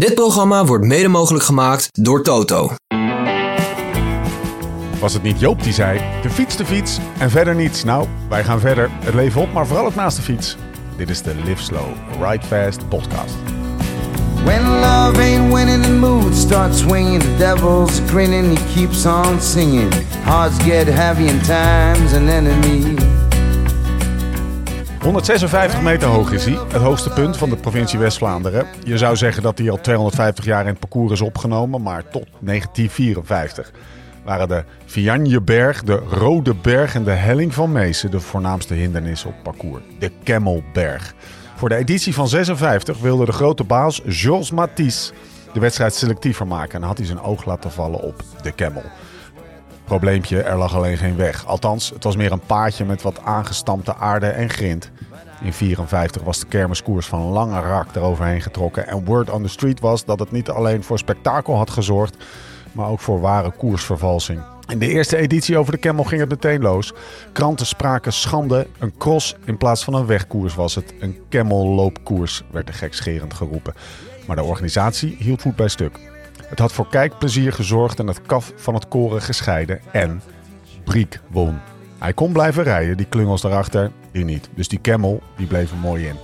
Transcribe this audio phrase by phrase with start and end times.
[0.00, 2.70] Dit programma wordt mede mogelijk gemaakt door Toto.
[5.00, 7.84] Was het niet Joop die zei: de fiets, de fiets en verder niets?
[7.84, 8.90] Nou, wij gaan verder.
[8.92, 10.56] Het leven op, maar vooral ook naast de fiets.
[10.96, 11.86] Dit is de Live Slow,
[12.20, 13.34] Ride Fast podcast.
[14.44, 17.22] When love ain't winning, the mood starts swinging.
[17.22, 19.92] The devil's grinning, he keeps on singing.
[20.24, 23.09] Hearts get heavy and time's an enemy.
[25.00, 28.66] 156 meter hoog is hij, het hoogste punt van de provincie West-Vlaanderen.
[28.84, 32.26] Je zou zeggen dat hij al 250 jaar in het parcours is opgenomen, maar tot
[32.40, 33.72] 1954
[34.24, 39.34] waren de Vianjeberg, de Rode Berg en de Helling van Meesen de voornaamste hindernissen op
[39.42, 39.82] parcours.
[39.98, 41.14] De Kemmelberg.
[41.56, 45.12] Voor de editie van 56 wilde de grote baas Jules Matisse
[45.52, 48.84] de wedstrijd selectiever maken en had hij zijn oog laten vallen op de Kemmel.
[49.90, 51.46] Probleempje, er lag alleen geen weg.
[51.46, 54.90] Althans, het was meer een paadje met wat aangestampte aarde en grind.
[55.42, 58.86] In 54 was de kermiskoers van lange rak eroverheen getrokken.
[58.86, 62.16] En word on the street was dat het niet alleen voor spektakel had gezorgd,
[62.72, 64.40] maar ook voor ware koersvervalsing.
[64.68, 66.92] In de eerste editie over de Camel ging het meteen los.
[67.32, 68.66] Kranten spraken schande.
[68.78, 70.94] Een cross in plaats van een wegkoers was het.
[71.00, 73.74] Een Camel-loopkoers werd er gekscherend geroepen.
[74.26, 76.09] Maar de organisatie hield voet bij stuk.
[76.50, 79.80] Het had voor kijkplezier gezorgd en het kaf van het koren gescheiden.
[79.92, 80.22] En
[80.84, 81.58] Briek won.
[81.98, 84.48] Hij kon blijven rijden, die klungels daarachter, die niet.
[84.54, 86.16] Dus die Camel, die bleef er mooi in.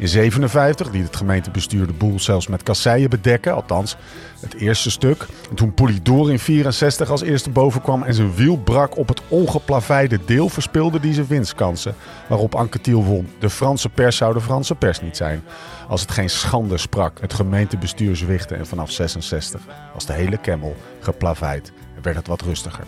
[0.00, 3.96] In 57 liet het gemeentebestuur de boel zelfs met kasseien bedekken, althans
[4.40, 5.26] het eerste stuk.
[5.50, 9.20] En toen Polidor in 64 als eerste boven kwam en zijn wiel brak op het
[9.28, 11.94] ongeplaveide deel, verspeelde hij zijn winstkansen.
[12.28, 13.28] Waarop Anquetil won.
[13.38, 15.42] De Franse pers zou de Franse pers niet zijn.
[15.88, 19.60] Als het geen schande sprak, het gemeentebestuur zwichtte en vanaf 66
[19.94, 22.84] was de hele Kemmel geplaveid en werd het wat rustiger.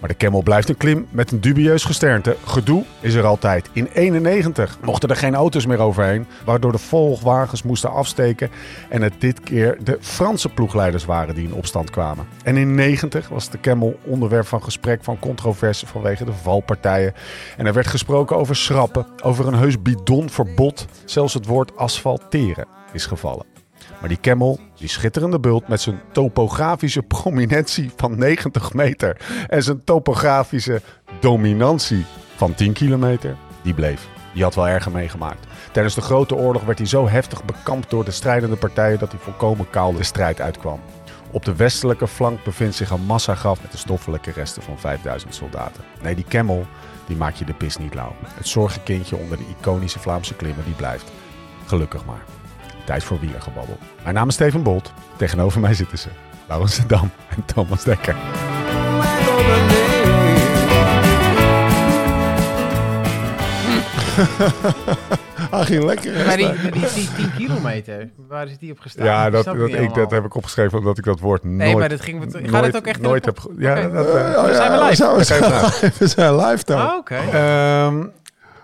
[0.00, 2.36] Maar de Camel blijft een klim met een dubieus gesternte.
[2.44, 3.70] Gedoe is er altijd.
[3.72, 8.50] In 91 mochten er geen auto's meer overheen, waardoor de volgwagens moesten afsteken
[8.88, 12.26] en het dit keer de Franse ploegleiders waren die in opstand kwamen.
[12.42, 17.14] En in 90 was de Camel onderwerp van gesprek van controverse vanwege de valpartijen.
[17.56, 20.86] En er werd gesproken over schrappen, over een heus bidonverbod.
[21.04, 23.49] Zelfs het woord asfalteren is gevallen.
[24.00, 29.16] Maar die Camel, die schitterende bult met zijn topografische prominentie van 90 meter
[29.48, 30.80] en zijn topografische
[31.20, 32.04] dominantie
[32.36, 34.08] van 10 kilometer, die bleef.
[34.34, 35.46] Die had wel erger meegemaakt.
[35.72, 39.20] Tijdens de Grote Oorlog werd hij zo heftig bekampt door de strijdende partijen dat hij
[39.20, 40.80] volkomen kaal de strijd uitkwam.
[41.30, 45.84] Op de westelijke flank bevindt zich een massagraf met de stoffelijke resten van 5000 soldaten.
[46.02, 46.66] Nee, die Camel,
[47.06, 48.12] die maakt je de pis niet lauw.
[48.24, 51.12] Het zorgenkindje onder de iconische Vlaamse klimmen, die blijft.
[51.66, 52.39] Gelukkig maar.
[52.90, 53.78] Tijd voor wielergebabbel.
[54.02, 54.92] Mijn naam is Steven Bolt.
[55.16, 56.08] Tegenover mij zitten ze
[56.48, 58.16] Laurens de Dam en Thomas Dekker.
[65.50, 66.26] Hij ging lekker.
[66.26, 69.04] Maar die, die, die 10 kilometer, waar is die op gestaan?
[69.04, 71.56] Ja, dat, dat, ik, dat heb ik opgeschreven omdat ik dat woord nooit...
[71.56, 72.22] Nee, maar dat ging...
[72.22, 73.00] Gaat nooit, het ook echt...
[73.00, 73.50] nooit heb...
[73.58, 75.14] Ja, dat, Oh, zijn we live.
[75.98, 76.80] We zijn, we live dan.
[76.80, 77.14] Oh, oké.
[77.14, 78.06] Ehm,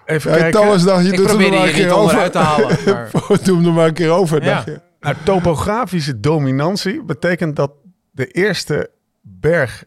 [0.06, 0.50] even kijken.
[0.60, 1.98] Thomas dacht, je Ik doet hem er maar een keer over.
[2.00, 2.68] onderuit te halen.
[2.84, 3.10] Maar...
[3.44, 4.54] Doe hem er maar een keer over, Ja.
[4.54, 4.80] dacht je.
[5.00, 7.72] Nou, topografische dominantie betekent dat
[8.10, 8.90] de eerste
[9.22, 9.84] berg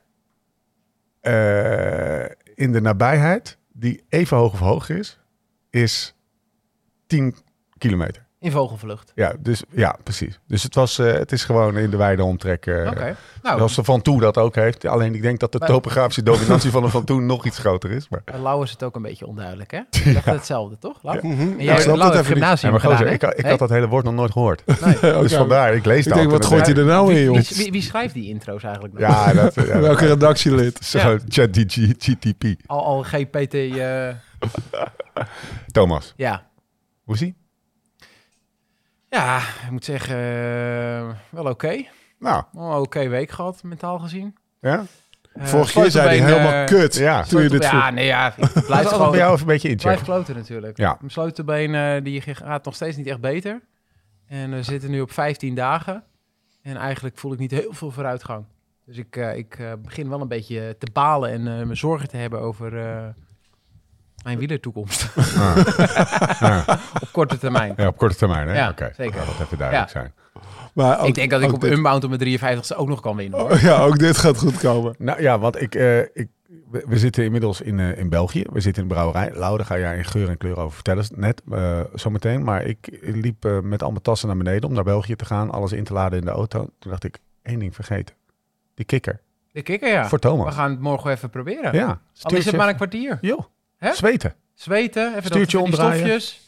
[1.21, 2.25] eh,
[2.55, 5.19] in de nabijheid, die even hoog of hoog is,
[5.69, 6.15] is
[7.07, 7.35] 10
[7.77, 8.27] kilometer.
[8.41, 9.11] In vogelvlucht.
[9.15, 10.39] Ja, dus, ja precies.
[10.47, 12.65] Dus het, was, eh, het is gewoon in de wijde omtrek.
[12.65, 13.15] eh, Oké.
[13.41, 14.85] Nou, Zoals de Van Toe dat ook heeft.
[14.85, 17.91] Alleen ik denk dat de Maar- topografische dominantie van de Van Toe nog iets groter
[17.91, 18.09] is.
[18.09, 19.79] Maar, bij Lau is het ook een beetje onduidelijk, hè?
[20.03, 20.97] Je dacht hetzelfde, toch?
[21.03, 21.19] Lau?
[21.19, 21.29] En
[21.59, 22.13] Ik jij Lau.
[22.15, 23.49] Ja, gymnasium maar gozer, gedaan, ik, ik Hey?
[23.49, 24.63] had dat hele woord nog nooit gehoord.
[24.65, 24.97] Nee.
[25.21, 26.17] Dus vandaar, ik lees Ik dat.
[26.17, 27.39] denk, wat en gooit hij er nou in, joh?
[27.41, 28.93] Wie, wie, schrijft die intro's eigenlijk?
[28.93, 29.01] nog?
[29.09, 30.79] Ja, dat, ja, Welke redactielid?
[30.85, 31.17] Zo, Ja.
[31.27, 31.49] chat
[31.97, 32.43] GTP.
[32.65, 33.53] Al, al GPT...
[33.53, 34.09] eh,
[35.71, 36.47] Thomas, ja.
[37.03, 37.35] hoe is ie?
[39.09, 41.83] Ja, ik moet zeggen, eh, wel oké.
[42.19, 44.35] Nou, Wel oké week gehad, mentaal gezien.
[44.61, 44.83] ja.
[45.33, 46.95] Eh, Vorige keer zei hij helemaal eh, kut.
[46.95, 47.23] ja.
[47.23, 47.81] Toen je dit vroeg.
[47.81, 48.27] Ja, nee, ja.
[48.27, 49.09] Ik blijf Blijf altijd gewoon...
[49.11, 50.05] bij jou een beetje Blijf inchecken.
[50.13, 50.77] kloten natuurlijk.
[50.77, 50.97] Ja.
[50.99, 53.61] Mijn sleutelbeen die gaat nog steeds niet echt beter.
[54.27, 56.03] En we zitten nu op 15 dagen.
[56.61, 58.45] En eigenlijk voel ik niet heel veel vooruitgang.
[58.85, 62.71] Dus ik, ik begin wel een beetje te balen en me zorgen te hebben over
[64.23, 65.09] mijn wielertoekomst.
[67.01, 67.73] op korte termijn.
[67.77, 68.55] Ja, op korte termijn, hè?
[68.55, 69.25] Ja, zeker.
[69.25, 69.99] dat even duidelijk Ja.
[69.99, 70.13] zijn.
[70.73, 73.15] Maar ook, ik denk dat ik op dit- Unbound op mijn 53ste ook nog kan
[73.15, 73.39] winnen.
[73.39, 73.51] hoor.
[73.51, 74.95] Oh, Ja, ook dit gaat goed komen.
[75.09, 76.27] Nou ja, want ik, eh, ik,
[76.71, 78.43] we, we zitten inmiddels in, eh, in België.
[78.51, 79.31] We zitten in de brouwerij.
[79.33, 82.43] Lau, daar ga jij in geur en kleur over vertellen net, eh, zometeen.
[82.43, 85.51] Maar ik liep eh, met al mijn tassen naar beneden om naar België te gaan.
[85.51, 86.59] Alles in te laden in de auto.
[86.79, 88.15] Toen dacht ik, één ding vergeten.
[88.75, 89.19] Die kikker.
[89.51, 90.07] De kikker, ja.
[90.07, 90.45] Voor Thomas.
[90.45, 91.73] We gaan het morgen even proberen.
[91.73, 93.17] Ja, Al is het maar een kwartier.
[93.21, 93.39] Joh,
[93.79, 93.93] Hè?
[93.93, 94.33] zweten.
[94.55, 95.97] Zweten, even Stuurtje dat, die omdraaien.
[95.99, 96.41] stofjes.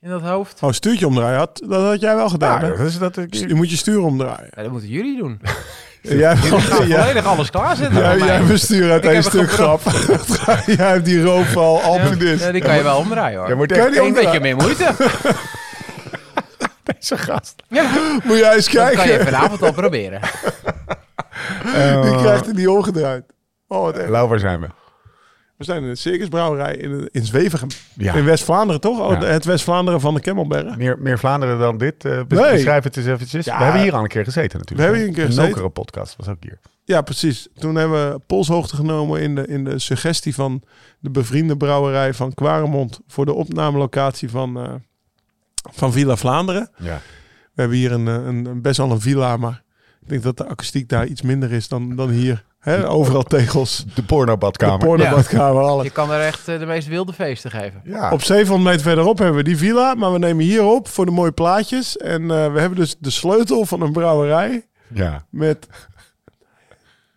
[0.00, 0.62] in dat hoofd.
[0.62, 2.60] Oh, stuurtje omdraaien, had, dat had jij wel gedaan.
[2.60, 2.76] Ja, hè?
[2.76, 4.48] dat is dat ik, Je moet je stuur omdraaien.
[4.56, 5.40] Ja, dat moeten jullie doen.
[6.02, 7.98] Jij, jij, volledig alles klaarzetten.
[7.98, 8.26] jij, voor mij.
[8.38, 9.80] jij bestuur uit één een stuk grap.
[10.76, 12.44] jij hebt die roofval, ja, alpinist.
[12.44, 13.48] ja, die kan je wel omdraaien hoor.
[13.48, 14.94] je moet Kan je echt die Een beetje meer moeite.
[16.84, 17.54] deze gast.
[18.24, 19.24] Moet jij eens Dat kan je kijken.
[19.24, 20.20] vanavond al proberen.
[22.02, 23.24] Die krijgt hij niet omgedraaid.
[23.68, 24.66] Oh, wat zijn we?
[25.58, 27.68] We zijn in de circusbrouwerij in, in Zwevegem.
[27.96, 28.14] Ja.
[28.14, 29.00] In West-Vlaanderen, toch?
[29.00, 29.26] Oh, Ja.
[29.26, 30.76] Het West-Vlaanderen van de Kemmelberg.
[30.76, 31.98] Meer, meer Vlaanderen dan dit?
[31.98, 32.52] be- Nee.
[32.52, 33.44] Beschrijf het eens eventjes.
[33.44, 33.58] Ja.
[33.58, 34.76] we hebben hier al een keer gezeten natuurlijk.
[34.78, 35.48] We hebben hier een keer gezeten.
[35.50, 36.58] Nokere podcast was ook hier.
[36.84, 37.48] Ja, precies.
[37.58, 40.62] Toen hebben we polshoogte genomen in de, in de suggestie van
[40.98, 44.72] de bevriende brouwerij van Quaremont voor de opnamelocatie van, eh,
[45.72, 46.70] van Villa Vlaanderen.
[46.76, 47.00] Ja.
[47.54, 49.62] We hebben hier een, eh, een, een best wel een villa, maar
[50.00, 52.44] ik denk dat de akoestiek daar iets minder is dan, dan hier.
[52.58, 52.88] Hè?
[52.88, 54.78] Overal tegels, De pornobadkamer.
[54.78, 55.84] de pornobadkamer, alles.
[55.84, 57.80] Je kan er echt eh, de meest wilde feesten geven.
[57.84, 58.12] Ja.
[58.12, 61.10] Op 700 meter verderop hebben we die villa, maar we nemen hier op voor de
[61.10, 61.96] mooie plaatjes.
[61.96, 65.24] En eh, we hebben dus de sleutel van een brouwerij ja.
[65.30, 65.66] met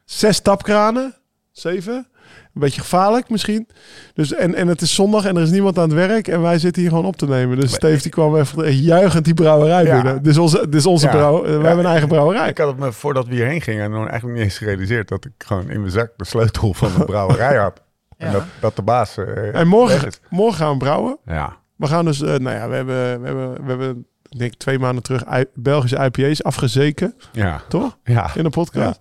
[0.06, 1.16] zes tapkranen.
[1.52, 2.08] Zeven.
[2.54, 3.68] Een beetje gevaarlijk misschien.
[4.14, 6.28] Dus, en, en het is zondag en er is niemand aan het werk.
[6.28, 7.60] En wij zitten hier gewoon op te nemen.
[7.60, 9.96] Dus Steve die kwam even juichend die brouwerij Ja.
[10.02, 10.24] binnen.
[10.24, 11.12] Dit is onze, dit is onze Ja.
[11.12, 11.42] brouw.
[11.42, 11.54] We Ja.
[11.62, 12.50] hebben een eigen brouwerij.
[12.50, 15.32] Ik had het me voordat we hierheen gingen nog eigenlijk niet eens gerealiseerd dat ik
[15.38, 17.82] gewoon in mijn zak de sleutel van de brouwerij had.
[18.18, 19.18] En dat, dat de baas.
[19.18, 21.18] eh, En morgen, morgen gaan we brouwen.
[21.26, 21.58] Ja.
[21.76, 24.80] We gaan dus, eh, nou ja, we hebben, we hebben, we hebben ik denk twee
[24.80, 25.24] maanden terug
[25.54, 27.16] Belgische IPA's afgezeken.
[27.32, 27.62] Ja.
[27.68, 27.98] Toch?
[28.04, 28.32] Ja.
[28.36, 29.00] in de podcast.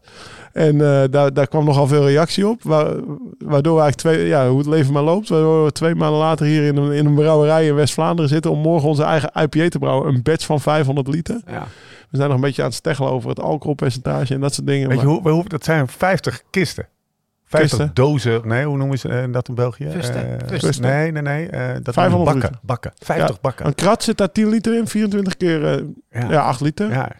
[0.53, 2.63] En eh, daar, daar kwam nogal veel reactie op.
[2.63, 2.95] Wa-
[3.39, 5.29] waardoor we eigenlijk twee, ja, hoe het leven maar loopt.
[5.29, 8.51] Waardoor we twee maanden later hier in een, in een brouwerij in West-Vlaanderen zitten.
[8.51, 10.09] om morgen onze eigen IPA te brouwen.
[10.15, 11.41] Een batch van 500 liter.
[11.47, 11.67] ja.
[12.11, 14.89] We zijn nog een beetje aan het steggelen over het alcoholpercentage en dat soort dingen.
[14.89, 16.87] Weet je maar- hoe, hoe, dat zijn 50 kisten.
[17.51, 17.91] 50 Kisten?
[17.95, 18.49] dozen.
[18.49, 19.85] Nee, hoe noemen ze eh, dat in België?
[19.87, 20.79] Eh.
[20.81, 21.49] Nee, nee, nee.
[21.49, 22.43] eh, dat 500 noemen bakken.
[22.51, 22.59] liter.
[22.63, 22.93] Bakken.
[22.99, 23.67] 50 Ja, bakken.
[23.67, 25.61] Een krat zit daar 10 liter in, 24 keer
[26.11, 26.31] Ja.
[26.31, 26.41] ja.
[26.41, 26.91] 8 liter.
[26.91, 27.11] Ja.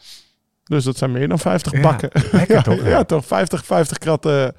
[0.65, 2.11] Dus dat zijn meer dan 50 Ja, bakken.
[2.33, 2.89] lekker ja, toch, ja.
[2.89, 3.27] Ja, toch?
[3.27, 4.53] 50, 50 krat eh, En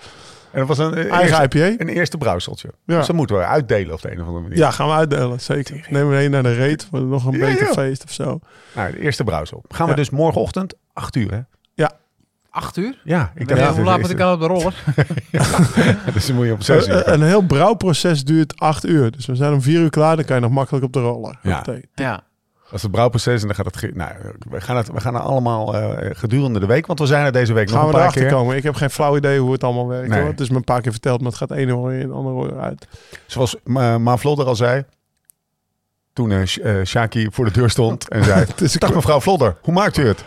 [0.52, 1.82] dat was een, eh, eigen eerste, IPA.
[1.84, 2.70] een eerste brouwseltje.
[2.86, 2.98] Ja.
[2.98, 4.58] Dus dat moeten we uitdelen op de een of andere manier.
[4.58, 5.40] Ja, gaan we uitdelen.
[5.40, 5.88] Zeker.
[5.90, 6.88] Nemen we een naar de reet.
[6.90, 7.74] Voor nog een Ja, beter joh.
[7.74, 8.40] feest of zo.
[8.76, 9.64] Nou, de eerste brouwsel.
[9.70, 9.98] Gaan we Ja.
[9.98, 11.40] dus morgenochtend, 8 uur hè?
[12.54, 13.02] Acht uur?
[13.04, 14.84] Ja, ik Ja, dacht hoe laat moet ik dan op de roller?
[16.14, 16.96] Dus dan moet je op 6 uur.
[16.96, 19.12] Eh, Een heel brouwproces duurt acht uur.
[19.12, 20.16] Dus we zijn om vier uur klaar.
[20.16, 21.40] Dan kan je nog makkelijk op de roller.
[21.44, 21.64] Ja.
[21.94, 22.24] Ja.
[22.72, 23.96] Als het brouwproces en dan gaat het...
[23.96, 24.12] Nou,
[24.50, 27.32] we gaan, het, we gaan er allemaal eh, gedurende de week, want we zijn er
[27.32, 28.32] deze week Gaan nog we een paar erachter keer.
[28.32, 28.56] komen.
[28.56, 30.10] Ik heb geen flauw idee hoe het allemaal werkt.
[30.10, 30.20] Nee.
[30.20, 30.30] Hoor.
[30.30, 32.60] Het is me een paar keer verteld, maar het gaat één oor in, ander oor
[32.60, 32.88] uit.
[33.26, 34.84] Zoals Ma Ma Vlodder al zei,
[36.14, 38.40] toen eh, Sh- eh, Shaki voor de deur stond en zei...
[38.46, 40.24] Het is een Dag mevrouw Vlodder, hoe maakt u het?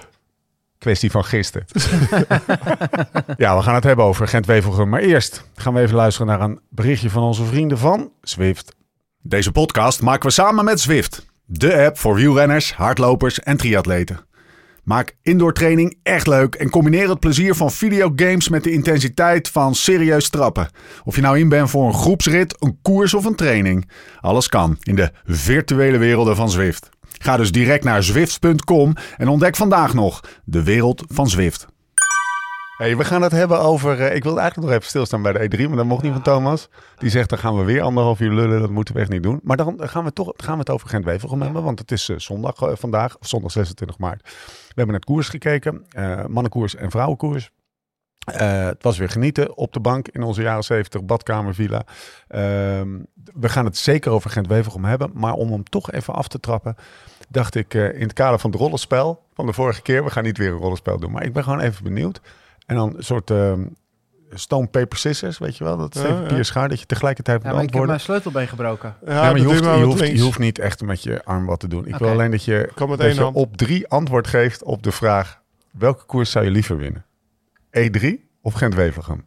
[0.85, 1.67] Kwestie van gisteren.
[3.37, 4.89] ja, we gaan het hebben over Gent-Wevelgem.
[4.89, 8.77] Maar eerst gaan we even luisteren naar een berichtje van onze vrienden van Zwift.
[9.23, 14.27] Deze podcast maken we samen met Zwift, de app voor wielrenners, hardlopers en triatleten.
[14.83, 19.75] Maak indoor training echt leuk en combineer het plezier van videogames met de intensiteit van
[19.75, 20.69] serieus trappen.
[21.05, 23.91] Of je nou in bent voor een groepsrit, een koers of een training.
[24.21, 26.91] Alles kan in de virtuele werelden van Zwift.
[27.25, 31.67] Ga dus direct naar zwift.com en ontdek vandaag nog de wereld van Zwift.
[32.77, 34.01] Hey, we gaan het hebben over...
[34.01, 36.23] eh, ik wilde eigenlijk nog even stilstaan bij de E3, maar dat mocht niet van
[36.23, 36.69] Thomas.
[36.99, 38.61] Die zegt, dan gaan we weer anderhalf uur lullen.
[38.61, 39.41] Dat moeten we echt niet doen.
[39.43, 41.63] Maar dan gaan we, toch, gaan we het over Gent-Wevelgem hebben.
[41.63, 44.23] Want het is eh, zondag eh, vandaag, of zondag 26 maart.
[44.23, 45.87] We hebben het koers gekeken.
[46.29, 47.51] mannenkoers en vrouwenkoers.
[48.25, 51.85] Het was weer genieten op de bank in onze jaren 70 badkamervilla.
[52.29, 52.99] Ehm,
[53.35, 55.11] we gaan het zeker over Gent-Wevelgem hebben.
[55.15, 56.77] Maar om hem toch even af te trappen,
[57.29, 60.25] dacht ik eh, in het kader van het rollenspel van de vorige keer, we gaan
[60.25, 61.13] niet weer een rollenspel doen.
[61.13, 62.21] Maar ik ben gewoon even benieuwd.
[62.67, 63.63] En dan een soort ehm,
[64.31, 65.77] stone, paper, scissors, weet je wel.
[65.77, 67.95] Dat is even schaar, dat je tegelijkertijd moet maar antwoorden.
[67.95, 68.97] ik heb mijn sleutelbeen gebroken.
[69.07, 71.87] Ja, maar je hoeft, je, hoeft, niet echt met je arm wat te doen.
[71.87, 72.71] Ik wil alleen dat je,
[73.33, 75.41] op drie antwoord geeft op de vraag...
[75.71, 77.05] welke koers zou je liever winnen?
[77.79, 78.07] E3
[78.43, 79.25] of Gent-Wevelgem?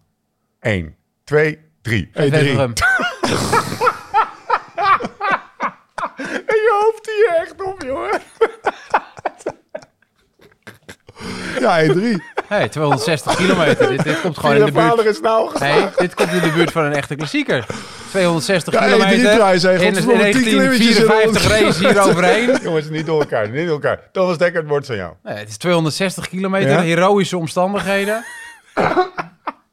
[0.59, 2.09] 1, 2, 3.
[2.13, 2.15] E3.
[6.81, 8.21] Loopt hier echt op, jongen.
[11.59, 12.01] Ja, E3.
[12.47, 14.03] Hey, 260 kilometer.
[14.03, 15.05] Dit, komt gewoon in de buurt.
[15.05, 15.91] is nou geslagen.
[15.97, 17.65] Dit komt in de buurt van een echte klassieker.
[18.09, 19.33] 260 ja, kilometer.
[19.33, 22.57] E3-prijs, hey, in, 1954 race hier overheen.
[22.61, 23.49] Jongens, niet door elkaar.
[23.49, 23.99] Niet door elkaar.
[24.11, 25.13] Dat was het woord van jou.
[25.23, 26.69] Nee, het is 260 kilometer.
[26.69, 26.81] Ja?
[26.81, 28.25] Heroïsche omstandigheden.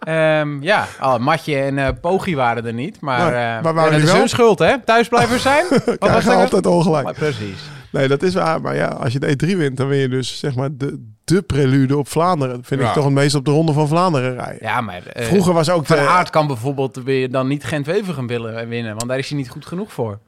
[0.04, 3.00] Ehm, ja, oh, Matje en eh Pogi waren er niet.
[3.00, 4.16] Maar, Nee, eh, maar ja, waren dat is wel?
[4.18, 4.80] hun schuld, hè?
[4.84, 5.64] Thuisblijvers zijn.
[5.98, 7.04] Wat was altijd ongelijk.
[7.04, 7.58] Maar precies.
[7.90, 8.60] Nee, dat is waar.
[8.60, 11.42] Maar ja, als je de E3 wint, dan win je dus zeg maar de, de
[11.42, 12.56] prelude op Vlaanderen.
[12.56, 12.86] Dat vind Ja.
[12.88, 14.58] ik toch het meest op de Ronde van Vlaanderen rijden.
[14.60, 16.02] Ja, maar eh, Vroeger was ook Van de...
[16.08, 18.94] Aert kan bijvoorbeeld weer dan niet Gent-Wevelgem willen winnen.
[18.96, 20.18] Want daar is hij niet goed genoeg voor.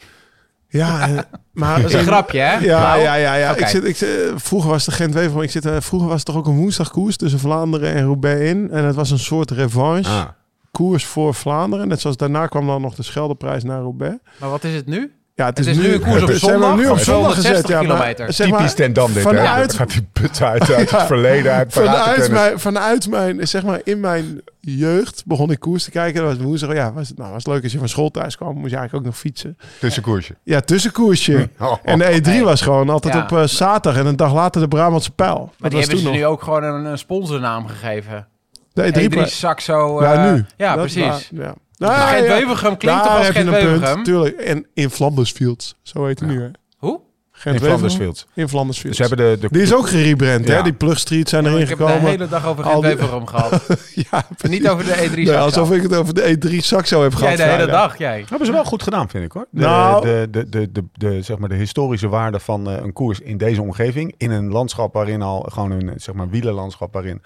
[0.68, 1.80] Ja, en- maar...
[1.82, 2.58] Dat is een grapje, hè?
[2.58, 3.34] Ja, Nou, ja, ja.
[3.34, 3.54] ja.
[3.56, 6.26] Ik zit, ik zit, vroeger was de gent wever ik zit, eh, vroeger was het
[6.26, 8.70] toch ook een woensdagkoers tussen Vlaanderen en Roubaix in.
[8.70, 10.24] En het was een soort revanche Ah.
[10.70, 11.88] koers voor Vlaanderen.
[11.88, 14.16] Net zoals daarna kwam dan nog de Scheldeprijs naar Roubaix.
[14.40, 15.12] Maar wat is het nu?
[15.36, 17.64] Ja, het Het is nu een koers op zondag nu op zondag gezet.
[17.64, 18.32] 260 Ja, maar, kilometer.
[18.32, 19.22] zeg maar, Typisch ten dam dit, hè?
[19.22, 20.96] vanuit- gaat die put uit, uit Ja.
[20.98, 25.84] het verleden, uit Vanuit mijn, vanuit mijn, zeg maar, in mijn jeugd begon ik koers
[25.84, 26.22] te kijken.
[26.24, 26.72] Dat was woensdag.
[26.74, 28.94] Ja, was het nou was leuk als je van school thuis kwam, moest je eigenlijk
[29.06, 29.58] ook nog fietsen.
[29.80, 30.34] Tussenkoersje.
[30.42, 31.48] Ja, tussenkoersje.
[31.60, 31.72] Oh.
[31.84, 32.44] En de E3 Nee.
[32.44, 33.22] was gewoon altijd Ja.
[33.22, 35.38] op eh, zaterdag en een dag later de Brabantse pijl.
[35.38, 36.14] Maar Dat die hebben ze nog.
[36.14, 38.26] nu ook gewoon een, een sponsornaam gegeven.
[38.72, 39.38] De E3 E3 prijs.
[39.38, 40.02] Saxo.
[40.02, 40.44] Ja, eh, nu.
[40.56, 41.30] Ja, Dat- precies.
[41.32, 41.54] Ja.
[41.76, 42.32] Nou, Gent ja.
[42.38, 44.02] Wevergem klinkt Daar toch als Gent een punt, Wevergem?
[44.04, 44.36] tuurlijk.
[44.36, 46.40] En in Flandersfields, zo heet het nu.
[46.42, 46.48] Hè.
[46.76, 47.00] Hoe?
[47.32, 47.66] Gent In Wevergem.
[47.68, 48.26] Flandersfields.
[48.34, 48.96] In Flandersfields.
[48.96, 50.54] Ze hebben de, de, Die is ook gerebrand, Ja.
[50.54, 50.62] hè?
[50.62, 52.10] Die Plug Street zijn Ja, erin ik heb de gekomen.
[52.10, 53.66] hele dag over Gent Wevergem gehad.
[53.94, 54.58] Ja, precies.
[54.58, 55.42] Niet over de E3 Nee, Saxo.
[55.44, 57.28] alsof ik het over de E3 Saxo heb gehad.
[57.28, 57.88] Jij de hele vrijdag.
[57.88, 58.24] dag, jij.
[58.28, 59.46] hebben ze wel goed gedaan, vind ik hoor.
[59.50, 62.92] De, Nou- de, de, de, de, de, zeg maar de historische waarde van eh, een
[62.92, 64.14] koers in deze omgeving.
[64.16, 67.22] In een landschap waarin al gewoon een zeg maar, wielerlandschap waarin.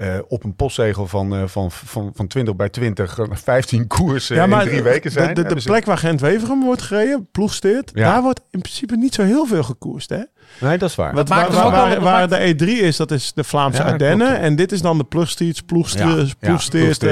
[0.00, 4.36] Eh, op een postzegel van, eh, van, van, van 20 bij 20, eh, 15 koersen
[4.36, 5.26] Ja, maar in drie weken zijn.
[5.28, 8.12] de, de, de hebben ze- plek waar Gent Wevergem wordt gereden, ploegsteert, Ja.
[8.12, 10.18] daar wordt in principe niet zo heel veel gekoerst, hè?
[10.60, 11.14] Nee, dat is waar.
[11.24, 14.38] Waar, waar, de E3 is, dat is de Vlaamse Ja, Ardennen.
[14.40, 17.02] En dit is dan de ja, ploegsteert, ploegsteert.
[17.02, 17.08] eh,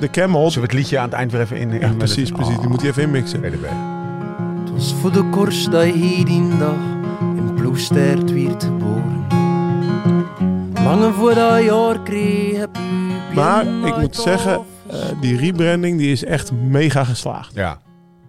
[0.00, 0.50] de Camel.
[0.50, 1.70] Zullen we het liedje aan het eind weer even in?
[1.70, 2.58] in Ja, precies, precies.
[2.58, 3.40] Die moet je even inmixen.
[3.40, 3.64] BDB.
[4.64, 6.76] Het was voor de koers dat je hier die dag
[7.36, 9.37] in Ploegstert werd geboren.
[12.04, 12.66] Kreeg
[13.34, 17.54] Maar ik moet zeggen, eh, die rebranding die is echt mega geslaagd.
[17.54, 17.78] Ja.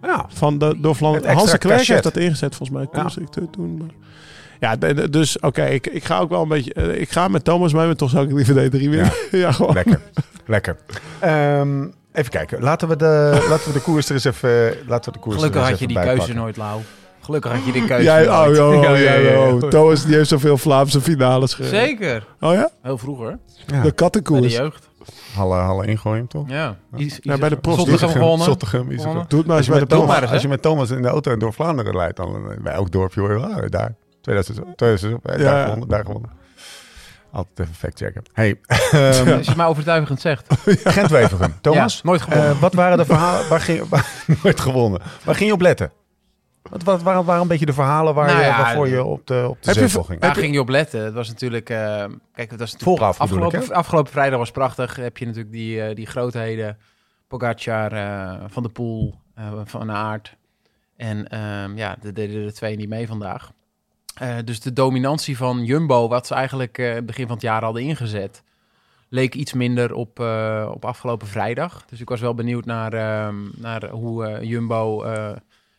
[0.02, 0.26] Ja.
[0.28, 3.08] Van de, door extra Hans de Klerk heeft dat ingezet volgens mij, Ja.
[3.50, 3.76] toen.
[3.78, 3.88] Maar...
[4.60, 6.72] Ja, de- de- dus oké, ik, ik ga ook wel een beetje...
[6.72, 9.12] eh, ik ga met Thomas mee, maar toch zou ik liever de E3 winnen.
[9.30, 9.74] Ja, gewoon.
[9.74, 10.00] Lekker.
[10.46, 10.76] Lekker.
[11.18, 12.62] Ehm, even kijken.
[12.62, 14.74] Laten we de, laten we de koers er eens even...
[14.86, 16.80] Laten we de koers Gelukkig er eens had je die keuze nooit, Lau.
[17.30, 19.52] Gelukkig had je die keuze Jij, oh, oh, oh, Ja, ja, ja, ja.
[19.52, 19.62] oh.
[19.62, 21.78] Thomas die heeft zoveel Vlaamse finales gereden.
[21.78, 22.26] Zeker.
[22.40, 22.70] Oh ja?
[22.82, 23.38] Heel vroeger.
[23.66, 24.56] De Bij de kattenkoers.
[24.56, 24.88] jeugd.
[25.34, 26.48] Halle, halle ingooien, toch?
[26.48, 26.76] Ja.
[26.96, 28.46] Is, Ja, bij de prof- Zottegem gewonnen.
[28.46, 28.96] Zottegem.
[29.28, 31.36] Doe het maar Als je, bij de Thomas, als je met Thomas in de auto
[31.36, 33.94] door Vlaanderen rijdt, dan eh, bij elk dorpje hoor je eh, daar.
[34.20, 36.30] 2000, 2000 eh, Ja, daar gewonnen, daar gewonnen.
[37.32, 38.22] Altijd even factchecken.
[38.32, 38.60] Hey,
[38.90, 40.46] ehm, Als je maar overtuigend zegt.
[40.84, 41.54] Gent-Wevergem.
[41.60, 42.60] Thomas, Ja, nooit gewonnen.
[42.60, 44.06] wat waren de verhalen, waar ging, waar,
[44.42, 45.00] nooit gewonnen.
[45.24, 45.92] Waar ging je op letten?
[46.62, 49.26] Wat, wat waren, waren een beetje de verhalen waar Nou je, ja, waarvoor je op
[49.26, 50.20] de, op de zetel ging?
[50.20, 51.04] Daar ging je op letten.
[51.04, 51.70] Het was natuurlijk...
[51.70, 54.96] eh, kijk, het was natuurlijk Vooraf afgelopen, afgelopen vrijdag was prachtig.
[54.96, 56.78] Heb je natuurlijk die, eh, die grootheden.
[57.28, 59.14] Pogacar, eh, Van der Poel,
[59.64, 60.36] Van Aert.
[60.96, 63.52] En ehm, ja, er deden er twee niet mee vandaag.
[64.44, 68.42] Dus de dominantie van Jumbo, wat ze eigenlijk begin van het jaar hadden ingezet,
[69.08, 70.18] leek iets minder op,
[70.72, 71.84] op afgelopen vrijdag.
[71.86, 75.04] Dus ik was wel benieuwd naar, ehm, naar hoe Jumbo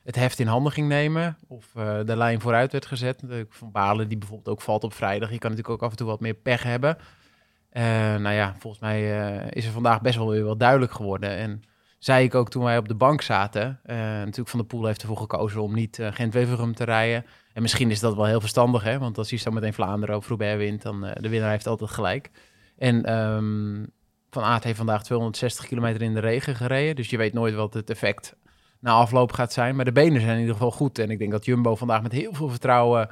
[0.04, 1.38] het heft in handen ging nemen.
[1.48, 3.20] Of eh, de lijn vooruit werd gezet.
[3.20, 5.32] De- Van Balen, die bijvoorbeeld ook valt op vrijdag.
[5.32, 6.98] Je kan natuurlijk ook af en toe wat meer pech hebben.
[7.70, 7.84] Eh,
[8.16, 11.30] nou ja, volgens mij eh, is er vandaag best wel weer wat duidelijk geworden.
[11.30, 11.62] En
[12.00, 13.80] zei ik ook toen wij op de bank zaten.
[13.86, 17.26] natuurlijk Van der Poel heeft ervoor gekozen om niet Gent-Wevergem te rijden.
[17.54, 19.00] En misschien is dat wel heel verstandig, hè?
[19.00, 22.30] want als hij zo meteen Vlaanderen of Roubaix wint, dan de winnaar heeft altijd gelijk.
[22.78, 23.86] En ehm,
[24.30, 27.74] Van Aert heeft vandaag 260 kilometer in de regen gereden, dus je weet nooit wat
[27.74, 28.36] het effect
[28.82, 29.76] na afloop gaat zijn.
[29.76, 32.12] Maar de benen zijn in ieder geval goed en ik denk dat Jumbo vandaag met
[32.12, 33.10] heel veel vertrouwen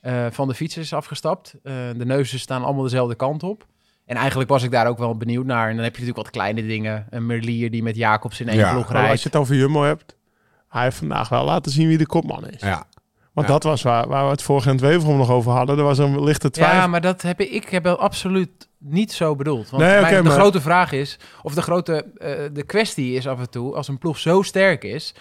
[0.00, 1.54] eh, van de fiets is afgestapt.
[1.62, 3.66] Eh, de neuzen staan allemaal dezelfde kant op.
[4.04, 5.68] En eigenlijk was ik daar ook wel benieuwd naar.
[5.68, 7.06] En dan heb je natuurlijk wat kleine dingen.
[7.10, 9.22] Een Merlier die met Jacobs in één Ja, ploeg Maar als rijdt.
[9.22, 10.16] je het over Jumbo hebt,
[10.68, 12.60] hij heeft vandaag wel laten zien wie de kopman is.
[12.60, 12.86] Ja.
[13.32, 13.52] Want Ja.
[13.52, 15.78] dat was waar, waar we het voor Gent Weverom nog over hadden.
[15.78, 16.76] Er was een lichte twijfel.
[16.76, 19.70] Ja, maar dat heb ik, ik heb wel absoluut niet zo bedoeld.
[19.70, 23.26] Want Nee, mijn- de maar- grote vraag is, of de grote eh, de kwestie is
[23.26, 25.14] af en toe, als een ploeg zo sterk is,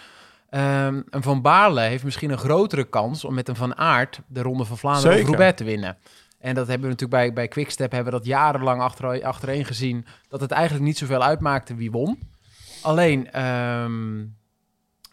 [0.50, 4.42] ehm, een Van Baarle heeft misschien een grotere kans om met een Van Aert de
[4.42, 5.24] Ronde van Vlaanderen Zeker.
[5.26, 5.98] of Roubaix te winnen.
[6.40, 10.06] En dat hebben we natuurlijk bij, bij Quickstep hebben we dat jarenlang achter, achtereen gezien,
[10.28, 12.20] dat het eigenlijk niet zoveel uitmaakte wie won.
[12.82, 14.20] Alleen, ehm,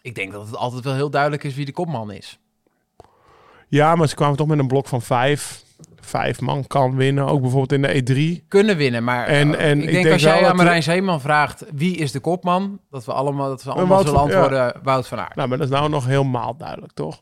[0.01, 2.39] ik denk dat het altijd wel heel duidelijk is wie de kopman is.
[3.69, 5.63] Ja, maar ze kwamen toch met een blok van vijf.
[6.01, 7.27] Vijf man kan winnen.
[7.27, 8.47] Ook bijvoorbeeld in de E3.
[8.47, 9.03] kunnen winnen.
[9.03, 11.95] Maar En- eh, en ik ik denk, denk als jij aan Marijn Zeeman vraagt wie
[11.95, 15.35] is de kopman, dat we allemaal, dat we allemaal Wout zullen antwoorden Wout van Aert.
[15.35, 17.21] Nou, maar dat is nou nog helemaal duidelijk, toch?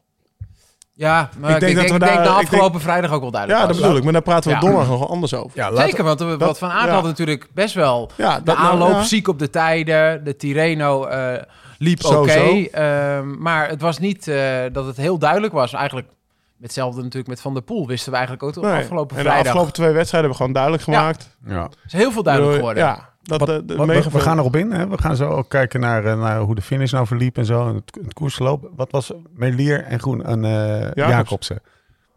[0.94, 3.12] Ja, maar Ik ik denk denk, dat ik we denk daar- na ik afgelopen vrijdag
[3.12, 3.86] ook wel duidelijk Ja, dat was.
[3.86, 4.04] bedoel ik.
[4.04, 4.62] Maar daar praten we Ja.
[4.62, 5.52] donderdag nog anders over.
[5.58, 6.94] Ja, Zeker, want we- wat Van Aert ja.
[6.94, 9.04] had natuurlijk best wel Ja, de dat nou, aanloop ja.
[9.04, 10.24] ziek op de tijden.
[10.24, 11.42] De Tirreno eh,
[11.78, 12.32] liep Zo, oké.
[12.32, 12.64] zo.
[12.72, 15.74] ehm, maar het was niet eh, dat het heel duidelijk was.
[15.74, 16.08] Eigenlijk
[16.62, 17.88] hetzelfde natuurlijk met Van der Poel.
[17.88, 18.80] Wisten we eigenlijk ook de Nee.
[18.82, 19.46] afgelopen en de vrijdag.
[19.48, 21.38] afgelopen twee wedstrijden hebben we gewoon duidelijk gemaakt.
[21.46, 21.70] Ja.
[21.86, 22.84] is heel veel duidelijk geworden.
[22.84, 24.72] Ja, Dat, Wat- de, de wat- we, mega we gaan erop in.
[24.72, 24.88] Hè?
[24.88, 27.68] We gaan zo ook kijken naar, eh, naar hoe de finish nou verliep en zo.
[27.68, 28.70] en Het, het koersloop.
[28.76, 31.60] Wat was Melier en Groen en eh Jacobsen?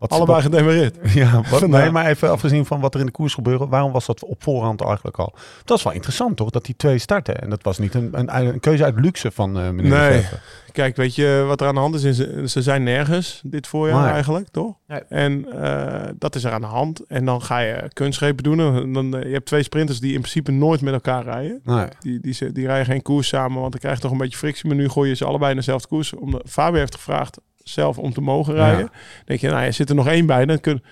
[0.00, 0.97] Wat, allebei gedemereerd.
[1.02, 3.66] wat- ja, wat, nee, maar even afgezien van wat er in de koers gebeurde.
[3.66, 5.35] Waarom was dat op voorhand eigenlijk al?
[5.64, 7.40] Dat is wel interessant toch, dat die twee starten.
[7.40, 10.25] En dat was niet een, een, een keuze uit luxe van eh meneer Nee.
[10.73, 12.02] Kijk, weet je wat er aan de hand is?
[12.02, 14.75] is ze, ze zijn nergens dit voorjaar eigenlijk, toch?
[14.87, 15.00] Nee.
[15.09, 17.07] En eh, dat is er aan de hand.
[17.07, 18.61] En dan ga je kunstgrepen doen.
[18.61, 21.61] En dan, eh, je hebt twee sprinters die in principe nooit met elkaar rijden.
[21.64, 21.87] Nee.
[22.00, 24.38] Die, die, ze- die rijden geen koers samen, want dan krijg je toch een beetje
[24.38, 24.66] frictie.
[24.69, 26.14] Maar nu gooi je ze allebei in dezelfde koers.
[26.14, 27.38] Omdat Fabio heeft gevraagd
[27.71, 28.81] zelf om te mogen rijden.
[28.93, 28.99] Ja.
[29.25, 30.47] Denk je, nou, er zit er nog één bij.
[30.47, 30.83] Dan kun,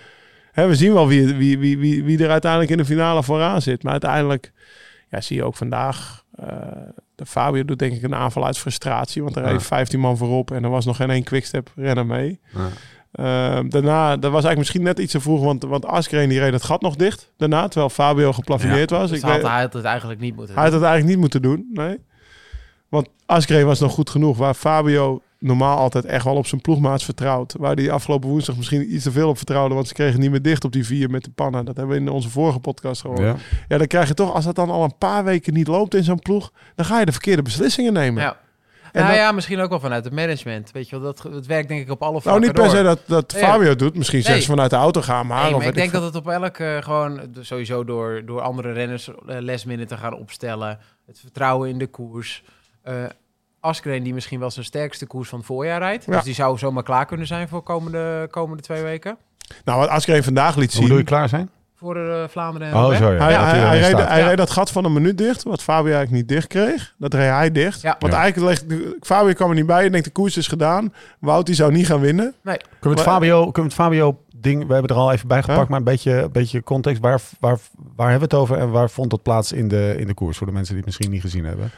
[0.52, 3.62] hè, we zien wel wie, wie, wie, wie, wie er uiteindelijk in de finale vooraan
[3.62, 3.82] zit.
[3.82, 4.52] Maar uiteindelijk
[5.11, 6.25] ja, zie je ook vandaag...
[6.35, 6.47] eh,
[7.14, 9.23] de Fabio doet denk ik een aanval uit frustratie.
[9.23, 9.50] Want er Ja.
[9.50, 12.40] reed 15 man voorop en er was nog geen één quickstep renner mee.
[12.54, 12.68] Ja.
[13.12, 16.52] Ehm, daarna, dat was eigenlijk misschien net iets te vroeg, want, want Askreen die reed
[16.52, 19.08] het gat nog dicht daarna, terwijl Fabio geplaveerd was.
[19.08, 20.80] Dus Ik had weet, hij had het eigenlijk niet moeten hij had doen.
[20.80, 21.99] het eigenlijk niet moeten doen, nee.
[22.88, 27.04] Want Askreen was nog goed genoeg, waar Fabio normaal altijd echt wel op zijn ploegmaats
[27.04, 27.54] vertrouwt.
[27.59, 30.42] Waar die afgelopen woensdag misschien iets te veel op vertrouwde, want ze kregen niet meer
[30.42, 31.64] dicht op die vier met de pannen.
[31.64, 33.21] Dat hebben we in onze vorige podcast gehoord.
[33.21, 33.37] Ja,
[33.68, 33.78] Ja.
[33.78, 36.18] dan krijg je toch, als dat dan al een paar weken niet loopt in zo'n
[36.18, 38.23] ploeg, dan ga je de verkeerde beslissingen nemen.
[38.23, 38.37] Ja.
[38.92, 40.71] En nou dat- ja, misschien ook wel vanuit het management.
[40.73, 42.83] Weet je wel, dat, dat werkt denk ik op alle Nou, vlakken niet per se
[42.83, 43.35] dat, dat.
[43.37, 43.97] Fabio het doet.
[43.97, 44.40] Misschien Nee.
[44.40, 45.42] ze vanuit de auto gaan, maar...
[45.45, 48.73] Nee, of maar ik denk dat het op elk eh, gewoon sowieso door, door andere
[48.73, 50.78] renners uh, te gaan opstellen.
[51.07, 52.42] Het vertrouwen in de koers.
[52.83, 52.95] Eh
[53.68, 56.04] Askreen die misschien wel zijn sterkste koers van het voorjaar rijdt.
[56.04, 56.12] Ja.
[56.12, 59.16] Dus die zou zomaar klaar kunnen zijn voor komende, komende twee weken.
[59.64, 60.82] Nou, wat Askreen vandaag liet Hoe zien...
[60.82, 61.50] bedoel je klaar zijn?
[61.76, 63.25] Voor eh, Vlaanderen en Oh, zo ja.
[63.25, 64.26] Hij, hij, reed, hij Ja.
[64.28, 66.94] reed dat gat van een minuut dicht, wat Fabio eigenlijk niet dicht kreeg.
[66.98, 67.80] Dat reed hij dicht.
[67.80, 67.96] Ja.
[67.98, 68.18] Want Ja.
[68.18, 68.64] eigenlijk
[69.00, 69.84] Fabio kwam er niet bij.
[69.84, 70.94] Ik denk, de koers is gedaan.
[71.18, 72.34] Wout die zou niet gaan winnen.
[72.42, 75.28] Nee, Kunnen we het Fabio, kunnen we het Fabio ding, we hebben er al even
[75.28, 75.66] bij gepakt, Ja.
[75.68, 77.00] maar een beetje, een beetje context.
[77.02, 77.58] Waar, waar,
[77.96, 80.37] waar hebben we het over en waar vond dat plaats in de, in de koers?
[80.38, 81.70] Voor de mensen die het misschien niet gezien hebben.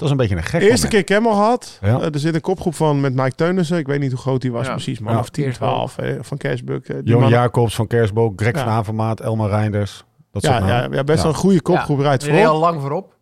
[0.00, 1.04] Het was een beetje een gek Eerste moment.
[1.04, 1.78] keer Camel had.
[1.82, 2.00] Ja.
[2.00, 3.78] Eh, er zit een kopgroep van met Mike Teunissen.
[3.78, 4.72] Ik weet niet hoe groot die was Ja.
[4.72, 4.98] precies.
[5.04, 5.18] Ja.
[5.18, 6.84] of 10, Eerst 12 eh, van Cashbook.
[6.84, 8.64] Eh, mannen- Jacobs van Kersboek, Greg Ja.
[8.64, 10.04] van Avermaat, Elmar Reinders.
[10.32, 11.24] Dat soort ja, ja, ja, best Ja.
[11.24, 12.50] wel een goede kopgroep rijdt die reed voor.
[12.52, 13.14] al lang voorop.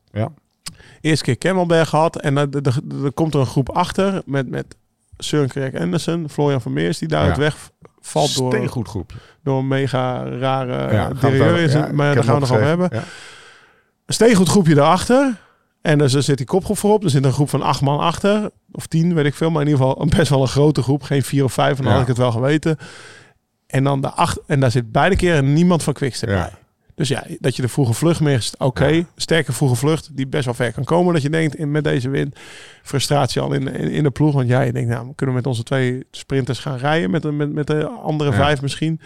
[1.00, 2.16] Eerste keer Camelberg gehad.
[2.20, 2.50] En dan
[3.14, 4.76] komt er een groep achter met, met
[5.18, 7.28] Søren Craig Anderson, Florian van Meers, die daar Ja.
[7.28, 9.12] het weg valt door, Steengoed groep.
[9.42, 12.40] door een mega rare Ja, ja, het is ja, het, ik maar daar gaan we
[12.40, 12.86] nog over hebben.
[12.86, 13.12] opgeschreven.
[14.06, 15.36] Een steengoed groepje daarachter.
[15.88, 17.04] En dus er zit die kopgroep voorop.
[17.04, 18.50] Er zit een groep van acht man achter.
[18.72, 19.50] Of tien, weet ik veel.
[19.50, 21.02] Maar in ieder geval een best wel een grote groep.
[21.02, 21.76] Geen vier of vijf.
[21.78, 21.92] En dan Ja.
[21.92, 22.76] had ik het wel geweten.
[23.66, 26.34] En, dan de acht, en daar zit beide keren niemand van Quickstep Ja.
[26.36, 26.50] bij.
[26.94, 28.58] Dus ja, dat je de vroege vlucht mist.
[28.58, 30.10] Oké, sterke vroege vlucht.
[30.16, 31.12] Die best wel ver kan komen.
[31.12, 32.36] Dat je denkt in, met deze wind.
[32.82, 34.34] Frustratie al in, in, in de ploeg.
[34.34, 37.10] Want ja, je denkt nou, we kunnen met onze twee sprinters gaan rijden.
[37.10, 39.00] Met, de- met, met de andere vijf misschien.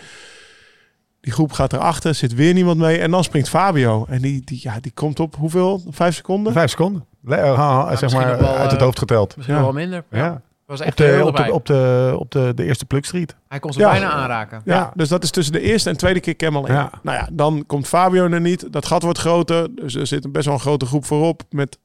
[1.22, 2.98] Die groep gaat erachter, zit weer niemand mee.
[2.98, 4.04] En dan springt Fabio.
[4.08, 5.82] En die, die, ja, die komt op hoeveel?
[5.90, 6.52] Vijf seconden?
[6.52, 7.04] Vijf seconden.
[7.24, 9.37] Le- uh, ha, zeg maar wel, uit het eh, hoofd geteld.
[9.37, 9.62] Misschien Ja.
[9.62, 10.04] wel minder.
[10.11, 10.18] Ja.
[10.18, 10.40] Ja.
[10.66, 13.37] Was Op echt de, heel op, de, op, de, op de, de eerste plukstriet.
[13.48, 13.90] Hij kon ze Ja.
[13.90, 14.62] bijna aanraken.
[14.64, 14.92] Ja, Ja.
[14.94, 16.74] dus dat is tussen de eerste en tweede keer Camel in.
[16.74, 16.90] Ja.
[17.02, 18.72] Nou ja, dan komt Fabio er niet.
[18.72, 19.74] Dat gat wordt groter.
[19.74, 21.78] Dus er zit een best wel een grote groep voorop met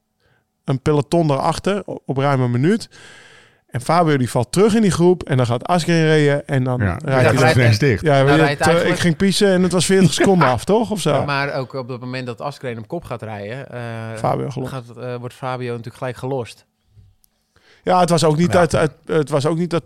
[0.64, 2.88] een peloton daarachter op, op ruim een minuut.
[3.78, 6.80] En Fabio die valt terug in die groep en dan gaat Asgreen rijden en dan
[6.80, 6.96] Ja.
[7.04, 7.52] rijdt Ja, hij...
[7.54, 8.02] ineens dicht.
[8.02, 10.90] Ja, Nou, eigenlijk- ik ging piezen en het was 40 seconden af, toch?
[10.90, 11.24] Of zo?
[11.24, 13.80] Maar ook op het moment dat Askreen op kop gaat rijden, eh,
[14.16, 14.72] Fabio gelost.
[14.72, 16.66] gaat, eh, wordt Fabio natuurlijk gelijk gelost.
[17.82, 18.58] Ja, het was ook niet, Ja.
[18.58, 19.82] uit, uit- het was ook niet dat...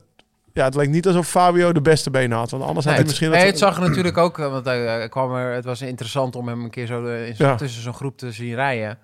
[0.53, 2.51] Ja, het leek niet alsof Fabio de beste benen had.
[2.51, 3.31] Want anders had Nee, hij het, misschien...
[3.31, 6.37] nee, dat- het zag er natuurlijk ook, eh, want hij kwam er, het was interessant
[6.37, 7.55] om hem een keer zo in zo- Ja.
[7.55, 8.99] tussen zo'n groep te zien rijden.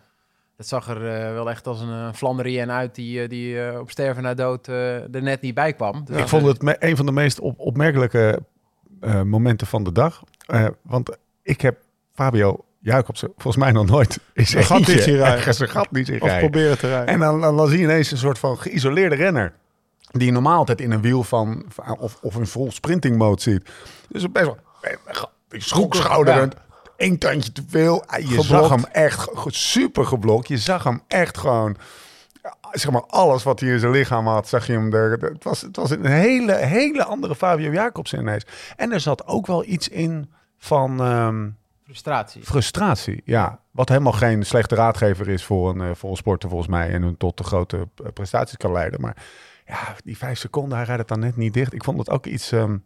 [0.59, 3.79] Het zag er eh, wel echt als een uh, Flandrien uit die, eh, die eh,
[3.81, 6.05] op sterven na dood eh, er net niet bij kwam.
[6.05, 8.41] Dus Ik vond het me- een van de meest op, opmerkelijke
[9.01, 10.23] eh, momenten van de dag.
[10.47, 11.79] Eh, want ik heb
[12.15, 15.49] Fabio Jacobsen volgens mij nog nooit in zijn gat niet zien rijden.
[15.61, 16.51] een gat niet zien Of rijden.
[16.51, 17.07] proberen te rijden.
[17.15, 19.53] En dan, dan, dan zie je ineens een soort van geïsoleerde renner.
[20.11, 21.65] Die je normaal altijd in een wiel van,
[21.99, 23.71] of, of in vol sprinting mode ziet.
[24.09, 24.59] Dus best wel
[25.49, 26.53] die schroekschouderen.
[26.99, 28.05] Eén tandje te veel.
[28.07, 28.47] Ah, Je Geblokt.
[28.47, 30.49] zag hem echt super geblokt.
[30.49, 31.77] Je zag hem echt gewoon.
[32.73, 35.11] Zeg maar, alles wat hij in zijn lichaam had, zag je hem er.
[35.11, 38.45] Het was, het was een hele, hele andere Fabio Jacobsen ineens.
[38.77, 41.01] En er zat ook wel iets in van.
[41.01, 41.49] ehm,
[41.85, 42.43] frustratie.
[42.45, 43.61] Frustratie, ja.
[43.71, 46.91] Wat helemaal geen slechte raadgever is voor een, eh, voor een sporter volgens mij.
[46.91, 49.01] En hun tot de grote eh, prestaties kan leiden.
[49.01, 49.17] Maar
[49.67, 51.73] ja, die vijf seconden, hij rijdt het dan net niet dicht.
[51.75, 52.53] Ik vond het ook iets...
[52.53, 52.77] ehm,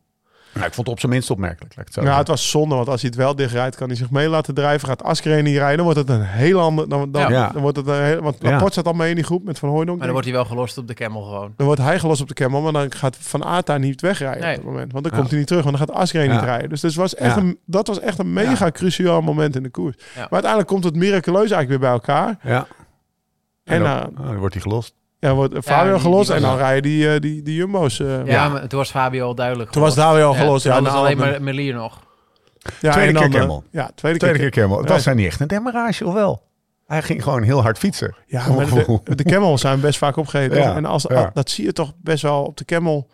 [0.55, 1.77] Nou, ik vond het op zijn minst opmerkelijk.
[1.77, 3.87] laat ik het zo Ja, het was zonde, want als hij het wel dichtrijdt, kan
[3.89, 4.89] hij zich mee laten drijven.
[4.89, 6.89] Gaat Askreen niet rijden, dan wordt het een heel ander...
[6.89, 7.49] Dan, dan, Ja.
[7.53, 8.51] dan wordt het een heel, want Ja.
[8.51, 9.97] Laporte zat al mee in die groep met Van Hooydonk.
[9.99, 11.53] Maar dan wordt hij wel gelost op de Camel gewoon.
[11.57, 14.51] Dan wordt hij gelost op de Camel, maar dan gaat Van daar niet wegrijden Nee.
[14.57, 14.93] op dat moment.
[14.93, 15.19] Want dan Ja.
[15.19, 16.33] komt hij niet terug, want dan gaat Asgreen Ja.
[16.35, 16.69] niet rijden.
[16.69, 17.41] Dus dat was echt, Ja.
[17.41, 19.97] een, dat was echt een mega cruciaal moment in de koers.
[20.15, 22.39] Maar uiteindelijk komt het miraculeus eigenlijk weer bij elkaar.
[22.43, 22.67] Ja.
[23.65, 24.95] En, En dan, dan, dan wordt hij gelost.
[25.29, 28.01] Ja, wordt Fabio die- die gelost en dan rijden die, eh, die, die Jumbo's.
[28.01, 29.71] eh, Ja, maar toen was Fabio al duidelijk.
[29.71, 29.95] Toen was.
[29.95, 32.01] Fabio al gelost, ja, was alleen alle- maar Melier nog.
[32.81, 33.65] ja, Tweede en keer dan, eh, Camel.
[33.71, 34.51] Ja, tweede, Tweede keer.
[34.51, 34.79] keer Camel.
[34.79, 34.93] Het Ja.
[34.95, 36.43] was zijn niet echt een demarage, of wel?
[36.87, 38.15] Hij ging gewoon heel hard fietsen.
[38.27, 40.59] Ja, maar de, de Camel zijn best vaak opgegeten.
[40.59, 41.31] Ja, En als, ja.
[41.35, 43.09] dat zie je toch best wel op de Camel.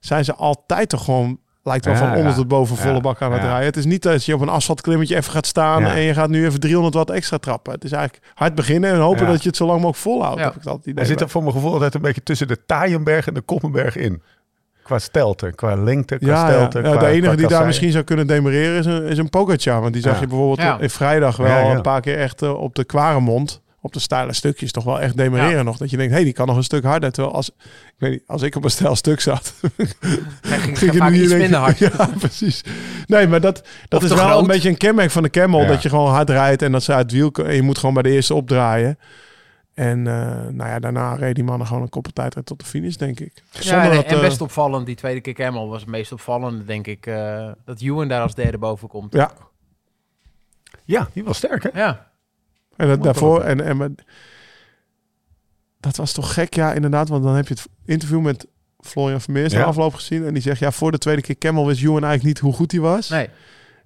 [0.00, 2.34] Zijn ze altijd toch gewoon, lijkt wel Ja, van onder ja.
[2.34, 3.46] tot boven volle Ja, bak aan het ja.
[3.48, 3.66] rijden.
[3.66, 5.94] Het is niet dat je op een asfaltklimmetje even gaat staan Ja.
[5.94, 7.72] en je gaat nu even 300 watt extra trappen.
[7.72, 9.30] Het is eigenlijk hard beginnen en hopen Ja.
[9.30, 10.38] dat je het zo lang mogelijk volhoudt.
[10.38, 10.44] Ja.
[10.44, 10.98] Heb ik altijd het idee.
[11.04, 13.96] Hij zit er voor mijn gevoel altijd een beetje tussen de Taaienberg en de Koppenberg
[13.96, 14.22] in.
[14.82, 16.78] Qua stelte, qua lengte, qua ja, stelte.
[16.82, 19.30] Ja, qua- de enige qua die daar misschien zou kunnen demereren is een, is een
[19.30, 19.80] Pogacar.
[19.80, 20.20] Want die zag Ja.
[20.20, 20.78] je bijvoorbeeld Ja.
[20.78, 21.74] in vrijdag wel Ja, ja.
[21.74, 23.60] een paar keer echt eh, op de Kwaremond.
[23.82, 25.62] Op de steile stukjes toch wel echt demereren Ja.
[25.62, 25.76] nog.
[25.76, 27.12] Dat je denkt, hé, hey, die kan nog een stuk harder.
[27.12, 29.54] Terwijl als, ik weet niet, als ik op een stijl stuk zat,
[30.48, 31.78] Hij ging, ging nu iets minder hard.
[31.98, 32.64] Ja, precies.
[33.06, 34.40] Nee, maar dat, dat Of is wel groot.
[34.40, 35.60] een beetje een kenmerk van de Camel.
[35.60, 35.66] Ja.
[35.68, 37.30] Dat je gewoon hard rijdt en dat ze uit het wiel...
[37.32, 38.98] En je moet gewoon bij de eerste opdraaien.
[39.74, 40.14] En eh,
[40.50, 43.32] nou ja, daarna reed die mannen gewoon een koppeltijdrit tot de finish, denk ik.
[43.50, 44.86] Ja, en, dat, en eh, best opvallend.
[44.86, 47.06] Die tweede keer Camel was het meest opvallende, denk ik.
[47.06, 49.12] eh, dat Ewan daar als derde boven komt.
[49.12, 49.30] Ja,
[50.84, 51.80] Ja, die was sterk, hè?
[51.80, 52.09] Ja,
[52.80, 53.40] en dat, daarvoor...
[53.42, 53.88] En, en, maar-
[55.80, 57.08] dat was toch gek, ja, inderdaad.
[57.08, 58.46] Want dan heb je het interview met
[58.80, 59.58] Florian Vermeers Ja.
[59.58, 60.26] de afloop gezien.
[60.26, 62.72] En die zegt, ja, voor de tweede keer Camel wist Ewan eigenlijk niet hoe goed
[62.72, 63.08] hij was.
[63.08, 63.28] nee.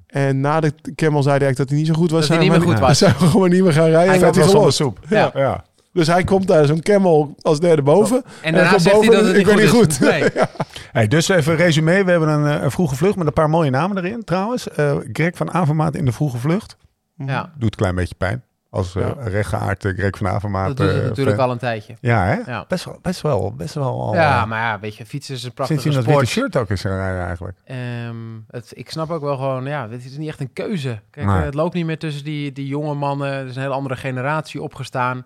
[0.07, 2.21] En na de Camel zei hij eigenlijk dat hij niet zo goed was.
[2.21, 2.99] Dat hij Zijn niet we meer goed was.
[2.99, 4.09] Zijn we gewoon niet meer gaan rijden.
[4.09, 4.77] Hij en hij de gelost.
[4.77, 4.99] soep.
[5.09, 5.31] Ja.
[5.35, 5.65] ja.
[5.93, 8.23] Dus hij komt daar zo'n Camel als derde boven.
[8.43, 9.97] En daarna zegt hij boven, dat het niet ik ben goed, niet is.
[9.99, 10.11] goed.
[10.11, 10.29] Nee.
[10.93, 12.05] Hey, dus even resume.
[12.05, 14.69] We hebben een, eh, een vroege vlucht met een paar mooie namen erin trouwens.
[14.71, 16.77] Eh Greg van Avermaat in de vroege vlucht.
[17.17, 18.43] Ja, Doet een klein beetje pijn.
[18.75, 19.15] Als uh, Ja.
[19.29, 20.67] rechtgeaard eh, Greg van Avermaat.
[20.67, 21.45] dat doet het eh, natuurlijk fan.
[21.47, 21.95] al een tijdje.
[22.01, 22.51] Ja, hè?
[22.53, 22.65] Ja.
[22.69, 25.43] Best wel, best wel, best wel al, Ja, eh, maar ja, weet je, fietsen is
[25.45, 26.29] een Sinds prachtige witte sport.
[26.29, 27.59] shirt ook is rijden eigenlijk.
[27.65, 28.17] Ehm,
[28.51, 31.01] het, ik snap ook wel gewoon, ja, het is niet echt een keuze.
[31.11, 31.39] Kijk, Nee.
[31.39, 33.29] eh, het loopt niet meer tussen die, die jonge mannen.
[33.33, 35.25] Er is een hele andere generatie opgestaan.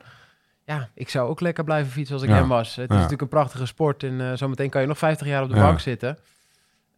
[0.65, 2.35] Ja, ik zou ook lekker blijven fietsen als ik Ja.
[2.37, 2.69] hem was.
[2.77, 5.49] Het is natuurlijk een prachtige sport en eh, zometeen kan je nog 50 jaar op
[5.51, 5.63] de Ja.
[5.63, 6.19] bank zitten.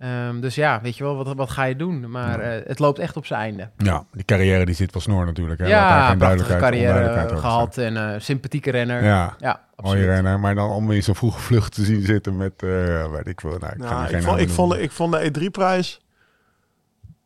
[0.00, 2.10] Ehm, dus ja, weet je wel, wat, wat ga je doen?
[2.10, 3.68] Maar eh, het loopt echt op zijn einde.
[3.76, 5.60] Ja, die carrière die zit wel snor natuurlijk.
[5.60, 5.66] Hè?
[5.66, 9.04] Ja, duidelijkheid- carrière eh, gehad en eh, sympathieke renner.
[9.04, 10.40] Ja, Ja, mooie renner.
[10.40, 13.58] Maar dan om in zo'n vroege vlucht te zien zitten met, eh, weet ik veel.
[13.58, 16.00] Nou, ik, Nou, vond, ik, vond, ik vond de E3-prijs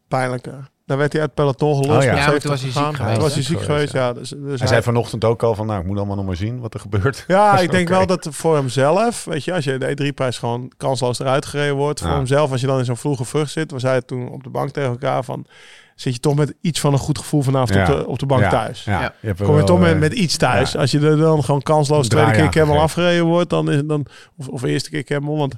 [0.09, 0.71] pijnlijker.
[0.87, 1.99] Daar werd hij uit het peloton gelost.
[1.99, 2.09] Oh ja.
[2.09, 4.12] Ja, maar 70 toen was hij ziek geweest, Toen was hij ziek geweest, ja.
[4.12, 6.37] Dus, dus Hij hij- zei vanochtend ook al van, nou, ik moet allemaal nog maar
[6.37, 7.25] zien wat er gebeurt.
[7.29, 11.18] ja, ik denk wel dat voor hemzelf, weet je, als je de E3-prijs gewoon kansloos
[11.18, 12.16] eruit gereden wordt, voor Ja.
[12.16, 14.70] hemzelf, als je dan in zo'n vroege vlucht zit, we zeiden toen op de bank
[14.70, 15.47] tegen elkaar van,
[15.94, 17.92] zit je toch met iets van een goed gevoel vanavond Ja.
[17.92, 18.85] op, de, op de bank Ja, thuis.
[18.85, 19.14] Ja, Ja.
[19.20, 20.73] Je hebt Kom je wel, toch met, eh, met iets thuis.
[20.73, 20.81] ja.
[20.81, 22.79] Als je er dan gewoon kansloos tweede keer aangegeven.
[22.79, 25.55] afgereden wordt, dan is het dan, of, of eerste keer Camel, want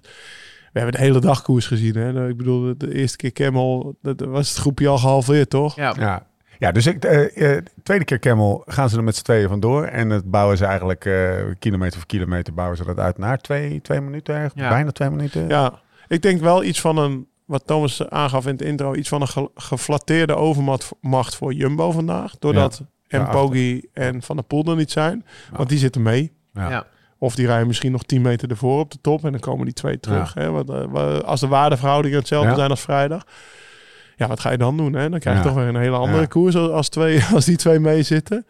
[0.76, 1.94] we hebben de hele dag koers gezien.
[1.94, 2.28] Hè?
[2.28, 5.76] Ik bedoel, de, de eerste keer Camel, dat was het groepje al gehalveerd, toch?
[5.76, 5.94] Ja.
[5.98, 6.26] Ja.
[6.58, 9.84] Ja, dus ik, eh, eh, tweede keer Camel gaan ze er met z'n tweeën vandoor.
[9.84, 13.80] En het bouwen ze eigenlijk eh, kilometer voor kilometer bouwen ze dat uit naar twee,
[13.80, 14.68] twee minuten eigenlijk.
[14.68, 14.74] Ja.
[14.74, 15.48] Bijna twee minuten.
[15.48, 19.20] Ja, ik denk wel iets van een, wat Thomas aangaf in het intro, iets van
[19.20, 22.38] een ge, geflatteerde overmacht voor Jumbo vandaag.
[22.38, 23.40] Doordat en Daarachter.
[23.40, 25.24] Poggi en Van der Poel er niet zijn.
[25.50, 25.56] Ja.
[25.56, 26.32] Want die zitten mee.
[26.52, 26.86] Ja.
[27.18, 29.24] Of die rijden misschien nog 10 meter ervoor op de top.
[29.24, 30.34] En dan komen die twee terug.
[30.34, 30.50] Hè?
[30.50, 32.54] Want, eh, als de waardeverhoudingen hetzelfde Ja.
[32.56, 33.24] zijn als vrijdag.
[34.16, 34.92] Ja, wat ga je dan doen?
[34.92, 35.10] Hè?
[35.10, 35.48] Dan krijg je Ja.
[35.48, 38.46] toch weer een hele andere koers als, twee, als die twee meezitten.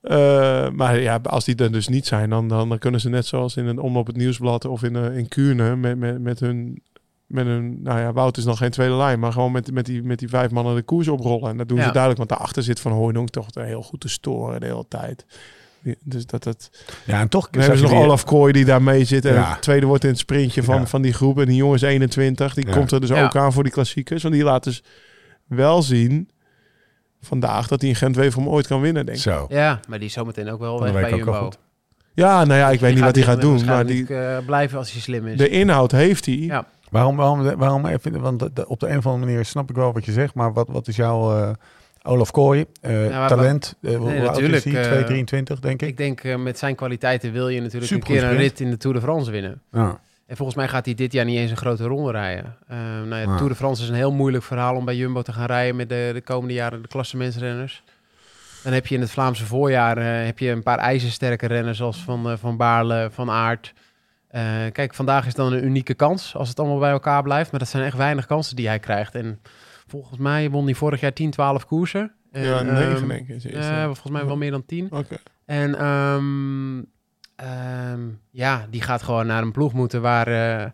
[0.00, 3.26] Eh, maar ja, als die er dus niet zijn, dan, dan, dan kunnen ze net
[3.26, 6.82] zoals in een omloop het nieuwsblad of in, eh, in Kuurne met, met, met hun.
[7.26, 10.02] Met hun, nou ja, Wout is nog geen tweede lijn, maar gewoon met, met, die,
[10.02, 11.50] met die vijf mannen de koers oprollen.
[11.50, 11.84] En dat doen Ja.
[11.84, 15.26] ze duidelijk, want daarachter zit Van Hooydonk toch heel goed te storen de hele tijd.
[16.02, 16.70] Dus dat, dat,
[17.04, 19.24] Ja, en toch dan hebben ze nog die- Olaf Kooi die daar mee zit.
[19.24, 19.50] En Ja.
[19.52, 20.86] het tweede wordt in het sprintje van, Ja.
[20.86, 21.38] van die groep.
[21.40, 22.54] En die jongen is 21.
[22.54, 22.72] Die Ja.
[22.72, 23.24] komt er dus Ja.
[23.24, 24.22] ook aan voor die klassiekers.
[24.22, 24.82] Want die laat dus
[25.46, 26.28] wel zien
[27.20, 29.24] vandaag dat hij in Gent-Wevelgem ooit kan winnen, denk ik.
[29.24, 29.46] Zo.
[29.48, 31.50] ja, maar die is zometeen ook wel Van weg bij Jumbo.
[32.14, 33.64] Ja, nou ja, ik weet niet wat hij gaat doen.
[33.64, 35.38] Maar die, eh, blijven als hij slim is.
[35.38, 36.34] de inhoud heeft hij.
[36.34, 36.66] Ja.
[36.90, 40.04] Waarom, waarom, waarom even, want op de een of andere manier snap ik wel wat
[40.04, 41.50] je zegt, maar wat, wat is jouw eh,
[42.02, 43.76] Olaf Kooi, eh, talent?
[43.80, 44.82] Hoe oud natuurlijk, is hij?
[44.82, 45.88] eh, 223 denk ik.
[45.88, 48.96] Ik denk met zijn kwaliteiten wil je natuurlijk een keer een rit in de Tour
[48.96, 49.62] de France winnen.
[49.72, 50.00] Ja.
[50.26, 52.56] En volgens mij gaat hij dit jaar niet eens een grote ronde rijden.
[52.68, 53.34] Eh, nou ja, de.
[53.36, 55.88] Tour de France is een heel moeilijk verhaal om bij Jumbo te gaan rijden met
[55.88, 57.82] de, de komende jaren de klassementsrenners.
[58.62, 62.30] Dan heb je in het Vlaamse voorjaar heb je een paar ijzersterke renners zoals Van,
[62.30, 63.72] eh, van Baarle, Van Aert.
[64.72, 67.50] Kijk, vandaag is dan een unieke kans als het allemaal bij elkaar blijft.
[67.50, 69.14] Maar dat zijn echt weinig kansen die hij krijgt.
[69.14, 69.40] En
[69.90, 72.12] volgens mij won hij vorig jaar 10, 12 koersen.
[72.32, 73.36] En, ja, ehm, negen denk ik.
[73.36, 74.86] is eh, volgens mij wel meer dan 10.
[74.90, 75.16] Oké.
[75.46, 76.82] En ehm,
[77.36, 78.00] ehm,
[78.30, 80.66] ja, die gaat gewoon naar een ploeg moeten waar, eh,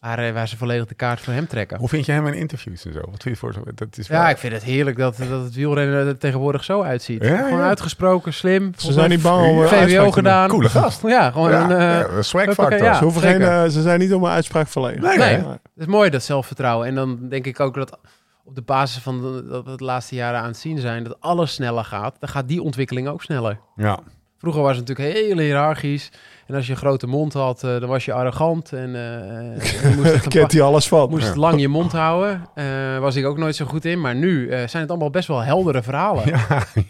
[0.00, 1.78] waar, eh, waar ze volledig de kaart voor hem trekken.
[1.78, 2.98] Hoe vind je hem in interviews en zo?
[2.98, 6.06] Wat vind je voor dat is Ja, ik vind het heerlijk dat, dat het wielrennen
[6.06, 7.22] er tegenwoordig zo uitziet.
[7.22, 7.66] Ja, gewoon ja.
[7.66, 8.62] uitgesproken, slim.
[8.62, 10.48] Ze Volgens zijn niet bang om VWO gedaan.
[10.48, 11.02] Coole gast.
[11.06, 11.80] Ja, gewoon ja, een...
[11.80, 12.94] ja, een swag factor.
[12.94, 13.70] Ze, hoeven geen, zeker.
[13.70, 15.02] ze zijn niet om een uitspraak verlegen.
[15.02, 15.36] Nee, Nee.
[15.36, 15.46] nee.
[15.46, 16.86] Het is mooi, dat zelfvertrouwen.
[16.86, 17.98] En dan denk ik ook dat
[18.44, 21.04] op de basis van de, dat we het laatste jaren aan het zien zijn...
[21.04, 23.60] dat alles sneller gaat, dan gaat die ontwikkeling ook sneller.
[23.76, 23.98] Ja.
[24.38, 26.10] Vroeger was het natuurlijk heel hiërarchisch.
[26.46, 28.72] En als je een grote mond had, eh, dan was je arrogant.
[28.72, 31.10] En eh, je moest, Kent hij alles van.
[31.10, 32.44] moest lang je mond houden.
[32.54, 34.00] Eh, was ik ook nooit zo goed in.
[34.00, 36.24] Maar nu eh, zijn het allemaal best wel heldere verhalen.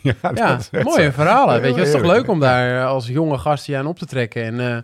[0.03, 1.11] Ja, mooie zo.
[1.11, 1.61] verhalen.
[1.61, 3.99] Weet je, het is toch leuk om daar eh, als jonge gast je aan op
[3.99, 4.45] te trekken.
[4.45, 4.83] En eh,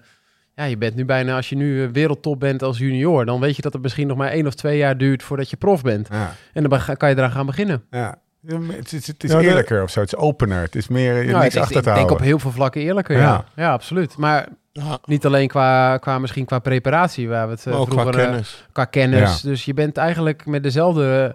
[0.59, 3.25] ja, je bent nu bijna, als je nu eh, wereldtop bent als junior...
[3.25, 5.57] dan weet je dat het misschien nog maar één of twee jaar duurt voordat je
[5.57, 6.09] prof bent.
[6.11, 7.83] Ja, En dan kan je eraan gaan beginnen.
[7.91, 8.19] ja.
[8.47, 10.01] Het is, het is eerlijker of zo.
[10.01, 10.63] Het is opener.
[10.63, 12.81] Het is meer je Nou, niks ik, achter ik te denk op heel veel vlakken
[12.81, 13.23] eerlijker, ja.
[13.23, 13.45] Ja.
[13.57, 14.17] Ja, absoluut.
[14.17, 17.91] Maar Ja, niet alleen qua, qua, misschien qua preparatie, waar we het eh, maar ook
[17.91, 18.21] qua vroeger...
[18.21, 18.67] eh, kennis.
[18.73, 19.41] qua kennis.
[19.41, 21.35] Dus je bent eigenlijk met dezelfde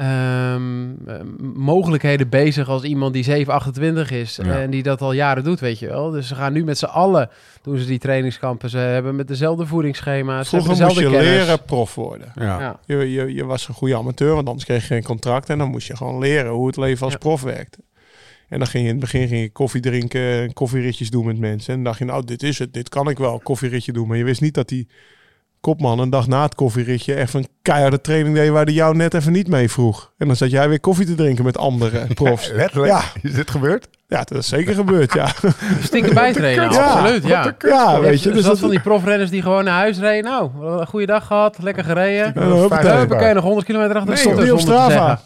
[0.00, 1.20] ehm, eh,
[1.54, 4.60] mogelijkheden bezig als iemand die 728 is Ja.
[4.60, 6.10] en die dat al jaren doet, weet je wel.
[6.10, 7.28] Dus ze gaan nu met z'n allen,
[7.62, 8.70] doen ze die trainingskampen.
[8.70, 11.46] Ze hebben met dezelfde voedingsschema's, Vroeger hebben moest je dezelfde kennis.
[11.46, 12.32] leren prof worden.
[12.34, 12.60] Ja.
[12.60, 12.80] Ja.
[12.86, 15.48] Je, je, je was een goede amateur, want anders kreeg je geen contract.
[15.48, 17.18] En dan moest je gewoon leren hoe het leven als Ja.
[17.18, 17.78] prof werkte.
[18.48, 21.38] En dan ging je in het begin ging je koffie drinken en koffieritjes doen met
[21.38, 21.68] mensen.
[21.68, 22.72] En dan dacht je, nou, dit is het.
[22.74, 24.08] Dit kan ik wel, koffieritje doen.
[24.08, 24.88] Maar je wist niet dat die
[25.60, 29.14] kopman een dag na het koffieritje even een keiharde training deed waar hij jou net
[29.14, 30.12] even niet mee vroeg.
[30.18, 32.50] En dan zat jij weer koffie te drinken met andere profs.
[32.52, 32.92] Letterlijk.
[32.92, 33.02] Ja.
[33.22, 33.88] Is dit gebeurd?
[34.08, 35.28] Ja, dat is zeker gebeurd, ja.
[35.82, 36.84] Stinken bijtrainen, Ja.
[36.84, 37.54] absoluut, ja.
[37.58, 38.24] Ja, weet je.
[38.28, 40.30] Dus Dus dat dat, van die profrenners die gewoon naar huis reden.
[40.30, 42.42] Nou, een goede dag gehad, lekker gereden.
[42.42, 45.20] Huppakee, nog 100 kilometer achter de Nee, stond dus Niet op Strava.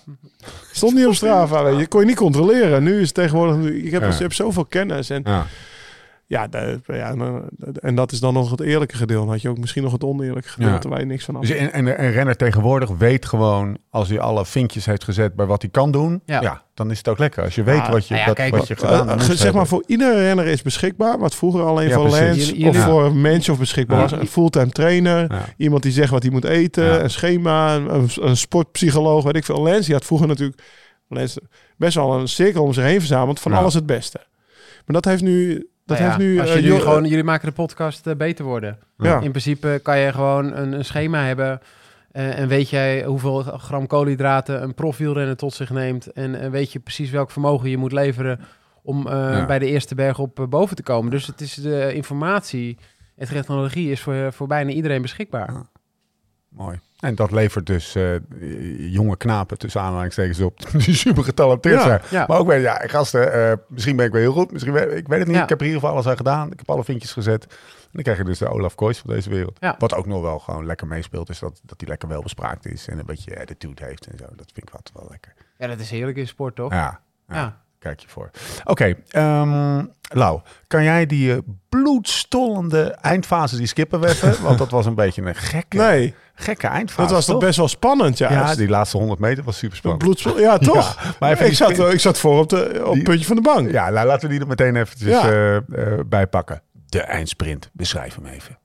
[0.73, 1.87] stond niet op Strava, weet je.
[1.87, 2.83] Kon je niet controleren.
[2.83, 3.71] Nu is het tegenwoordig...
[3.73, 4.09] Ik heb, Ja.
[4.09, 5.11] ik heb zoveel kennis.
[5.11, 5.47] En Ja.
[6.27, 7.43] Ja, de- ja, nou,
[7.81, 9.23] en dat is dan nog het eerlijke gedeelte.
[9.25, 10.89] Dan had je ook misschien nog het oneerlijke gedeelte Ja.
[10.89, 11.41] waar je niks van af.
[11.47, 15.47] Dus een, en een renner tegenwoordig weet gewoon, als hij alle vinkjes heeft gezet bij
[15.47, 16.41] wat hij kan doen, ja.
[16.41, 16.63] Ja.
[16.75, 17.43] dan is het ook lekker.
[17.45, 19.23] Als je weet wat je, nou ja, dat, kijk, wat wat- je gedaan Eh, hebt.
[19.23, 21.19] ge- zeg maar voor iedere renner is beschikbaar.
[21.19, 24.03] Wat vroeger alleen Ja, voor Jullie- of jullie- voor mensen of beschikbaar Ja.
[24.03, 24.13] was.
[24.13, 25.33] Een fulltime trainer.
[25.33, 25.45] Ja.
[25.57, 26.85] Iemand die zegt wat hij moet eten.
[26.85, 27.01] Ja.
[27.01, 27.75] Een schema.
[27.75, 29.25] Een, een, een sportpsycholoog.
[29.25, 29.63] Weet ik veel.
[29.63, 30.63] Lance die had vroeger natuurlijk
[31.09, 31.43] Lance
[31.77, 33.41] best wel een cirkel om zich heen verzameld.
[33.41, 33.59] Van Ja.
[33.59, 34.19] alles het beste.
[34.87, 35.67] Maar dat heeft nu...
[35.85, 36.41] Dat Nou ja, heeft nu...
[36.41, 38.79] als eh, je nu Jor- gewoon, jullie maken de podcast eh, beter worden.
[38.97, 39.15] Ja.
[39.21, 41.61] In principe kan je gewoon een, een schema hebben.
[42.13, 46.07] eh, en weet jij hoeveel gram koolhydraten een profielrenner tot zich neemt.
[46.13, 48.41] En, weet je precies welk vermogen je moet leveren
[48.83, 49.47] om eh, Ja.
[49.47, 51.11] bij de eerste berg op boven te komen.
[51.11, 52.79] Dus het is de informatie
[53.17, 55.53] en technologie is voor, voor bijna iedereen beschikbaar.
[55.53, 55.67] Ja.
[56.49, 56.79] Mooi.
[57.05, 58.13] En dat levert dus eh,
[58.93, 62.01] jonge knapen tussen aanhalingstekens op die super getalenteerd Ja, zijn.
[62.11, 62.25] ja.
[62.29, 65.09] Maar ook weer, ja, gasten, eh, misschien ben ik wel heel goed, misschien weet, ik
[65.09, 65.37] weet het niet.
[65.37, 65.43] Ja.
[65.43, 66.53] Ik heb er in ieder geval alles aan gedaan.
[66.53, 67.45] Ik heb alle vinkjes gezet.
[67.45, 69.57] En dan krijg je dus de Olaf Kois van deze wereld.
[69.61, 69.75] Ja.
[69.79, 72.89] Wat ook nog wel gewoon lekker meespeelt, is dat, dat hij lekker wel bespraakt is
[72.89, 74.25] en een beetje attitude heeft en zo.
[74.25, 75.35] Dat vind ik altijd wel lekker.
[75.59, 76.73] Ja, dat is heerlijk in sport, toch?
[76.73, 77.63] Ja, ja.
[77.85, 78.31] Kijk je voor.
[78.65, 84.43] Oké, ehm, Lau, kan jij die eh, bloedstollende eindfase die skippen we even?
[84.43, 87.01] Want dat was een beetje een gekke, Nee, gekke eindfase.
[87.01, 88.31] dat was toch best wel spannend, ja.
[88.33, 90.03] Ja, die laatste 100 meter was super spannend.
[90.05, 91.15] Bloedspel, ja, toch?
[91.21, 93.71] maar even ik, zat, ik zat voor op, de, op het puntje van de bank.
[93.71, 95.31] Ja, nou, laten we die er meteen eventjes Ja.
[95.31, 95.63] eh, eh,
[96.07, 96.63] bij pakken.
[96.87, 97.71] De eindsprint.
[97.73, 98.59] Beschrijf hem even.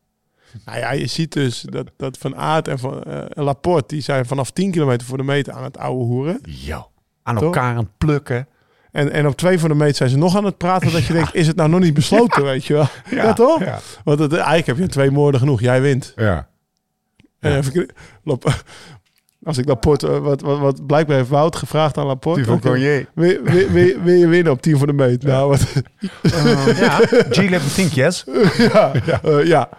[0.65, 3.87] Nou ja, je ziet dus dat, dat Van Aert en van Laporte...
[3.87, 6.39] die zijn vanaf 10 kilometer voor de meter aan het ouwe hoeren.
[6.43, 6.87] Ja.
[7.23, 7.43] Aan Toch?
[7.43, 8.47] elkaar aan het plukken.
[8.99, 10.91] En, en op twee voor de meter zijn ze nog aan het praten...
[10.91, 12.87] dat je denkt, is het nou nog niet besloten, weet je wel?
[13.09, 13.59] Ja, toch?
[13.59, 13.79] Ja.
[14.03, 15.61] Want het, eigenlijk heb je twee moorden genoeg.
[15.61, 16.13] Jij wint.
[16.15, 16.47] ja.
[17.39, 17.89] En even,
[18.23, 18.53] Lap-
[19.43, 20.07] als ik Laporte...
[20.07, 22.43] eh, Wat, wat, wat blijkbaar heeft Wout gevraagd aan Laporte...
[22.43, 22.59] Van.
[23.13, 25.29] Wil, wil, wil, wil je winnen op 10 voor de meter?
[25.29, 25.73] Nou, wat,
[26.77, 26.99] ja.
[27.29, 28.23] Gilles think yes.
[28.73, 28.91] ja,
[29.23, 29.69] eh, ja.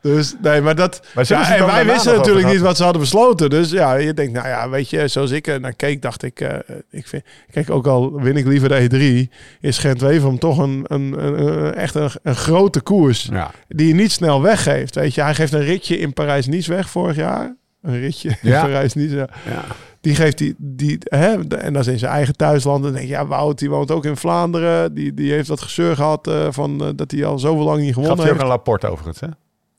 [0.00, 1.02] Dus nee, maar dat.
[1.14, 3.50] Maar Ja, en wij wisten natuurlijk niet wat ze hadden besloten.
[3.50, 6.40] Dus ja, je denkt, nou ja, weet je, zoals ik er naar keek, dacht ik,
[6.40, 6.56] eh,
[6.90, 11.24] ik vind, kijk, ook al win ik liever de E3, is Gent-Wevelgem toch een, een,
[11.24, 13.50] een, echt een, een grote koers Ja.
[13.68, 14.94] die je niet snel weggeeft.
[14.94, 17.56] Weet je, hij geeft een ritje in Parijs-Nice weg vorig jaar.
[17.82, 18.50] Een ritje in.
[18.50, 19.14] Parijs-Nice.
[19.16, 19.28] Ja.
[19.50, 19.64] Ja.
[20.00, 22.82] Die geeft die, die hè, en dat is in zijn eigen thuisland.
[22.82, 24.94] Dan denk je, ja, Wout, die woont ook in Vlaanderen.
[24.94, 27.94] Die, die heeft dat gezeur gehad eh, van eh, dat hij al zoveel lang niet
[27.94, 28.40] Gaf gewonnen hij ook heeft.
[28.40, 29.26] een Laporte overigens, hè?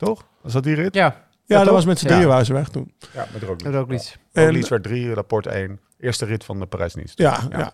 [0.06, 0.26] Toch?
[0.42, 0.94] Was dat die rit?
[0.94, 2.12] ja, Ja, dat was met z'n Ja.
[2.14, 2.94] drieën waar ze weg toen.
[3.14, 3.64] Ja, met Roglic.
[3.64, 4.18] dat is ook iets.
[4.34, 5.80] Roglic En- werd drie, Laporte één.
[6.00, 7.14] Eerste rit van de Parijs-Nice.
[7.16, 7.74] Ja, ja.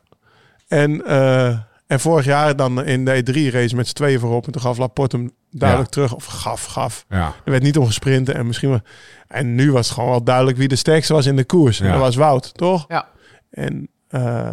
[0.67, 4.45] En, eh, En vorig jaar dan in de E3 race met z'n tweeën voorop.
[4.45, 6.13] En toen gaf Laporte hem duidelijk terug.
[6.15, 7.05] Of gaf, gaf.
[7.09, 7.33] Ja.
[7.45, 8.35] Er werd niet om gesprinten.
[8.35, 8.79] En misschien wel...
[9.27, 11.79] En nu was het gewoon wel duidelijk wie de sterkste was in de koers.
[11.79, 11.91] En Ja.
[11.91, 12.85] dat was Wout, toch?
[12.87, 13.07] Ja.
[13.49, 14.51] En eh,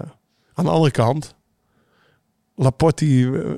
[0.54, 1.34] aan de andere kant...
[2.54, 3.50] Laporte, die, eh,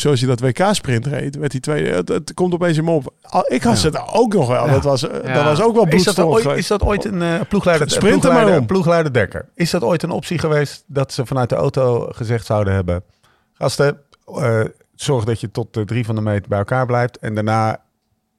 [0.00, 1.90] zoals hij dat WK-sprint reed, werd die tweede.
[1.90, 3.14] Het, het komt opeens in me op.
[3.46, 4.66] Ik had ze het ook nog wel.
[4.66, 4.72] Ja.
[4.72, 5.34] Dat, was, eh, Ja.
[5.34, 6.60] dat was ook wel Is dat, bloedstollend ooit, geweest.
[6.60, 8.66] is dat ooit een eh, ploegleider, Sprint er ploegleider, maar om.
[8.66, 9.48] ploegleider Dekker?
[9.54, 13.04] Is dat ooit een optie geweest dat ze vanuit de auto gezegd zouden hebben...
[13.52, 14.00] Gasten,
[14.36, 14.60] eh,
[14.94, 17.80] zorg dat je tot de drie van de meet bij elkaar blijft en daarna...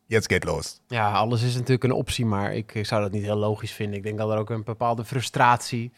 [0.07, 0.81] Let's get lost.
[0.87, 3.97] Ja, alles is natuurlijk een optie, maar ik, ik zou dat niet heel logisch vinden.
[3.97, 5.91] Ik denk dat er ook een bepaalde frustratie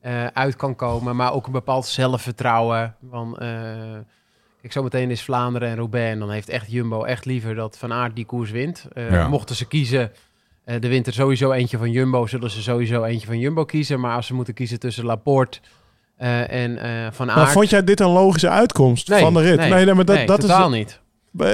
[0.00, 2.96] eh, uit kan komen, maar ook een bepaald zelfvertrouwen.
[3.00, 3.48] Want eh
[4.60, 7.92] kijk, zometeen is Vlaanderen en Roubaix en dan heeft echt Jumbo echt liever dat Van
[7.92, 8.86] Aert die koers wint.
[8.92, 9.28] Eh, Ja.
[9.28, 10.12] Mochten ze kiezen,
[10.64, 14.00] eh, de wint er sowieso eentje van Jumbo, zullen ze sowieso eentje van Jumbo kiezen.
[14.00, 15.58] Maar als ze moeten kiezen tussen Laporte
[16.16, 17.38] eh, en eh, Van Aert...
[17.38, 19.56] Maar vond jij dit een logische uitkomst Nee, van de rit?
[19.58, 20.76] nee, nee, maar dat, nee, dat totaal is.
[20.76, 21.00] niet.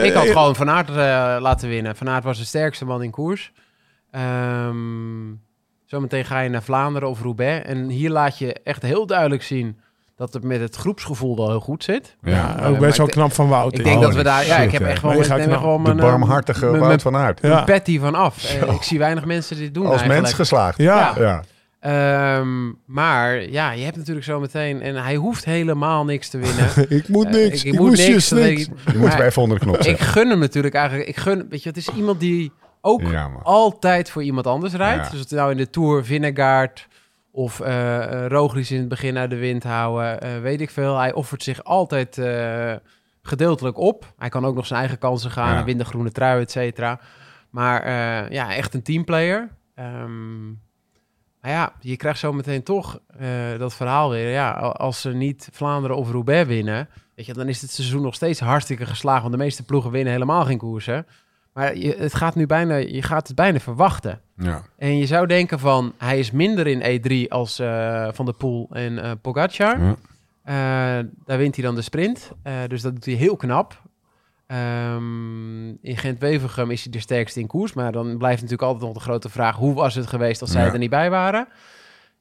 [0.05, 0.95] Ik had gewoon Van Aert eh,
[1.41, 1.97] laten winnen.
[1.97, 3.53] Van Aert was de sterkste man in koers.
[4.11, 5.35] Ehm,
[5.85, 7.67] zometeen ga je naar Vlaanderen of Roubaix.
[7.67, 9.79] En hier laat je echt heel duidelijk zien
[10.17, 12.17] dat het met het groepsgevoel wel heel goed zit.
[12.23, 13.79] Ja, Eh, ook best wel knap van Wout.
[13.79, 14.47] Ik denk Oh, dat we daar...
[14.47, 15.11] Ja, shit, ik heb echt wel...
[15.13, 17.39] Wel De mijn, eh, barmhartige mijn- Wout van Aert.
[17.43, 17.49] Ja.
[17.49, 18.45] mijn pet hiervan af.
[18.45, 20.23] Eh, ik zie weinig mensen dit doen Als eigenlijk.
[20.23, 20.79] mens geslaagd.
[20.79, 21.15] Ja.
[21.19, 21.43] ja.
[21.81, 24.83] Ehm, maar ja, je hebt natuurlijk zo meteen...
[24.83, 26.69] En hij hoeft helemaal niks te winnen.
[26.99, 27.65] ik moet niks.
[27.65, 28.33] ik, ik, moet moest niks.
[28.33, 31.09] ik- Je moet hem even onder de knop ik gun hem natuurlijk eigenlijk.
[31.09, 33.03] Ik gun, weet je, het is iemand die ook
[33.43, 35.05] altijd voor iemand anders rijdt.
[35.05, 35.11] Ja.
[35.11, 36.89] Dus het nou in de Tour Vingegaard
[37.37, 37.59] of
[38.29, 40.97] Roglic in het begin uit de wind houden, eh, weet ik veel.
[40.99, 42.21] Hij offert zich altijd
[43.23, 44.13] gedeeltelijk op.
[44.19, 45.67] Hij kan ook nog zijn eigen kansen gaan, Ja.
[45.67, 47.01] en de groene trui, et cetera.
[47.51, 47.91] Maar
[48.33, 49.49] ja, echt een teamplayer.
[49.75, 50.49] Ehm
[51.41, 52.99] maar ja, je krijgt zo meteen toch
[53.59, 54.31] dat verhaal weer.
[54.31, 58.15] Ja, als ze niet Vlaanderen of Roubaix winnen, weet je, dan is het seizoen nog
[58.15, 59.21] steeds hartstikke geslagen.
[59.23, 61.07] Want de meeste ploegen winnen helemaal geen koersen.
[61.57, 64.21] Maar je, het gaat nu bijna, je gaat het bijna verwachten.
[64.37, 64.63] Ja.
[64.79, 68.69] En je zou denken van, hij is minder in E3 als eh, Van der Poel
[68.73, 69.81] en eh Pogacar.
[69.81, 69.95] Ja.
[70.43, 72.31] Eh, daar wint hij dan de sprint.
[72.67, 73.83] Dus dat doet hij heel knap.
[74.47, 77.73] Ehm, in Gent-Wevergem is hij de sterkste in koers.
[77.73, 79.57] Maar dan blijft natuurlijk altijd nog de grote vraag...
[79.57, 80.73] hoe was het geweest als zij Ja.
[80.73, 81.49] er niet bij waren?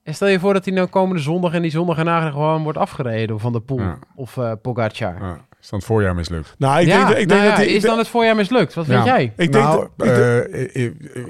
[0.04, 1.54] En stel je voor dat hij nou komende zondag...
[1.54, 5.40] en die zondag erna gewoon wordt afgereden Van der Poel of Pogacar.
[5.66, 6.56] Is dan het voorjaar mislukt?
[6.58, 7.68] Nou, ik ja, denk, ik denk nou ja, dat hij...
[7.68, 8.74] is dan het voorjaar mislukt?
[8.74, 9.24] Wat vind jij?
[9.38, 10.84] Ik denk nou, dat- ik denk- eh,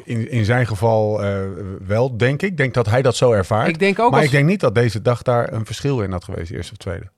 [0.04, 1.40] in, in zijn geval eh,
[1.88, 2.50] wel, denk ik.
[2.50, 3.68] Ik denk dat hij dat zo ervaart.
[3.68, 6.12] Ik denk ook maar als- ik denk niet dat deze dag daar een verschil in
[6.12, 7.10] had geweest, eerste of tweede.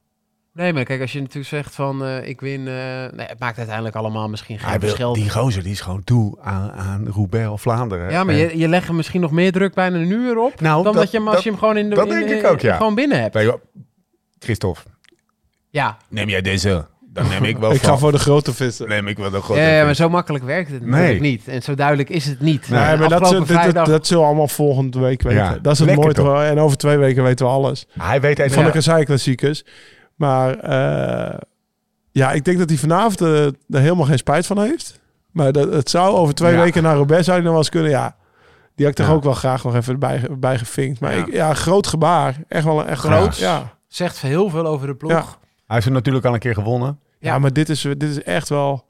[0.54, 2.04] Nee, maar kijk, als je natuurlijk zegt van...
[2.06, 2.60] eh, ik win...
[2.68, 2.74] eh,
[3.12, 5.14] nee, het maakt uiteindelijk allemaal misschien geen Hij wil, verschil.
[5.14, 8.12] die gozer die is gewoon toe aan, aan Roubaix of Vlaanderen.
[8.12, 10.62] Ja, maar En- je, je legt hem misschien nog meer druk bijna een uur op...
[10.62, 12.14] Nou, dan dat- dat, je hem als dat- je hem gewoon in de dat in-
[12.28, 12.76] denk ik ook, ja.
[12.78, 13.58] gewoon binnen hebt.
[14.40, 14.82] Christophe,
[15.70, 15.98] Ja.
[16.10, 16.86] neem jij deze?
[17.18, 17.90] Dan neem ik wel ik van.
[17.90, 18.88] ga voor de grote vissen.
[18.88, 21.32] Neem ik wel de grote Ja, ja, maar zo makkelijk werkt het natuurlijk Nee.
[21.32, 21.48] niet.
[21.48, 22.70] En zo duidelijk is het niet.
[22.70, 25.44] Nee, maar dat, zullen- dit- dit- vrijdag- dat zullen we allemaal volgende week weten.
[25.44, 26.14] Ja, dat is het mooie.
[26.14, 26.26] toch?
[26.26, 26.42] toch?
[26.44, 27.88] En over twee weken weten we alles.
[28.00, 28.64] Hij weet Van even...
[28.64, 29.66] de Kassei-klassiekers.
[30.16, 31.38] Maar eh,
[32.12, 35.00] ja, ik denk dat hij vanavond eh, er helemaal geen spijt van heeft.
[35.32, 36.62] Maar dat, het zou over twee Ja.
[36.62, 37.90] weken naar Roubaix zou hij nog wel eens kunnen.
[37.92, 38.16] Ja,
[38.76, 39.14] die had ik toch Ja.
[39.18, 41.00] ook wel graag nog even bij, bij gevinkt.
[41.00, 41.26] Maar Ja.
[41.26, 42.36] Ik, ja, groot gebaar.
[42.48, 43.38] Echt wel een echt Groot.
[43.38, 43.76] Ja.
[43.88, 45.12] Zegt heel veel over de ploeg.
[45.14, 47.00] Hij heeft hem natuurlijk al een keer gewonnen.
[47.20, 48.86] Ja, maar dit is, dit is echt wel...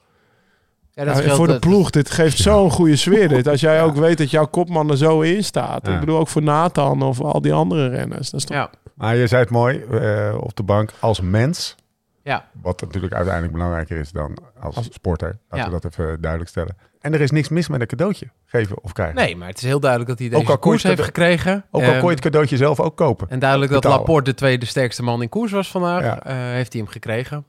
[0.93, 3.27] dat Ja, scheelt voor de ploeg, dit geeft zo'n goede sfeer.
[3.27, 3.47] Dit.
[3.47, 5.85] Als jij ook weet dat jouw kopman er zo in staat.
[5.87, 5.93] Ja.
[5.93, 8.29] Ik bedoel ook voor Nathan of al die andere renners.
[8.29, 8.57] Dat is toch...
[8.57, 11.75] Ja, Maar je zei het mooi eh, op de bank als mens.
[12.23, 12.45] ja.
[12.61, 15.27] Wat natuurlijk uiteindelijk belangrijker is dan als sporter.
[15.49, 15.75] Laten Ja.
[15.77, 16.77] we dat even duidelijk stellen.
[17.01, 19.15] En er is niks mis met een cadeautje geven of krijgen.
[19.15, 21.65] Nee, maar het is heel duidelijk dat hij Ook deze al koers heeft gekregen.
[21.71, 23.29] Ook al Ehm, kon je het cadeautje zelf ook kopen.
[23.29, 23.83] En duidelijk dat.
[23.83, 26.01] Laporte de tweede sterkste man in koers was vandaag.
[26.03, 26.23] Ja.
[26.23, 27.45] eh, heeft hij hem gekregen.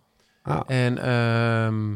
[0.67, 1.91] En ehm,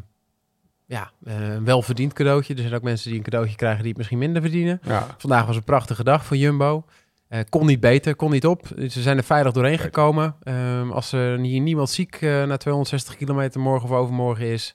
[0.86, 2.54] ja, eh, een welverdiend cadeautje.
[2.54, 4.80] Er zijn ook mensen die een cadeautje krijgen die het misschien minder verdienen.
[4.82, 5.06] Ja.
[5.18, 6.84] Vandaag was een prachtige dag voor Jumbo.
[7.32, 8.66] Eh, kon niet beter, kon niet op.
[8.88, 10.36] Ze zijn er veilig doorheen gekomen.
[10.42, 14.74] Ehm, als er hier niemand ziek eh, na 260 kilometer morgen of overmorgen is...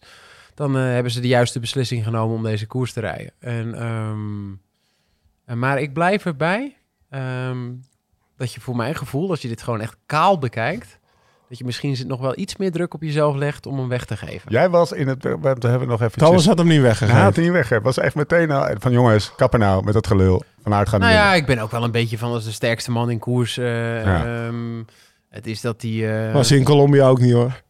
[0.53, 3.33] dan hebben ze de juiste beslissing genomen om deze koers te rijden.
[3.39, 4.51] En, ehm,
[5.45, 6.75] eh, maar ik blijf erbij
[8.37, 10.99] dat je voor mijn gevoel, als je dit gewoon echt kaal bekijkt...
[11.49, 14.05] dat je misschien zit nog wel iets meer druk op jezelf legt om hem weg
[14.05, 14.51] te geven.
[14.51, 15.23] Jij was in het...
[15.23, 16.17] We hebben nog even...
[16.17, 17.21] Thomas had hem niet Hij weggegeven.
[17.21, 17.69] had het niet weg.
[17.69, 20.43] Het was echt meteen al- van jongens, kappen nou met dat gelul.
[20.63, 23.09] Vanuit gaan Nou ja, ik ben ook wel een beetje van als de sterkste man
[23.09, 23.57] in koers.
[23.57, 24.25] eh, Ja.
[24.25, 24.83] ehm,
[25.29, 26.11] het is dat die...
[26.11, 27.61] eh, Was in Colombia ook niet hoor.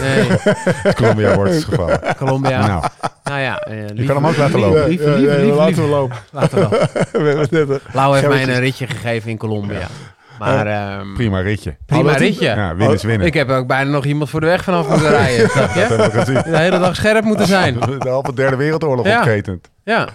[0.00, 0.28] Nee,
[0.94, 1.90] Colombia wordt het geval.
[2.16, 2.66] Colombia.
[2.66, 2.84] Nou,
[3.24, 4.88] Nou ja, eh, je kan hem ook laten liever- lopen.
[4.88, 5.84] Liever, liever, liever, laten liever.
[5.84, 6.16] we lopen.
[6.32, 6.62] Laten we
[7.60, 7.80] lopen.
[7.88, 9.86] Eh, Lau heeft mij een ritje gegeven in Colombia.
[10.38, 11.76] Maar ehm, Prima ritje.
[11.86, 12.44] prima Oh, ritje.
[12.44, 13.26] Ja, winnen is winnen.
[13.26, 15.48] Ik heb ook bijna nog iemand voor de weg vanaf moeten rijden.
[15.50, 15.80] snap je?
[15.80, 16.42] Dat hebben we gezien.
[16.52, 17.74] De hele dag scherp moeten zijn.
[17.98, 19.18] De halve derde wereldoorlog Ja.
[19.18, 19.70] opketend.
[19.84, 20.08] Ja.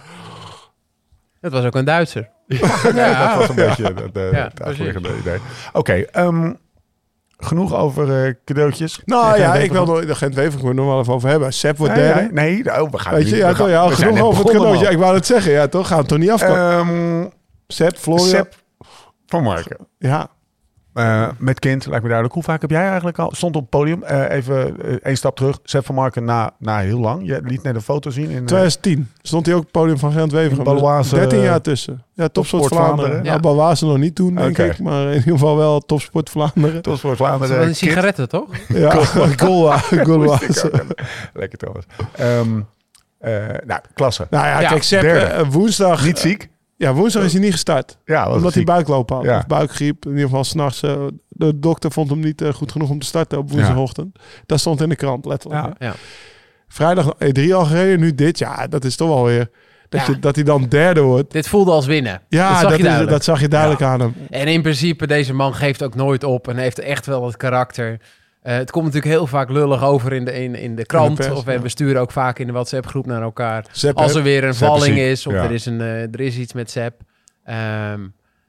[1.41, 2.29] Dat was ook een Duitser.
[2.47, 2.59] Dat
[3.37, 5.37] was een beetje het, eh, Ja, het achterliggende idee.
[5.73, 6.51] Oké, ehm,
[7.37, 8.99] genoeg over eh, cadeautjes.
[9.05, 11.53] Nou ja, ik wil de Gent Wever nog wel even over hebben.
[11.53, 12.27] Sepp wordt Nee, derde.
[12.31, 14.43] nee, nee, oh, we gaan Weet niet- je, ja, we toch, gaan- ja, genoeg over
[14.43, 14.77] het cadeautje.
[14.77, 14.91] Ja, man.
[14.93, 15.87] ik wou het zeggen, ja, toch?
[15.87, 16.71] Gaan we het toch niet afkomen.
[16.71, 17.25] Ehm,
[17.67, 18.27] Sepp, Florian.
[18.27, 18.53] Sepp
[19.33, 19.77] van Marken.
[19.97, 20.27] Ja.
[20.93, 22.33] Eh, met kind, lijkt me duidelijk.
[22.33, 23.31] Hoe vaak heb jij eigenlijk al...
[23.35, 25.59] Stond op het podium, eh, even eh, één stap terug.
[25.63, 27.25] Sepp van Marken na, na heel lang.
[27.27, 28.23] Je liet net een foto zien.
[28.29, 30.57] In, eh, 2010 stond hij ook op het podium van Gent Wever.
[30.57, 31.93] In Baloise, 13 eh, jaar tussen.
[32.13, 32.95] Ja, Topsport Topsport Vlaanderen.
[32.95, 33.23] Vlaanderen.
[33.25, 33.39] Nou, Ja.
[33.55, 34.79] Baloise nog niet toen, denk ik.
[34.79, 36.83] Maar in ieder geval wel Topsport Vlaanderen.
[36.83, 37.57] Dat Vlaanderen.
[37.57, 38.47] was een sigaretten, toch?
[38.67, 38.91] Ja,
[39.37, 39.71] Goal-
[40.07, 40.71] Gauloise.
[41.33, 41.85] Lekker trouwens.
[42.15, 42.61] Ehm,
[43.19, 44.27] eh, nou, klasse.
[44.29, 45.49] Nou ja, Ja, kijk, Sepp, derde.
[45.49, 46.05] woensdag...
[46.05, 46.49] Niet ziek?
[46.77, 47.97] Ja, woensdag is hij niet gestart.
[48.05, 49.23] Ja, omdat hij buikloop had.
[49.23, 49.37] Ja.
[49.37, 50.05] Of buikgriep.
[50.05, 50.81] In ieder geval s'nachts.
[50.83, 54.19] eh de dokter vond hem niet eh, goed genoeg om te starten op woensdagochtend.
[54.45, 55.63] Dat stond in de krant, letterlijk.
[55.63, 55.73] Ja.
[55.87, 55.93] Ja.
[56.67, 58.37] Vrijdag E3 al gereden, nu dit.
[58.39, 59.49] Ja, dat is toch wel weer...
[59.89, 60.13] Dat, Ja.
[60.13, 61.31] je, dat hij dan derde wordt.
[61.31, 62.21] Dit voelde als winnen.
[62.29, 64.13] Ja, dat zag dat, je is, dat zag je duidelijk aan hem.
[64.29, 67.99] En in principe, deze man geeft ook nooit op en heeft echt wel het karakter.
[68.43, 71.15] Eh, het komt natuurlijk heel vaak lullig over in de, in, in de krant.
[71.15, 71.61] pers, of we, ja.
[71.61, 73.65] we sturen ook vaak in de WhatsApp-groep naar elkaar.
[73.93, 75.43] Als er weer een valling is of ja.
[75.43, 77.01] er, is een, eh, er is iets met Sepp.
[77.43, 78.01] Ehm,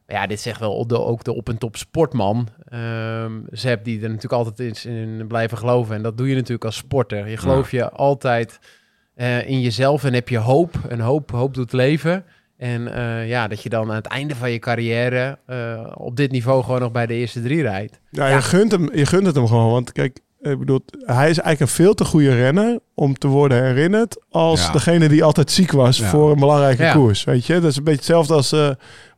[0.06, 2.48] maar ja, dit zegt wel op de, ook de op- en top sportman.
[2.68, 5.96] Ehm Sepp die er natuurlijk altijd in blijven geloven.
[5.96, 7.28] En dat doe je natuurlijk als sporter.
[7.28, 8.58] Je geloof je altijd
[9.14, 10.74] eh, in jezelf en heb je hoop.
[10.88, 12.24] En hoop, hoop doet leven.
[12.64, 16.30] En eh, ja, dat je dan aan het einde van je carrière eh, op dit
[16.30, 18.00] niveau gewoon nog bij de eerste drie rijdt.
[18.10, 19.70] Ja, Je, gunt hem, je gunt het hem gewoon.
[19.70, 23.64] Want kijk, ik bedoel, hij is eigenlijk een veel te goede renner om te worden
[23.64, 24.72] herinnerd als Ja.
[24.72, 26.08] degene die altijd ziek was Ja.
[26.08, 26.92] voor een belangrijke Ja.
[26.92, 27.24] koers.
[27.24, 28.68] Weet je, dat is een beetje hetzelfde als eh,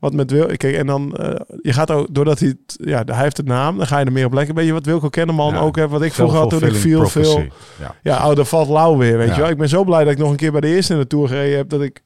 [0.01, 0.47] wat met Wil.
[0.57, 3.77] Kijk, en dan eh, je gaat ook doordat hij, het, ja, hij heeft het naam,
[3.77, 4.51] dan ga je er meer op lekker.
[4.51, 5.61] Een beetje wat Wilco Kenneman Ja.
[5.61, 7.39] ook heeft, wat ik vroeger had toen ik viel, veel.
[7.81, 7.95] Ja.
[8.03, 9.35] Ja, oh, dat valt lauw weer, weet Ja.
[9.35, 9.51] je wel.
[9.51, 11.29] Ik ben zo blij dat ik nog een keer bij de eerste in de Tour
[11.29, 12.01] gereden heb, dat ik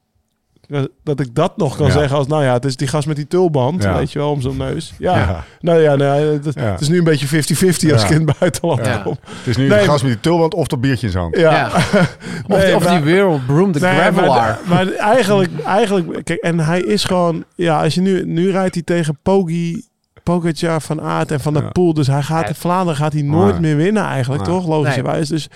[1.03, 1.91] dat ik dat nog kan Ja.
[1.91, 3.97] zeggen als, nou ja, het is die gast met die tulband, Ja.
[3.97, 4.93] weet je wel, om zijn neus.
[4.97, 5.43] Ja, Ja.
[5.59, 6.61] nou ja, nou, ja, het, Ja.
[6.71, 8.07] het is nu een beetje 50-50 als Ja.
[8.07, 8.97] ik in het buitenland Ja.
[8.97, 9.17] kom.
[9.25, 11.37] Het is nu Nee, de gast met die tulband of dat biertje in zijn hand.
[11.37, 11.65] Ja.
[12.47, 14.59] Of, Nee, of maar- die wereld beroemde Nee, gravelaar.
[14.65, 18.73] maar, maar eigenlijk, eigenlijk, kijk, en hij is gewoon, ja, als je nu, nu rijdt
[18.73, 19.85] hij tegen Poggi,
[20.23, 21.69] Pogacar, Van Aert en Van der Ja.
[21.69, 22.47] Poel, dus hij gaat Ja.
[22.47, 24.67] in Vlaanderen gaat hij nooit meer winnen eigenlijk, toch?
[24.67, 25.27] Logischerwijs.
[25.27, 25.47] Dus,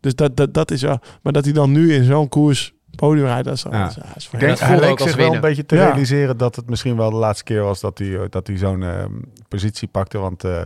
[0.00, 3.24] dus dat, dat, dat is wel, maar dat hij dan nu in zo'n koers podium
[3.26, 3.84] rijdt, dat is, Ja.
[3.84, 5.84] dat is- Ik denk hij leek zich wel een beetje te Ja.
[5.84, 8.82] realiseren dat het misschien wel de laatste keer was dat hij, eh, dat hij zo'n
[8.82, 9.04] eh,
[9.48, 10.18] positie pakte.
[10.18, 10.60] Want eh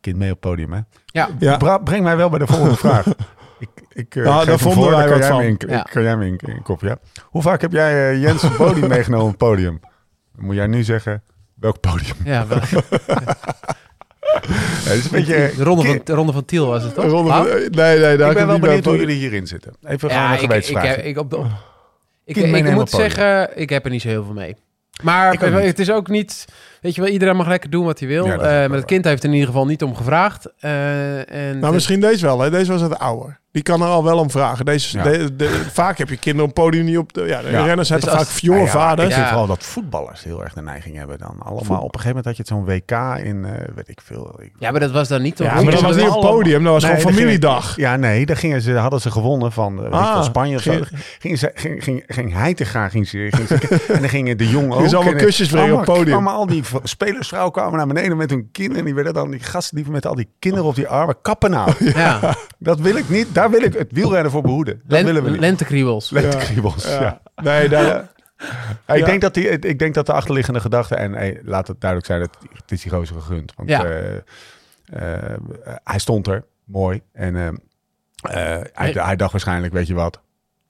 [0.00, 0.80] kind mee op het podium, hè?
[1.06, 1.28] Ja.
[1.38, 1.56] Ja.
[1.56, 3.06] Bra- breng mij wel bij de volgende vraag.
[3.58, 5.38] Ik, ik, eh, geef daar hem vonden voor, wij wat jij van.
[5.38, 5.82] me in- Ja.
[5.82, 6.96] Kan jij me in, in kop, ja?
[7.24, 9.80] Hoe vaak heb jij eh, Jens Bodie meegenomen op het podium?
[10.36, 11.22] Dan moet jij nu zeggen,
[11.54, 12.16] welk podium?
[12.24, 12.58] Ja, wel-
[14.84, 15.52] Ja, dit is een beetje...
[15.56, 17.04] de, ronde van, de ronde van Tiel was het toch?
[17.04, 19.72] Ronde van- nee, nee, daar ik ben wel benieuwd hoe jullie hierin zitten.
[19.82, 21.36] Even Ja, een ik, ik, ik, op de,
[22.24, 24.56] ik, ik, meenemen moet zeggen, ik heb er niet zo heel veel mee.
[25.02, 26.44] Maar Ik het is ook niet...
[26.80, 28.26] Weet je wel, iedereen mag lekker doen wat hij wil.
[28.26, 30.46] Ja, Eh, maar het kind heeft er in ieder geval niet om gevraagd.
[30.58, 32.40] Eh, en Nou, misschien deze wel.
[32.40, 32.50] Hè?
[32.50, 33.40] Deze was het ouder.
[33.52, 34.64] Die kan er al wel om vragen.
[34.64, 35.02] Deze, Ja.
[35.04, 37.20] de, de- vaak heb je kinderen op het podium niet op de...
[37.26, 37.64] Ja, de Ja.
[37.64, 39.08] renners hebben Dus vaak jonge Ja, ja, vaders.
[39.08, 39.30] Ik vind Ja.
[39.30, 41.36] vooral dat voetballers heel erg de neiging hebben dan.
[41.38, 44.34] Allemaal op een gegeven moment had je het zo'n WK in, eh, weet ik veel.
[44.42, 45.38] Ik, Ja, maar dat was dan niet...
[45.38, 46.64] Ja, toch- maar dat was niet op het podium.
[46.64, 47.76] Dat was Nee, gewoon gingen- familiedag.
[47.76, 50.72] Ja, nee, daar gingen ze, hadden ze gewonnen van, eh, Ah, veel, Spanje of zo.
[51.18, 54.36] ging- ze, ging, ging, ging hij te gaan, ging ze, ging ze- en dan gingen
[54.38, 54.88] de jongen ook.
[54.88, 56.06] Ze allemaal en, kusjes brengen op het podium.
[56.06, 58.78] kwamen al die spelersvrouwen kwamen naar beneden met hun kinderen.
[58.78, 61.50] En die werden dan, die gasten die met al die kinderen op die armen, kappen
[61.50, 61.72] nou.
[61.78, 64.74] Ja, Dat wil ik niet, daar wil ik het wielrennen voor behoeden.
[64.74, 65.40] Dat Len- willen we niet.
[65.40, 66.10] lentekriebels.
[66.20, 67.00] Lentekriebels, ja.
[67.00, 67.20] Ja.
[67.42, 67.84] Nee, daar,
[68.86, 71.80] Ja, ik, denk dat die, ik denk dat de achterliggende gedachte, en hey, laat het
[71.80, 73.52] duidelijk zijn, het, het is die gozer gegund.
[73.56, 73.84] Want Ja.
[73.84, 74.16] eh,
[74.92, 75.36] eh,
[75.84, 77.00] hij stond er, mooi.
[77.12, 80.20] En eh, hij, hij dacht waarschijnlijk, weet je wat,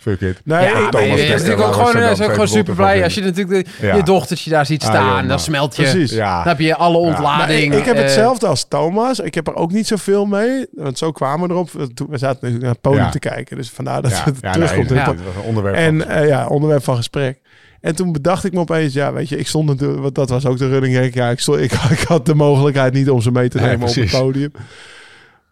[0.00, 0.40] fuck it.
[0.44, 3.20] nee, ja, ik- Thomas is natuurlijk ook gewoon, is ook gewoon super blij als je
[3.20, 3.94] natuurlijk de, Ja.
[3.96, 5.28] je dochtertje daar ziet Ah, staan.
[5.28, 5.82] dan smelt je.
[5.82, 6.10] Precies.
[6.10, 6.38] Ja.
[6.38, 7.72] Dan heb je alle ontlading.
[7.72, 9.18] ik, ik heb eh, hetzelfde als Thomas.
[9.20, 10.66] Ik heb er ook niet zoveel mee.
[10.72, 11.70] Want zo kwamen we erop.
[11.94, 13.10] Toen- We zaten natuurlijk naar het podium Ja.
[13.10, 13.56] te kijken.
[13.56, 14.90] Dus vandaar dat Ja, het ja, terugkomt.
[14.90, 15.04] nee,
[15.44, 15.76] onderwerp.
[15.76, 17.38] En van- eh, ja, onderwerp van gesprek.
[17.80, 20.46] En toen bedacht ik me opeens, ja, weet je, ik stond natuurlijk, want dat was
[20.46, 21.14] ook de running gag.
[21.14, 23.94] Ja, ik, stond, ik, ik had de mogelijkheid niet om ze mee te nemen op
[23.94, 24.52] het podium.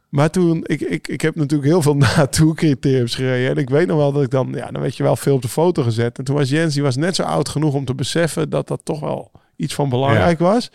[0.09, 3.51] Maar toen, ik, ik, ik heb natuurlijk heel veel naartoe criteriums gereden.
[3.51, 5.43] En ik weet nog wel dat ik dan, ja, dan werd je wel veel op
[5.43, 6.19] de foto gezet.
[6.19, 8.81] En toen was Jens, die was net zo oud genoeg om te beseffen dat dat
[8.85, 10.71] toch wel iets van belangrijk was.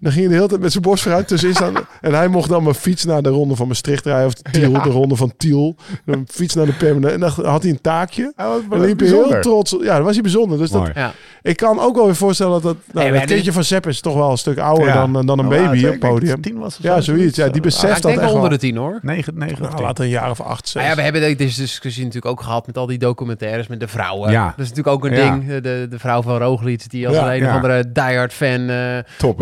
[0.00, 1.74] Dan ging hij de hele tijd met zijn borst vooruit tussenin staan.
[2.00, 4.26] En hij mocht dan mijn fiets naar de ronde van Maastricht rijden.
[4.26, 5.76] Of de Tiel, de ronde van Tiel.
[6.06, 7.12] Een fiets naar de Permanent.
[7.12, 8.32] En dan had hij een taakje.
[8.36, 9.40] Hij was En liep hij heel bijzonder.
[9.40, 9.76] trots.
[9.80, 10.58] Ja, dat was hij bijzonder.
[10.58, 10.90] Dus dat.
[10.94, 11.12] Ja.
[11.42, 12.76] ik kan ook wel weer voorstellen dat dat...
[12.92, 15.06] Nou, het kindje van Sepp is toch wel een stuk ouder Ja.
[15.06, 16.40] dan, dan een Nou, baby op het podium.
[16.40, 17.36] Tien was Ja, zo, zoiets.
[17.36, 18.58] Ja, die Ja, beseft ik dat denk echt onder wel.
[18.58, 18.98] de tien hoor.
[19.02, 20.82] 9, 9 Nou, laat een jaar of acht, zes.
[20.82, 23.88] Ah ja, we hebben deze discussie natuurlijk ook gehad met al die documentaires met de
[23.88, 24.30] vrouwen.
[24.30, 24.44] Ja.
[24.44, 25.30] Dat is natuurlijk ook een Ja.
[25.30, 25.46] ding.
[25.62, 27.34] De, de vrouw van Roglic die als Ja.
[27.34, 29.38] een of andere diehard fan eh, Top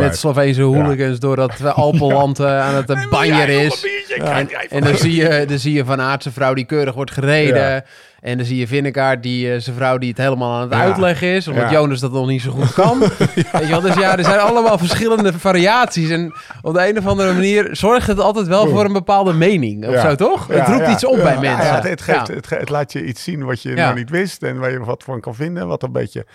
[0.55, 3.87] Sloveense hooligans door dat eh, Alpenland eh, aan het uh, banjer is.
[4.19, 7.63] En, en dan, zie je, dan zie je Van zijn vrouw die keurig wordt gereden.
[7.71, 7.85] Ja.
[8.21, 10.81] En dan zie je Vinnegaard, die eh, zijn vrouw die het helemaal aan het Ja.
[10.81, 11.49] uitleggen is.
[11.49, 11.71] Omdat Ja.
[11.73, 12.99] Jonas dat nog niet zo goed kan.
[13.53, 13.81] Weet je wel?
[13.81, 16.11] Dus ja, er zijn allemaal verschillende variaties.
[16.11, 16.33] En
[16.63, 19.87] op de een of andere manier zorgt het altijd wel voor een bepaalde mening.
[19.87, 20.09] Of Ja.
[20.09, 20.49] zo, toch?
[20.49, 20.91] Ja, het roept ja.
[20.93, 21.67] iets op Ja, bij ja, mensen.
[21.67, 22.35] ja, het, geeft, Ja.
[22.35, 23.87] het, het laat je iets zien wat je Ja.
[23.87, 25.67] nog niet wist en waar je wat van kan vinden.
[25.67, 26.27] Wat een beetje,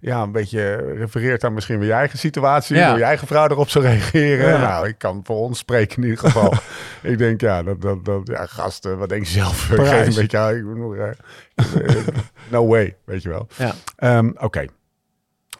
[0.00, 2.76] ja, een beetje refereert aan misschien weer je eigen situatie.
[2.76, 2.88] Ja.
[2.88, 4.48] Hoe je eigen vrouw erop zou reageren.
[4.48, 4.58] Ja.
[4.58, 6.52] Nou, ik kan voor ons spreken in ieder geval.
[7.12, 9.66] ik denk, ja, dat, dat, dat, ja, gasten, wat denk je zelf?
[9.66, 10.64] Geef een beetje, ja, ik
[11.56, 12.14] eh,
[12.50, 13.48] no way, weet je wel.
[13.56, 13.74] Ja.
[13.96, 14.64] Ehm, Oké.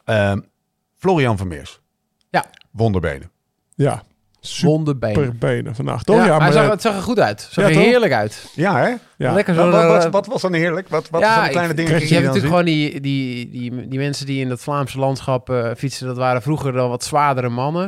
[0.05, 0.41] Ehm,
[0.97, 1.80] Florian Vermeers.
[2.30, 2.45] Ja.
[2.70, 3.30] Wonderbenen.
[3.74, 4.03] Ja,
[4.47, 5.36] super Wonderbeen.
[5.38, 6.03] benen vandaag.
[6.03, 6.16] Toch?
[6.16, 7.42] Ja, Ja, maar zag, eh, het zag er goed uit.
[7.42, 7.84] Het zag Ja, er toch?
[7.84, 8.47] heerlijk uit.
[8.55, 8.92] Ja, hè?
[9.16, 9.32] ja.
[9.32, 9.70] Lekker Wat, zo.
[9.70, 10.88] wat, wat, eh, wat was dan heerlijk?
[10.88, 13.51] Wat, wat ja, zijn de kleine dingen je die je hebt natuurlijk gewoon die, die,
[13.51, 16.07] die, die mensen die in dat Vlaamse landschap eh, fietsen.
[16.07, 17.84] Dat waren vroeger dan wat zwaardere mannen.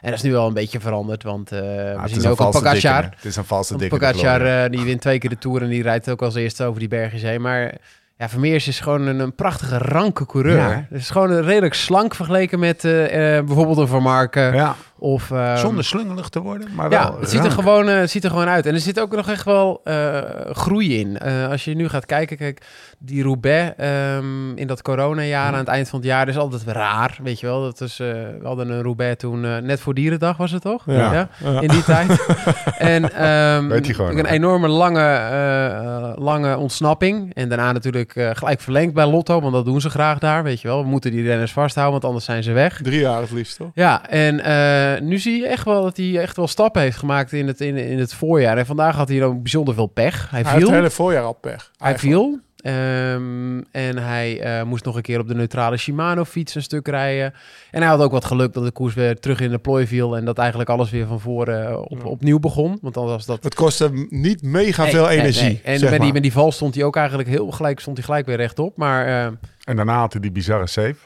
[0.00, 1.22] En dat is nu wel een beetje veranderd.
[1.22, 3.02] Want eh Ah, we zien ook een Pogacar.
[3.02, 3.96] Het is een valse dikke.
[3.98, 6.78] Pogacar eh, die wint twee keer de Tour en die rijdt ook als eerste over
[6.78, 7.40] die bergjes heen.
[7.40, 7.74] Maar
[8.18, 10.56] ja, Vermeers is gewoon een, een prachtige, ranke coureur.
[10.56, 10.86] Ja.
[10.90, 14.54] Het is gewoon een redelijk slank vergeleken met eh, eh, bijvoorbeeld een Van Marken.
[14.54, 18.02] ja, Of, ehm, zonder slungelig te worden, maar wel ja, het ziet, er gewoon, eh,
[18.06, 18.66] ziet er gewoon uit.
[18.66, 20.20] En er zit ook nog echt wel eh,
[20.52, 21.18] groei in.
[21.18, 22.62] Eh, als je nu gaat kijken, kijk,
[22.98, 27.18] die Roubaix ehm, in dat coronajaar aan het eind van het jaar is altijd raar,
[27.22, 27.62] weet je wel.
[27.62, 30.82] Dat is, we hadden een Roubaix toen, net voor Dierendag was het toch?
[30.86, 31.28] Ja.
[31.42, 31.60] Ja.
[31.60, 32.26] In die tijd.
[32.78, 37.34] en ehm, Weet je gewoon een enorme lange, lange ontsnapping.
[37.34, 40.68] En daarna natuurlijk gelijk verlengd bij Lotto, want dat doen ze graag daar, weet je
[40.68, 40.82] wel.
[40.82, 42.80] We moeten die renners vasthouden, want anders zijn ze weg.
[42.82, 43.70] Drie jaar het liefst, toch?
[43.74, 44.40] Ja, en
[44.96, 47.60] eh, nu zie je echt wel dat hij echt wel stappen heeft gemaakt in het,
[47.60, 48.58] in, in het voorjaar.
[48.58, 50.30] En vandaag had hij dan bijzonder veel pech.
[50.30, 50.66] Hij Hij viel.
[50.66, 51.70] het hele voorjaar al pech.
[51.76, 52.16] hij eigenlijk.
[52.16, 52.38] viel.
[52.62, 57.34] Ehm, en hij eh, moest nog een keer op de neutrale Shimano-fiets een stuk rijden.
[57.70, 60.16] En hij had ook wat geluk dat de koers weer terug in de plooi viel.
[60.16, 62.78] En dat eigenlijk alles weer van voren eh, op, opnieuw begon.
[62.82, 63.44] Want anders was dat...
[63.44, 65.42] Het kostte hem niet mega Nee, veel nee, energie.
[65.42, 65.60] nee.
[65.64, 68.06] En zeg met die, met die val stond hij ook eigenlijk heel gelijk, stond hij
[68.06, 68.76] gelijk weer rechtop.
[68.76, 69.24] Maar eh,
[69.64, 70.96] En daarna had hij die bizarre save.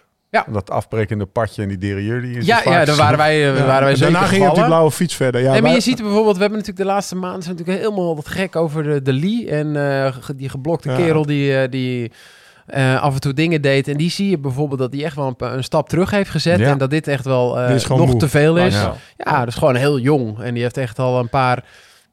[0.47, 0.53] Ja.
[0.53, 3.64] Dat afbrekende padje en die derailleur die zijn ja, ja, daar waren wij, eh, Ja.
[3.64, 5.41] waren wij En zeker Daarna ging hij op die blauwe fiets verder.
[5.41, 7.84] Ja, nee, maar wij- je ziet bijvoorbeeld, we hebben natuurlijk de laatste maanden zijn natuurlijk
[7.84, 10.97] helemaal wat gek over de, de Lee en eh, die geblokte Ja.
[10.97, 12.12] kerel die, eh, die
[13.01, 13.89] af en toe dingen deed.
[13.89, 16.61] En die zie je bijvoorbeeld dat hij echt wel een, een stap terug heeft gezet
[16.61, 18.18] en dat dit echt wel is gewoon nog moe.
[18.20, 18.74] te veel is.
[18.74, 18.95] Ja.
[19.16, 19.39] Ja.
[19.39, 21.64] dat is gewoon heel jong en die heeft echt al een paar.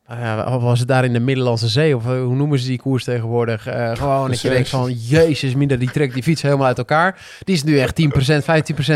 [0.08, 3.04] Eh, was het daar in de Middellandse Zee of eh, hoe noemen ze die koers
[3.04, 3.68] tegenwoordig?
[3.68, 7.22] Eh, gewoon dat je denkt van jezus, minder die trekt die fiets helemaal uit elkaar.
[7.44, 8.44] Die is nu echt 10%,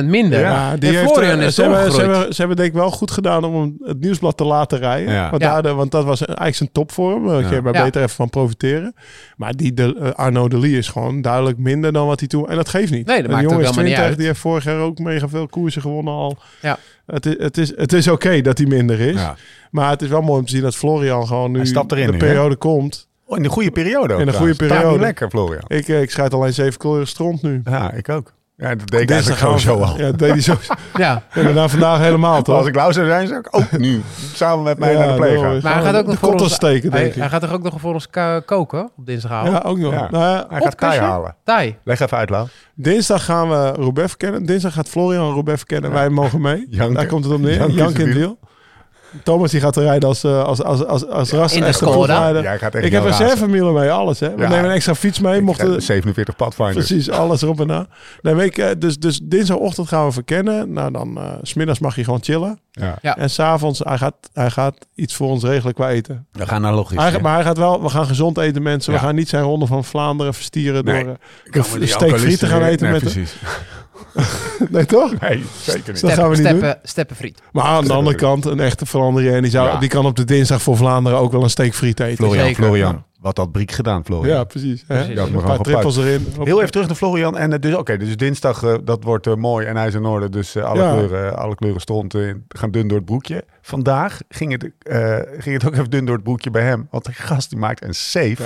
[0.02, 0.40] 15% minder.
[0.40, 2.76] Ja, die en heeft, Florian eh, is ze, hebben, ze, hebben, ze hebben denk ik
[2.76, 5.14] wel goed gedaan om hem het nieuwsblad te laten rijden.
[5.14, 5.30] Ja.
[5.30, 5.52] Want, Ja.
[5.54, 7.28] daardoor- want dat was eigenlijk zijn topvorm.
[7.28, 7.84] Daar kun je maar Ja.
[7.84, 8.94] beter even van profiteren.
[9.38, 12.50] Maar die de, Arno de Lee is gewoon duidelijk minder dan wat hij toen...
[12.50, 13.06] En dat geeft niet.
[13.06, 14.18] Nee, dat maakt ook jongen is helemaal niet 20, uit.
[14.18, 16.38] Die heeft vorig jaar ook mega veel koersen gewonnen al.
[16.62, 16.78] Ja.
[17.08, 19.22] Het is, het is, het is oké dat hij minder is.
[19.22, 19.36] Ja.
[19.72, 22.18] Maar het is wel mooi om te zien dat Florian gewoon nu erin de nu,
[22.18, 23.08] periode komt.
[23.26, 25.00] Oh, in de goede periode ook In een goede periode.
[25.00, 25.64] lekker, Florian.
[25.68, 27.62] Ik, eh, ik schrijf alleen zeven kleuren stront nu.
[27.64, 28.34] Ja, ik ook.
[28.60, 29.98] Ja, dat deed ik Dinsdag eigenlijk gaan we- sowieso al.
[30.06, 30.54] Ja, dat deed hij zo.
[31.04, 32.58] Ja, En daarna vandaag helemaal toch?
[32.58, 34.02] Als ik Lau zou zijn, zou ik ook nu
[34.34, 35.34] samen met mij Ja, naar de gaan.
[35.36, 35.60] daarom.
[35.62, 37.20] Maar hij gaat ook nog voor ons steken, hij, denk ik.
[37.20, 38.08] hij gaat toch ook nog voor ons
[38.46, 39.52] koken op dinsdagavond?
[39.52, 39.94] Ja, ook nog.
[39.94, 40.08] Ja.
[40.12, 41.02] Nou ja, Hij gaat Opkastje?
[41.02, 41.36] halen.
[41.44, 41.78] Thai.
[41.84, 42.48] Leg even uit, Lau.
[42.76, 44.46] dinsdag gaan we Roubaix verkennen.
[44.46, 45.92] Dinsdag gaat Florian Roubaix verkennen.
[45.92, 46.68] Wij mogen mee.
[46.94, 47.70] Daar komt het op neer.
[47.72, 48.38] Jank in het wiel.
[49.24, 52.30] Thomas die gaat er rijden als, eh, als, als, als, als ras in de Skoda.
[52.30, 53.04] Ik heb
[53.74, 54.20] mee, alles.
[54.20, 54.36] Hè.
[54.36, 54.48] We Ja.
[54.50, 55.42] nemen een extra fiets mee.
[55.42, 56.88] Mochten, heb 47 Pathfinders.
[56.88, 57.88] Precies, alles erop en na.
[58.22, 60.74] Nee, ik, eh, dus, dus dinsdagochtend gaan we verkennen.
[60.74, 62.60] Nou, dan eh, s smiddags mag je gewoon chillen.
[62.72, 62.96] Ja.
[63.02, 63.18] Ja.
[63.18, 66.28] En s'avonds, hij gaat, hij gaat iets voor ons regelen qua eten.
[66.32, 66.98] We gaan naar logisch.
[66.98, 68.94] Hij, gaat- maar hij gaat wel, we gaan gezond eten mensen.
[68.94, 69.00] Ja.
[69.00, 71.04] We gaan niet zijn ronde van Vlaanderen verstieren Nee.
[71.04, 71.18] door...
[71.64, 73.18] eh, die steak frieten gaan eten met
[74.70, 75.20] Nee, toch?
[75.20, 76.02] Nee, zeker niet.
[76.02, 76.58] Dat gaan we niet doen.
[76.58, 77.42] steppen, steppenfriet.
[77.52, 79.42] Maar aan de andere kant, een echte Verandering.
[79.42, 79.78] Die, zou, Ja.
[79.80, 82.16] die kan op de dinsdag voor Vlaanderen ook wel een steak friet eten.
[82.18, 82.64] Florian, Zeker.
[82.64, 83.06] Florian.
[83.20, 84.36] Wat had Briek gedaan, Florian?
[84.38, 84.84] Ja, precies.
[84.88, 84.96] Hè?
[84.96, 85.14] Precies.
[85.16, 86.28] Ja, een paar trippels erin.
[86.44, 87.38] Heel even terug naar Florian.
[87.38, 90.06] En eh, dus, oké, dus dinsdag, eh, dat wordt eh, mooi en hij is in
[90.06, 90.30] orde.
[90.30, 90.92] Dus alle, Ja.
[90.94, 92.16] kleuren, alle kleuren stond,
[92.48, 93.44] gaan dun door het broekje.
[93.62, 96.88] Vandaag ging het, eh, ging het ook even dun door het broekje bij hem.
[96.92, 98.44] Want de gast die maakt een save.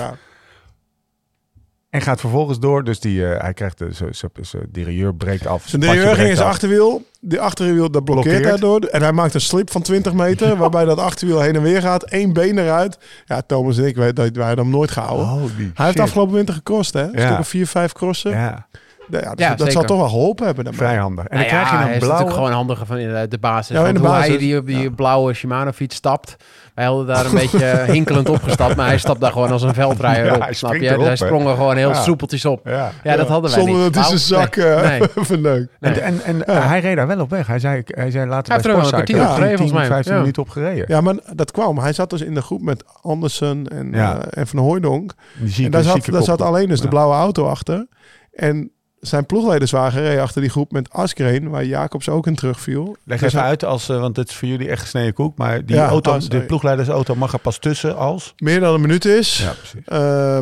[1.92, 2.84] En gaat vervolgens door.
[2.84, 5.62] Dus die, eh, hij krijgt de, zijn- zijn zijn derailleur breekt af.
[5.66, 7.02] Zijn derailleur ging in zijn achterwiel.
[7.20, 8.60] Die achterwiel dat blokkeert Blokkeert.
[8.60, 8.88] daardoor.
[8.90, 10.56] En hij maakt een slip van 20 meter.
[10.56, 12.04] Waarbij dat achterwiel heen en weer gaat.
[12.12, 12.98] Eén been eruit.
[13.24, 15.26] Ja, Thomas en ik, wij, wij wij hem nooit gehouden.
[15.26, 17.02] Holy hij heeft afgelopen winter gekost, hè?
[17.02, 17.26] Een Ja.
[17.26, 18.30] stuk of vier, vijf crossen.
[18.30, 18.66] Ja.
[19.10, 20.64] Ja, dus Ja, dat zal toch wel geholpen hebben.
[20.64, 20.82] daarmee.
[20.82, 21.24] vrij handig.
[21.26, 22.18] En Nou dan ja, krijg je hij een is blauwe...
[22.22, 23.76] natuurlijk gewoon handiger van in de basis.
[23.76, 24.90] Ja, in de hoe hij basis, die op die ja.
[24.90, 26.36] blauwe Shimano-fiets stapt.
[26.74, 28.76] Wij hadden daar een beetje hinkelend opgestapt.
[28.76, 30.40] Maar hij stapt daar gewoon als een veldrijder Ja, op.
[30.42, 30.90] hij snap je?
[30.90, 32.02] erop, hij sprong er gewoon heel Ja.
[32.02, 32.60] soepeltjes op.
[32.64, 32.90] Ja.
[33.02, 33.94] Ja, dat hadden wij Zonder niet.
[33.94, 35.24] dat hij zijn Nou, zak eh nee, nee.
[35.24, 35.68] verneukt.
[35.80, 36.60] En, en, en Ja.
[36.60, 37.46] hij reed daar wel op weg.
[37.46, 39.58] Hij zei, hij zei later Hij bij heeft er wel een kwartier op hij gereden,
[39.58, 39.86] volgens mij.
[39.88, 40.18] 15 Ja.
[40.18, 40.84] minuten op gereden.
[40.88, 41.78] Ja, maar dat kwam.
[41.78, 44.18] Hij zat dus in de groep met Andersen en, Ja.
[44.18, 45.12] eh, en Van Hooijdonk.
[45.38, 47.86] Die zieke, En daar zat, daar alleen dus de blauwe auto achter.
[48.32, 48.70] En
[49.02, 52.96] zijn ploegleiderswagen reed achter die groep met Askreen, waar Jacobs ook in terugviel.
[53.04, 55.36] Leg Dus even uit, als, eh, want het is voor jullie echt gesneden koek.
[55.38, 58.34] Maar die Ja, auto, oh, de ploegleidersauto mag er pas tussen als...
[58.36, 59.38] Meer dan een minuut is.
[59.38, 59.80] Ja, precies.
[59.86, 59.98] Eh,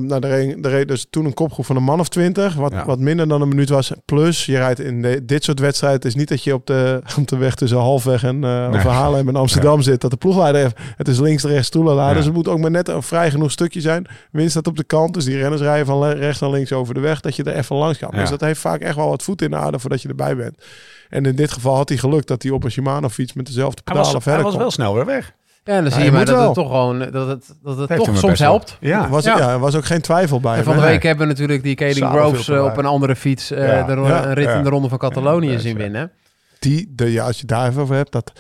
[0.09, 2.73] nou, er reed, er reed dus toen een kopgroep van een man of twintig, wat,
[2.73, 2.85] Ja.
[2.85, 3.93] wat minder dan een minuut was.
[4.05, 5.99] Plus, je rijdt in de- dit soort wedstrijden.
[5.99, 8.81] Het is niet dat je op de, op de weg tussen Halfweg en uh, Nee.
[8.81, 10.01] Haarlem en Amsterdam zit.
[10.01, 10.77] Dat de ploegleider heeft.
[10.97, 12.17] Het is links, rechts, stoelen laden.
[12.17, 14.07] Dus het moet ook maar net een vrij genoeg stukje zijn.
[14.31, 17.01] Wind staat op de kant, dus die renners rijden van rechts naar links over de
[17.01, 17.21] weg.
[17.21, 18.09] Dat je er even langs kan.
[18.13, 18.21] Ja.
[18.21, 20.65] Dus dat heeft vaak echt wel wat voet in de aarde voordat je erbij bent.
[21.09, 23.81] En in dit geval had hij geluk dat hij op een Shimano fiets met dezelfde
[23.85, 25.33] Hij pedalen was, verder hij was wel snel weer weg.
[25.65, 26.45] Ja, en dan zie Ja, je je maar dat wel.
[26.45, 28.77] het toch gewoon dat het, dat het heeft toch soms helpt.
[28.81, 29.09] Ja.
[29.09, 29.39] Was, Ja.
[29.39, 29.51] ja.
[29.53, 30.57] er was ook geen twijfel bij.
[30.59, 33.51] En van de week hebben we natuurlijk die Kaden Groves eh, op een andere fiets
[33.51, 33.83] eh, Ja.
[33.83, 34.55] de een rit Ja.
[34.55, 35.79] in de Ronde van Catalonië Ja, zien ja.
[35.83, 36.11] winnen.
[36.59, 38.33] die, de, ja, als je daar even over hebt, dat,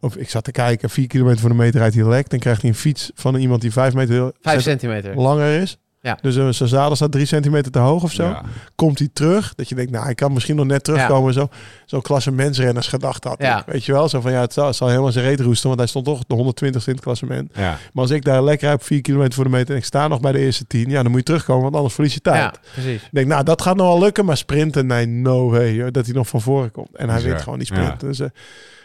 [0.00, 2.60] of ik zat te kijken, vier kilometer voor de meter rijdt hij lek, dan krijgt
[2.60, 5.14] hij een fiets van iemand die vijf meter Vijf centimeter.
[5.16, 5.78] langer is.
[6.00, 6.18] Ja.
[6.22, 8.24] Dus uh, zijn zadel staat drie centimeter te hoog of zo.
[8.24, 8.42] Ja.
[8.74, 11.32] Komt hij terug, dat je denkt, nou, hij kan misschien nog net terugkomen.
[11.32, 11.48] Zo,
[11.86, 13.42] zo'n klasse mensrenners gedacht had.
[13.42, 13.58] Ja.
[13.58, 13.64] ik.
[13.66, 15.78] Weet je wel, zo van ja, het zal, het zal helemaal zijn reet roesten, want
[15.80, 17.50] hij stond toch de 120 in het klassement.
[17.54, 17.62] Ja.
[17.92, 20.20] Maar als ik daar lekker op vier kilometer voor de meter en ik sta nog
[20.20, 22.42] bij de eerste tien, ja, dan moet je terugkomen, want anders verlies je tijd.
[22.42, 23.02] Ja, precies.
[23.02, 26.04] Ik denk, nou, dat gaat nog wel lukken, maar sprinten, nee, no way, hoor, dat
[26.06, 26.96] hij nog van voren komt.
[26.96, 28.00] En hij wint gewoon die sprint.
[28.00, 28.08] Ja.
[28.08, 28.26] Dus eh,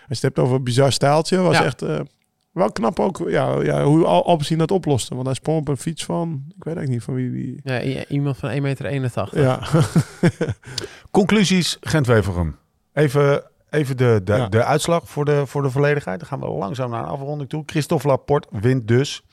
[0.10, 1.64] als je het hebt over een bizar stijltje, was Ja.
[1.64, 2.00] echt eh,
[2.54, 5.14] wel knap ook ja, ja, hoe Al- Alpecin dat oploste.
[5.14, 7.60] Want hij sprong op een fiets van, ik weet eigenlijk niet van wie die...
[7.64, 9.40] Ja, i- iemand van 1,81 meter.
[9.42, 9.60] Ja,
[11.12, 12.58] Conclusies, Gent-Wevelgem.
[12.94, 14.48] Even, even de, de, Ja.
[14.48, 16.20] de uitslag voor de, voor de volledigheid.
[16.20, 17.64] Dan gaan we langzaam naar een afronding toe.
[17.66, 19.24] Christophe Laporte wint dus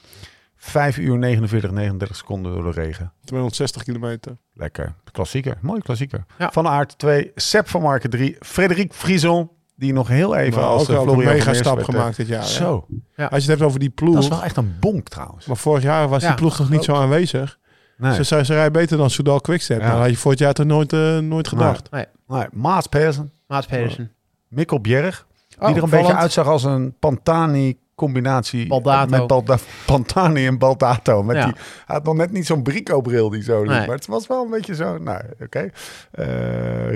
[0.57, 3.13] 5 uur 49, 39 seconden door de regen.
[3.25, 4.37] 260 kilometer.
[4.55, 4.95] Lekker.
[5.13, 5.59] Klassieker.
[5.61, 6.25] Mooie klassieker.
[6.39, 6.51] Ja.
[6.53, 9.51] Van Aert 2, Sepp van Marken 3, Frederik Frison,
[9.81, 12.27] die nog heel even Maar als ook eh, een Florian mega stap eh, gemaakt dit
[12.27, 12.45] jaar.
[12.45, 14.15] Zo, Als je het hebt over die ploeg.
[14.15, 15.47] dat is wel echt een bonk trouwens.
[15.47, 17.59] Maar vorig jaar was Ja, die ploeg nog niet zo aanwezig.
[17.97, 18.15] Nee.
[18.15, 19.81] Ze, ze, ze rijden beter dan Soudal Quickstep.
[19.81, 19.87] Ja.
[19.87, 21.91] Nou, had je vorig jaar toch nooit, eh, nooit gedacht.
[21.91, 22.07] Nee,
[22.53, 24.13] Maas Persen, Maats Pedersen.
[24.49, 29.11] Mikkel Bjerg, die Oh, er een beetje uitzag als een Pantani combinatie Baldato.
[29.11, 29.57] met Balda
[29.87, 31.23] Pantani en Baldato.
[31.23, 31.45] Met Ja.
[31.45, 31.55] die,
[31.87, 33.87] hij had nog net niet zo'n brico-bril die zo liep, Nee.
[33.87, 34.99] maar het was wel een beetje zo.
[34.99, 35.71] Nou, oké.
[36.11, 36.27] Eh,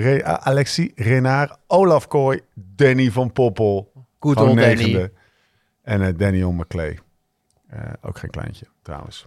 [0.03, 2.39] Re- A- Alexis Renard, Olaf Kooi,
[2.75, 3.91] Danny van Poppel.
[4.19, 4.61] Gewoon old Danny.
[4.75, 5.11] negende.
[5.81, 6.99] En eh, Daniel McClay.
[7.67, 9.25] Eh, ook geen kleintje, trouwens.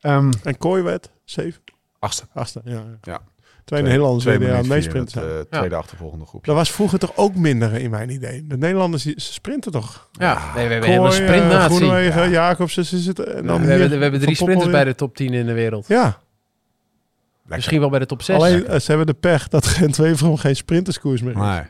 [0.00, 1.62] Ehm En Kooi werd 7.
[1.98, 2.24] achtste.
[2.34, 2.82] Achtste, ja.
[3.02, 3.20] Ja.
[3.64, 5.24] Twee Nederlanders die aan meesprinten zijn.
[5.36, 6.46] het, eh, tweede achtervolgende groepje.
[6.46, 8.46] Dat was vroeger toch ook minder in mijn idee.
[8.46, 10.08] De Nederlanders sprinten toch?
[10.12, 11.76] Ja, nee, we hebben Kooi, een sprintnatie.
[11.76, 12.28] Groenewegen, Ja.
[12.28, 13.36] Jacobsen, ze zitten...
[13.36, 15.52] En dan we, hier hebben, we hebben drie sprinters bij de top 10 in de
[15.52, 15.86] wereld.
[15.88, 17.56] Ja, Lekker.
[17.56, 18.36] Misschien wel bij de top 6.
[18.36, 21.38] alleen ze hebben de pech dat Gent Weverum geen sprinterskoers meer is.
[21.38, 21.62] Nee.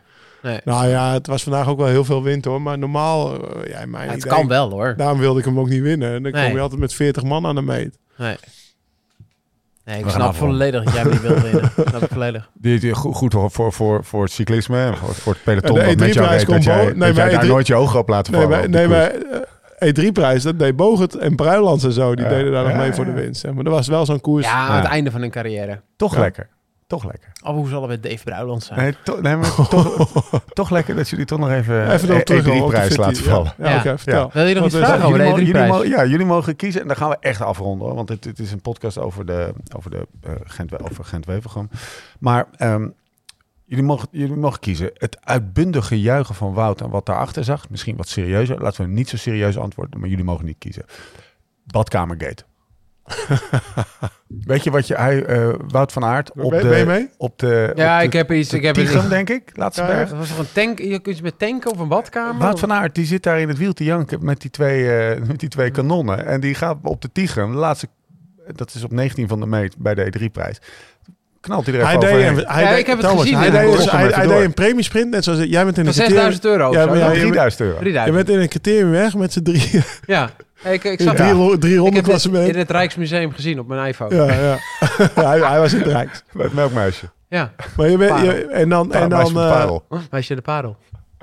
[0.47, 0.61] Nee.
[0.65, 2.63] Nou ja, het was vandaag ook wel heel veel wind hoor.
[2.63, 4.95] Maar normaal, eh, ja, in mijn Ja, het idee- kan wel hoor.
[4.97, 6.15] Daarom wilde ik hem ook niet winnen.
[6.15, 6.45] En dan Nee.
[6.47, 7.99] kom je altijd met 40 man aan de meet.
[8.17, 8.37] Nee.
[9.85, 11.71] Nee, ik We snap volledig dat jij hem niet wil winnen.
[11.89, 12.51] snap ik volledig.
[12.55, 15.79] Die, goed, goed voor, voor, voor, het cyclisme, en voor, voor het peloton.
[15.79, 17.67] En de met jou E3-prijs reed, dat jij, nee, dat jij maar daar E3 nooit
[17.67, 18.71] je ogen op laten Nee, vallen.
[18.71, 19.11] nee, maar
[19.79, 22.15] eh, E3-prijs, dat deed Bogert en Bruilands en zo.
[22.15, 22.31] Die Ja.
[22.31, 23.47] deden daar nog mee ja, voor de winst.
[23.53, 24.45] Maar er was wel zo'n koers.
[24.47, 24.81] Ja, aan Ja.
[24.83, 25.81] het einde van hun carrière.
[25.97, 26.21] Toch Ja.
[26.21, 26.49] lekker.
[26.87, 27.33] Toch lekker.
[27.45, 28.79] Oh, hoe zal het met Dave Bruiland zijn?
[28.81, 30.21] Nee, to, nee maar toch,
[30.53, 32.45] toch lekker dat jullie toch nog even, Even erop E- terug.
[32.45, 33.55] E3-prijs laten vallen.
[33.59, 33.77] Ja, Ja.
[33.79, 34.31] oké, vertel.
[34.33, 35.71] Wil je nog iets vragen over de jullie, E3-prijs?
[35.71, 36.81] mogen, ja, jullie mogen kiezen.
[36.81, 37.87] En dan gaan we echt afronden.
[37.87, 41.69] Hoor, want het, het is een podcast over, de, over, de, eh, Gent, over Gent-Wevelgem.
[42.19, 42.89] Maar ehm,
[43.65, 44.91] jullie, mogen, jullie mogen kiezen.
[44.95, 47.71] Het uitbundige juichen van Wout en wat daarachter zag.
[47.71, 48.61] Misschien wat serieuzer.
[48.63, 50.01] Laten we niet zo serieus antwoorden.
[50.01, 50.85] Maar jullie mogen niet kiezen.
[51.65, 52.45] Badkamergate.
[54.47, 54.95] Weet je wat je...
[54.95, 56.69] Hij, eh, Wout van Aert op Ben- de...
[56.69, 57.09] ben je mee?
[57.17, 58.53] Op de Ja, op de, ik heb iets.
[58.53, 59.09] Ik heb Tichem, iets.
[59.09, 59.51] denk ik.
[59.55, 60.09] Laatste Ja, berg.
[60.09, 60.79] Dat was toch een tank?
[60.79, 62.41] Je kunt met tanken of een badkamer?
[62.43, 65.21] Wout van Aert, die zit daar in het wiel te janken met die twee, eh,
[65.29, 66.27] met die twee kanonnen.
[66.27, 67.89] En die gaat op de Tigrum, de laatste,
[68.55, 70.59] dat is op 19 van de meet bij de E3-prijs.
[71.41, 73.37] Knalt hij er even Hij deed, een- hij Ja, deed- ik heb het Thomas, gezien,
[73.39, 76.33] Hij, deed, Hij dus- hij, deed een premiesprint, net zoals jij bent in een criterium.
[76.33, 76.73] 6000 euro.
[76.73, 77.15] Ja, of maar zo, ja, toch?
[77.15, 77.75] je- 3000 euro.
[77.75, 78.17] Je 3000.
[78.17, 79.83] bent in een criterium weg met z'n drie.
[80.07, 80.31] Ja.
[80.63, 81.15] Hey, ik, ik In zag
[81.59, 82.49] drie, klassement.
[82.49, 84.15] in het Rijksmuseum gezien op mijn iPhone.
[84.15, 84.57] Ja, ja.
[85.29, 86.23] hij, hij was in het Rijks.
[86.39, 87.07] Het melkmuisje.
[87.29, 89.85] Ja, Maar je bent, je, en dan, en Meisje dan van eh, Parel.
[90.11, 90.77] meisje de parel.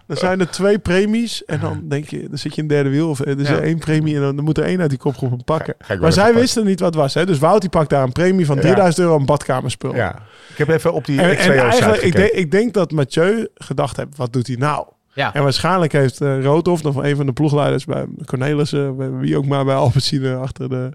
[0.07, 1.45] er zijn er twee premies.
[1.45, 3.09] En dan denk je, dan zit je in derde wiel.
[3.09, 3.55] Of er is Ja.
[3.55, 5.75] er één premie en dan, dan moet er één uit die kopgroep hem pakken.
[5.79, 6.41] Ga Maar zij pakken.
[6.41, 7.13] wisten niet wat het was.
[7.13, 7.25] Hè?
[7.25, 9.95] Dus Wout die pakt daar een premie van 3000 euro aan badkamerspul.
[9.95, 10.15] Ja.
[10.51, 13.47] Ik heb even op die En, en XVO eigenlijk, site ik, ik denk dat Mathieu
[13.55, 14.85] gedacht heeft, wat doet hij nou?
[15.15, 15.33] Ja.
[15.33, 19.45] En waarschijnlijk heeft uh, Roodhoff, of een van de ploegleiders bij Cornelissen, bij wie ook
[19.45, 20.89] maar bij Alpecin achter de,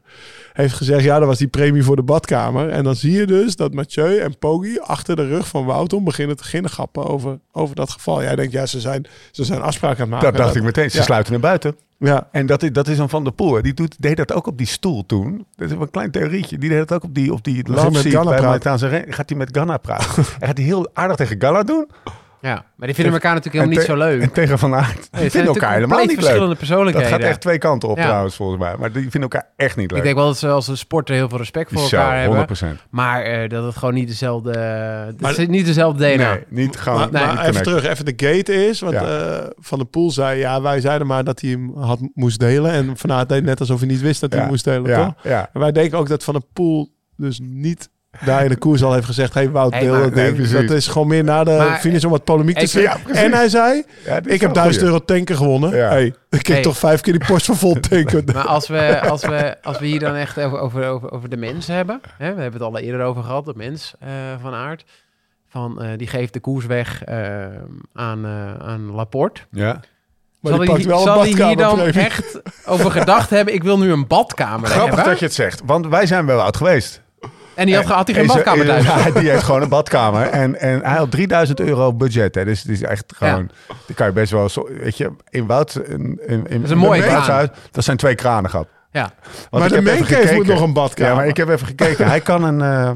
[0.53, 2.69] heeft gezegd, ja, dat was die premie voor de badkamer.
[2.69, 6.05] En dan zie je dus dat Mathieu en Poggi achter de rug van Wout om
[6.05, 8.23] beginnen te ginnegappen over, over dat geval.
[8.23, 10.33] Jij denkt, ja, ze zijn, ze zijn afspraken aan het maken.
[10.33, 10.91] Dat dacht ik meteen.
[10.91, 11.03] Ze Ja.
[11.03, 11.77] sluiten hem buiten.
[11.99, 13.62] Ja, En dat is, dat is dan Van der Poel.
[13.62, 15.47] Die doet, deed dat ook op die stoel toen.
[15.57, 16.59] Dat is een klein theorietje.
[16.59, 18.49] Die deed dat ook op die, op die hij love met seat Ganna bij praten.
[18.71, 19.12] Martijn Serré.
[19.12, 20.16] Gaat hij met Ganna praten.
[20.41, 21.89] en gaat hij heel aardig tegen Ganna doen.
[22.41, 24.22] Ja, maar die vinden elkaar natuurlijk helemaal niet zo leuk.
[24.22, 25.09] En tegen Van Aert.
[25.12, 26.16] Nee, vinden elkaar helemaal niet leuk.
[26.16, 27.11] verschillende Dat persoonlijkheden.
[27.11, 28.05] gaat echt twee kanten op Ja.
[28.05, 28.74] trouwens, volgens mij.
[28.78, 29.99] Maar die vinden elkaar echt niet leuk.
[29.99, 32.39] Ik denk wel dat ze als een sporter heel veel respect voor Zo, elkaar hebben.
[32.39, 32.89] 100%.
[32.91, 34.59] Maar eh, dat het gewoon niet dezelfde...
[35.22, 36.30] het is niet dezelfde DNA.
[36.32, 37.09] Nee, niet gewoon.
[37.12, 38.80] maar, even terug, even de gate is.
[38.80, 39.05] Want Ja.
[39.39, 42.70] eh, Van der Poel zei, ja, wij zeiden maar dat hij hem had, moest delen.
[42.72, 44.91] En Van Aert deed net alsof hij niet wist dat hij Ja, hem moest delen,
[44.91, 45.14] Ja, toch?
[45.22, 45.51] ja.
[45.53, 47.89] En wij denken ook dat Van der Poel dus niet
[48.25, 49.35] daar in de koers al heeft gezegd...
[49.35, 52.11] hey Wout, Hey, deel maar- dat Nee, is gewoon meer na de Maar- finish om
[52.11, 53.16] wat polemiek te precies.
[53.25, 53.85] en hij zei,
[54.25, 54.81] ik heb 1000 goeie.
[54.83, 55.77] euro tanken gewonnen.
[55.77, 55.89] Ja.
[55.89, 56.62] Hey, ik heb Hey.
[56.62, 58.23] toch vijf keer die post van vol tanken.
[58.35, 61.37] Maar als we, als, we, als we hier dan echt over, over, over, over de
[61.37, 62.01] mens hebben.
[62.19, 64.09] Hè, we hebben het al eerder over gehad, de mens eh,
[64.41, 64.85] van aard.
[65.51, 67.16] Van, eh, die geeft de koers weg eh,
[67.93, 68.27] aan,
[68.62, 69.41] aan Laporte.
[69.51, 69.81] Ja.
[70.41, 73.55] Maar zal die pakt wel zal hij hier dan echt over gedacht hebben...
[73.55, 75.05] ik wil nu een badkamer Grappig hebben?
[75.05, 75.62] dat je het zegt.
[75.64, 77.03] Want wij zijn wel oud geweest.
[77.59, 78.84] En die had, had hij geen Is er- badkamer thuis.
[78.84, 80.22] Ja, die heeft gewoon een badkamer.
[80.26, 82.34] En, en hij had 3000 euro budget.
[82.34, 82.44] Hè.
[82.44, 83.50] Dus het is echt gewoon...
[83.86, 84.48] Die kan je best wel...
[84.48, 85.74] Zo, weet je, in Wout...
[85.86, 87.22] In, in, in, is een mooie kraan.
[87.22, 88.66] huis, dat zijn twee kranen gehad.
[88.90, 89.11] Ja.
[89.50, 90.54] Want Maar ik de heb even maincave moet gekeken.
[90.54, 91.11] nog een badkamer.
[91.11, 92.06] Ja, maar ik heb even gekeken.
[92.09, 92.61] hij kan een...
[92.62, 92.90] eh,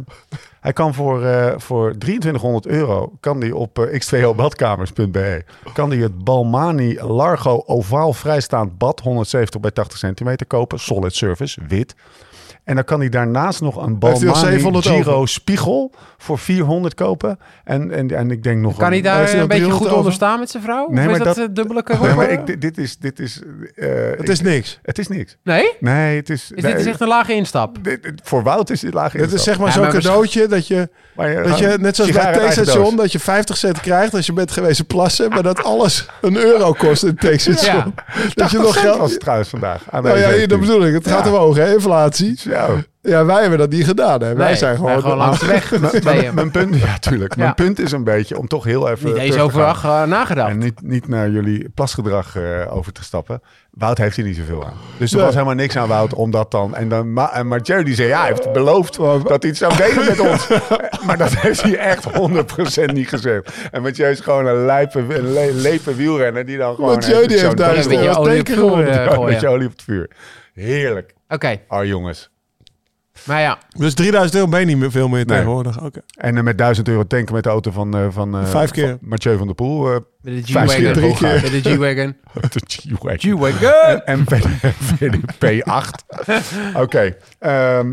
[0.60, 6.24] hij kan voor, eh, voor 2300 euro kan die op eh, x2lbadkamers.be kan die het
[6.24, 10.78] Balmani Largo ovaal vrijstaand bad 170 bij 80 centimeter kopen.
[10.78, 11.94] Solid service, wit.
[12.64, 15.28] En dan kan hij daarnaast nog een Balmani 700 Giro over?
[15.28, 17.38] spiegel voor 400 kopen.
[17.64, 19.76] En, en, en ik denk nog Kan hij een- daar hij een nog beetje 300
[19.78, 19.96] goed over?
[19.98, 20.88] onder staan met zijn vrouw?
[20.88, 22.96] Nee, of is maar dat, dat- eh, dubbele Nee, maar ik, dit- is...
[22.98, 23.42] Dit is
[23.74, 24.78] eh, Het ik- is niks.
[24.82, 25.36] Het is niks.
[25.44, 25.76] Nee?
[25.80, 26.50] Nee, het is...
[26.54, 27.76] Is dit is echt een lage instap?
[27.84, 30.66] Dit- voor Wout is dit laag Dit is zeg maar Ja, zo'n maar cadeautje dat
[30.66, 32.22] je, Maar je, dat je net zoals bij
[32.54, 32.94] het doos.
[32.94, 36.72] dat je 50 cent krijgt als je bent geweest plassen, maar dat alles een euro
[36.72, 37.74] kost in het tankstation.
[37.76, 38.04] Ja.
[38.34, 38.98] Dat je 80 nog geld...
[38.98, 39.82] was het trouwens vandaag.
[39.90, 40.94] Aan Nou ja, dat bedoel ik.
[40.94, 42.38] Het gaat omhoog, hè, inflatie.
[42.56, 42.80] Zo.
[43.10, 44.22] Ja, wij hebben dat niet gedaan.
[44.22, 44.34] Hè.
[44.34, 45.02] wij Nee, zijn gewoon...
[45.02, 46.34] wij langs de weg met z'n tweeën.
[46.34, 47.36] Mijn punt, ja, tuurlijk.
[47.36, 47.54] Mijn Ja.
[47.54, 49.06] punt is een beetje om toch heel even.
[49.08, 50.50] Niet eens overdag uh, nagedacht.
[50.50, 53.42] En niet, niet naar jullie plasgedrag eh, over te stappen.
[53.70, 54.72] Wout heeft hier niet zoveel aan.
[54.98, 55.24] Dus er Nee.
[55.24, 56.74] was helemaal niks aan Wout om dat dan.
[56.76, 59.76] En, dan Ma en Mathieu die zei, ja, hij heeft beloofd dat hij het zou
[59.76, 60.48] delen met ons.
[61.06, 63.52] maar dat heeft hij echt 100% niet gezegd.
[63.70, 66.94] En Mathieu is gewoon een lijpe, een le lepe wielrenner die dan gewoon...
[66.94, 69.30] Mathieu die heeft duizend dag- Een beetje olie op vuur, eh, gooien.
[69.32, 70.10] met je olie op het vuur.
[70.54, 71.14] Heerlijk.
[71.28, 72.30] Oké, Oh jongens.
[73.26, 73.58] Maar ja.
[73.68, 75.36] Dus 3000 euro ben je niet meer veel meer Nee.
[75.36, 75.82] tegenwoordig.
[75.84, 76.00] Oké.
[76.16, 78.88] En eh, met 1000 euro tanken met de auto van, eh, van eh, Vijf keer.
[78.88, 79.86] van Mathieu van der Poel.
[79.92, 81.30] eh, Met de Vijf keer, G-Wagon.
[81.42, 82.16] Met de G-Wagon.
[82.50, 83.18] de G-Wagon.
[83.18, 84.04] G-Wagon!
[84.04, 84.24] En
[84.80, 86.04] VDP 8.
[86.82, 87.16] Oké.
[87.38, 87.92] ehm,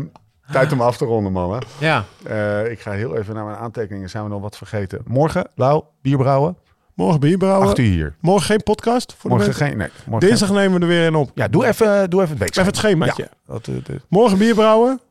[0.52, 1.62] tijd om af te ronden, mannen.
[1.78, 2.04] Ja.
[2.26, 4.10] Eh, ik ga heel even naar mijn aantekeningen.
[4.10, 5.00] Zijn we nog wat vergeten?
[5.06, 6.56] Morgen, Lau, bierbrouwen.
[6.94, 7.68] Morgen bierbrouwen.
[7.68, 8.14] 8 uur hier.
[8.20, 9.66] Morgen geen podcast voor de Morgen mensen.
[9.66, 9.76] geen...
[9.78, 11.30] Nee, morgen Dinsdag nemen we er weer in op.
[11.34, 12.50] Ja, doe even, doe even het week.
[12.50, 13.22] Even het schemaatje.
[13.22, 14.90] Ja, dat, eh, dat- Morgen bierbrouwen.
[14.90, 15.08] Ja.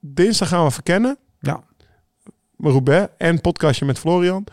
[0.00, 1.18] Dinsdag gaan we verkennen.
[1.40, 1.62] ja.
[2.56, 3.12] Roubaix.
[3.18, 4.44] En podcastje met Florian.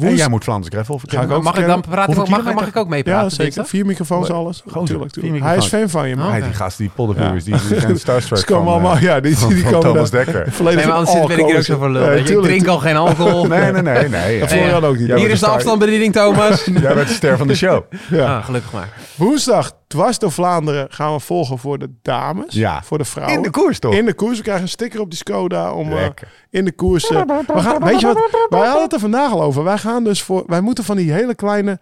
[0.00, 2.16] En jij moet Vlaanderen Greffel Ga ik Mag ik dan praten?
[2.16, 2.68] Mag, mag kilometer?
[2.68, 3.22] ik ook meepraten?
[3.22, 3.66] Ja, zeker.
[3.66, 4.62] Vier microfoons, alles.
[4.84, 5.44] Tuurlijk, vier tuurlijk.
[5.44, 6.26] Hij is fan van je, man.
[6.26, 6.34] Oh.
[6.44, 9.38] Die gasten, die poddenviewers, die, die zijn starstruck Ze komen van, allemaal, eh, ja, die,
[9.38, 10.46] van- die van komen Thomas Dekker.
[10.52, 12.12] volledig Nee, maar anders zit- ben ik hier ook zo voor lul.
[12.12, 13.44] Ik drink al geen alcohol.
[13.44, 14.08] Nee, nee, nee.
[14.08, 14.48] nee.
[14.48, 15.06] Florian ook niet.
[15.06, 16.64] Hier is de star- afstandsbediening, Thomas.
[16.64, 17.82] Jij bent de ster van de show.
[18.10, 18.36] Ja.
[18.36, 18.88] Ah, gelukkig maar.
[19.14, 22.54] Woensdag, dwars door Vlaanderen, gaan we volgen voor de dames.
[22.54, 22.82] Ja.
[22.84, 23.36] Voor de vrouwen.
[23.36, 23.94] In de koers toch?
[23.94, 24.36] In de koers.
[24.36, 26.28] We krijgen een sticker op die Skoda om eh, Lekker.
[26.50, 27.08] in de koers.
[27.10, 27.20] eh,
[27.54, 28.46] we gaan, weet je wat?
[28.48, 29.64] Wij hadden het er vandaag al over.
[29.64, 30.44] Wij gaan dus voor.
[30.46, 31.78] Wij moeten van die hele kleine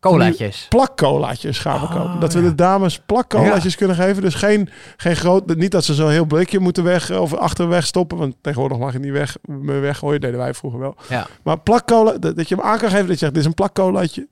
[0.00, 0.66] Colaatjes.
[0.68, 2.20] plakcolaatjes gaan we Oh, kopen.
[2.20, 4.22] Dat we de dames plakcolaatjes kunnen geven.
[4.22, 5.56] Dus geen, geen groot.
[5.56, 8.18] Niet dat ze zo'n heel blikje moeten weg of achterweg stoppen.
[8.18, 10.20] Want tegenwoordig mag je niet weg, meer weggooien.
[10.20, 10.96] Deden wij vroeger wel.
[11.08, 11.26] Ja.
[11.42, 13.06] Maar plakcola, dat, dat je hem aan kan geven.
[13.06, 14.26] Dat je zegt, dit is een plakkolaatje.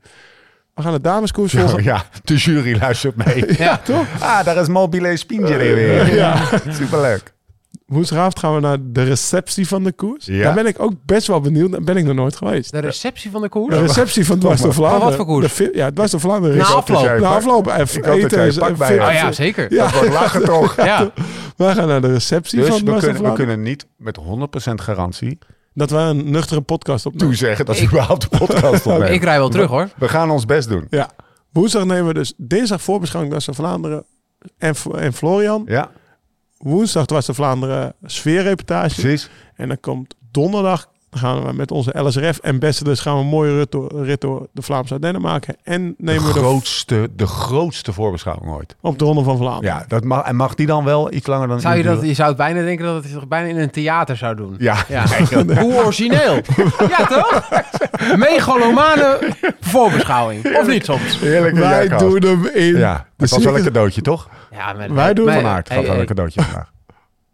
[0.74, 1.82] We gaan de dameskoers volgen.
[1.82, 3.44] Ja, ja, de jury luistert mee.
[3.58, 3.78] Ja.
[3.78, 4.06] toch?
[4.20, 6.14] Ah, daar is Mobile Spingere weer.
[6.14, 6.36] Ja.
[6.70, 7.33] Superleuk.
[7.86, 10.26] Woensdagavond gaan we naar de receptie van de koers.
[10.26, 10.42] Ja.
[10.42, 11.70] Daar ben ik ook best wel benieuwd.
[11.72, 12.70] Daar ben ik nog nooit geweest.
[12.72, 13.74] De receptie van de koers?
[13.74, 15.00] De receptie van Dwars door Vlaanderen.
[15.00, 15.54] Van wat voor koers?
[15.56, 16.56] De ja, Dwars door Vlaanderen.
[16.56, 17.18] Na is- afloop.
[17.20, 17.66] Na afloop.
[17.66, 19.06] En Ik hoop dat jij eten, een pak bij.
[19.06, 19.72] Oh ja, zeker.
[19.74, 19.82] Ja.
[19.84, 20.76] Dat wordt lachen toch?
[20.84, 21.10] Ja.
[21.56, 23.46] Wij gaan naar de receptie Dus van we Dwars door kunnen, we Vlaanderen.
[23.46, 24.18] kunnen niet met
[24.70, 25.38] 100% garantie
[25.74, 27.28] Dat we een nuchtere podcast opnemen.
[27.28, 29.12] toezeggen dat we überhaupt de podcast opnemen.
[29.12, 29.88] Ik rij wel terug hoor.
[29.96, 30.86] We gaan ons best doen.
[30.90, 31.10] Ja.
[31.52, 34.04] Woensdag nemen we dus dinsdag voorbeschouwing Dwars door Vlaanderen
[34.58, 35.62] en, en Florian.
[35.66, 35.90] Ja,
[36.64, 39.00] Woensdag Dwars door Vlaanderen sfeerreportage.
[39.00, 39.28] precies.
[39.54, 43.70] En dan komt donderdag gaan we met onze LSRF ambassadors gaan we een mooie rit
[43.70, 45.56] door, rit door de Vlaamse Ardennen maken.
[45.62, 48.76] En De nemen we de grootste, de grootste voorbeschouwing ooit.
[48.80, 49.76] op de Ronde van Vlaanderen.
[49.76, 52.14] Ja, dat mag, en mag die dan wel iets langer dan Zou je, dat, je
[52.14, 54.54] zou het bijna denken dat het zich bijna in een theater zou doen.
[54.58, 55.04] Ja, Ja.
[55.62, 56.34] Hoe origineel.
[56.96, 57.48] ja, toch?
[58.16, 59.18] Megalomane
[59.60, 60.56] voorbeschouwing.
[60.58, 61.20] Of niet soms?
[61.20, 62.76] heerlijke Wij doen hem in.
[62.76, 64.28] Ja, de het was wel een cadeautje, toch?
[64.50, 66.72] Ja, maar, Wij doen Van Aert wel een cadeautje vandaag.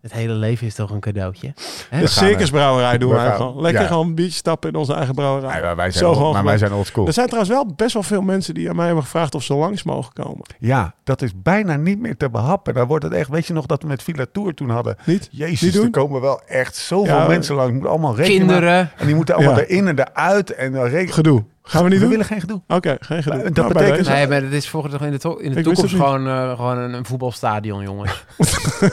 [0.00, 1.52] Het hele leven is toch een cadeautje?
[1.54, 3.60] De gaan circusbrouwerij doen we gewoon.
[3.60, 3.86] Lekker ja.
[3.88, 5.60] gewoon een biertje stappen in onze eigen brouwerij.
[5.62, 7.06] Maar wij Zo zijn, old, maar wij zijn old school.
[7.06, 9.54] Er zijn trouwens wel best wel veel mensen die aan mij hebben gevraagd of ze
[9.54, 10.42] langs mogen komen.
[10.58, 12.74] Ja, dat is bijna niet meer te behappen.
[12.74, 14.96] Dan wordt het echt, weet je nog dat we met Villa Tour toen hadden?
[15.04, 15.28] Niet?
[15.30, 17.72] Jezus, Niet er komen wel echt zoveel Ja, mensen langs.
[17.72, 18.38] Moeten allemaal rekenen.
[18.38, 18.90] Kinderen.
[18.96, 19.64] En die moeten allemaal Ja.
[19.64, 20.54] erin en eruit.
[20.54, 21.14] En dan rekenen.
[21.14, 21.44] Gedoe.
[21.62, 22.10] Gaan we niet We doen?
[22.10, 22.60] willen geen gedoe.
[22.68, 23.42] Oké, geen gedoe.
[23.42, 25.94] Dat Nou, betekent- Nee, maar het is volgens in de, to- in de Ik toekomst
[25.94, 28.10] gewoon, eh, gewoon een, een voetbalstadion, jongens.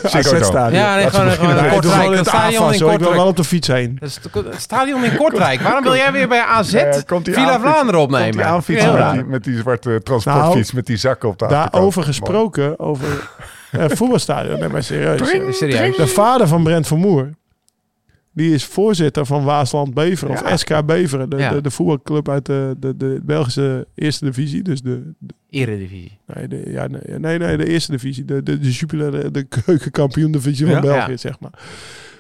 [0.04, 0.82] AZ-stadion.
[0.82, 2.12] Ja, nee, gewoon, gewoon een Kortrijk.
[2.12, 2.74] Een stadion in hoor.
[2.74, 3.16] Ik wil Kortrijk.
[3.16, 3.98] wel op de fiets heen.
[4.02, 4.20] Het
[4.58, 5.62] stadion in Kortrijk.
[5.62, 8.32] Waarom wil jij weer bij AZ komt die Villa Vlaanderen Komt opnemen?
[8.32, 11.72] die aanfietsen Heel met die, met die zwarte transportfiets met die zakken op de achterkant.
[11.74, 13.30] Daarover gesproken, over
[13.72, 14.60] eh voetbalstadion.
[14.60, 15.30] Nee, maar serieus.
[15.58, 15.96] Serieus.
[15.98, 17.30] De vader van Brent Vermoer,
[18.38, 20.52] die is voorzitter van Waasland Beveren, Ja.
[20.54, 21.50] of SK Beveren, de, Ja.
[21.52, 24.62] de, de voetbalclub uit de, de, de Belgische eerste divisie.
[24.62, 26.18] Dus de, de- Eredivisie.
[26.34, 30.32] nee, de, ja, nee, nee, nee, de eerste divisie, de, de, de Jupiler, de, keukenkampioen
[30.32, 30.82] divisie van Ja.
[30.82, 31.18] België, Ja.
[31.18, 31.52] zeg maar.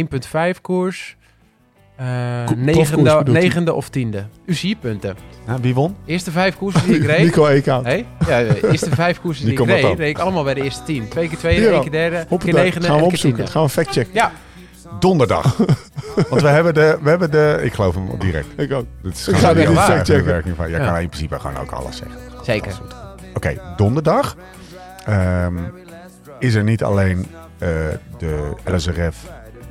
[0.54, 1.16] 1.5 koers.
[1.96, 4.24] Eh, Ko- negende, negende of tiende.
[4.46, 5.16] UCI-punten.
[5.46, 5.96] Ja, wie won?
[6.06, 7.24] Eerste vijf koersen die ik reed.
[7.24, 7.84] Nico Eekhout.
[7.84, 8.06] Hey?
[8.28, 10.82] Ja, de eerste vijf koersen die Die ik reed, reed ik allemaal bij de eerste
[10.82, 11.08] tien.
[11.08, 11.80] Twee keer tweede, één al.
[11.82, 13.48] keer derde, keer negende gaan we opzoeken.
[13.48, 14.14] Gaan we factchecken.
[14.14, 14.32] Ja,
[15.00, 15.56] Donderdag.
[16.30, 16.98] Want we hebben de...
[17.02, 18.46] We hebben de ik geloof hem direct.
[18.56, 18.86] Ik ook.
[19.02, 20.24] Dit is Ik ga de dit factchecken.
[20.24, 20.70] werking van.
[20.70, 20.86] Jij Ja.
[20.86, 22.18] kan in principe gewoon ook alles zeggen.
[22.44, 22.80] zeker.
[23.34, 24.36] Oké, donderdag
[25.04, 25.54] ehm,
[26.38, 27.26] is er niet alleen
[27.58, 27.68] eh,
[28.18, 29.16] de LSRF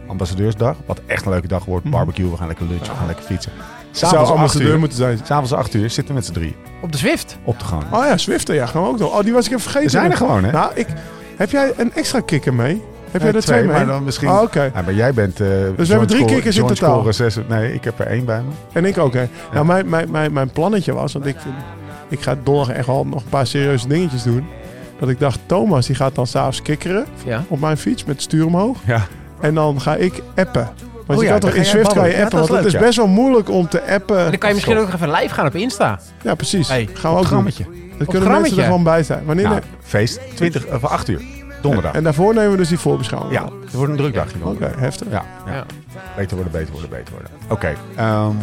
[0.08, 0.76] ambassadeursdag.
[0.86, 1.90] Wat echt een leuke dag wordt.
[1.90, 3.52] Barbecue, we gaan lekker lunchen, we gaan lekker fietsen.
[3.92, 5.20] Zou S'avonds 8 ambassadeur uur, moeten zijn.
[5.24, 7.38] s'avonds 8 uur zitten we met z'n drie Op de Zwift.
[7.44, 7.84] op te gaan.
[7.92, 9.18] Oh ja, Zwifter, ja, gaan we ook nog.
[9.18, 9.86] Oh, die was ik even vergeten.
[9.86, 10.52] We zijn er gewoon, hè?
[10.52, 10.88] Nou, ik,
[11.36, 12.84] heb jij een extra kikker mee?
[13.12, 13.72] Heb jij er twee, mee?
[13.72, 14.30] maar dan misschien...
[14.30, 14.72] Oh, oké.
[14.74, 15.40] Ja, maar jij bent...
[15.40, 17.14] eh Dus we hebben drie kikkers in totaal.
[17.14, 18.50] Zes, nee, ik heb er één bij me.
[18.74, 19.28] En ik ook, hè.
[19.54, 21.56] Nou, mijn, mijn, mijn, mijn plannetje was, want ik, vind,
[22.10, 24.46] ik ga donderdag echt wel nog een paar serieuze dingetjes doen.
[25.00, 27.44] Dat ik dacht, Thomas die gaat dan s'avonds kikkeren Ja.
[27.48, 28.78] op mijn fiets met stuur omhoog.
[28.86, 29.02] Ja.
[29.42, 30.70] En dan ga ik appen.
[31.06, 32.74] Want Oh je ja, kan toch in Swift kan je appen, dat is want het
[32.74, 34.18] is best wel moeilijk om te appen.
[34.20, 36.00] En dan kan je misschien ook nog even live gaan op Insta.
[36.22, 36.68] Ja, precies.
[36.68, 37.32] Hey, gaan we ook doen.
[37.32, 37.64] Grammetje.
[37.98, 39.26] Dan kunnen mensen er gewoon bij zijn.
[39.26, 41.22] Wanneer Nou, feest 20, of 8 uur.
[41.62, 41.94] Donderdag.
[41.94, 43.34] En daarvoor nemen we dus die voorbeschouwing.
[43.34, 44.38] Ja, het wordt een druk dagje.
[44.44, 45.08] Oké, heftig.
[45.12, 45.54] Ja, ja.
[45.54, 45.66] Ja.
[46.16, 47.32] Beter worden, beter worden, beter worden.
[47.50, 47.76] Oké.
[47.96, 48.36] ehm,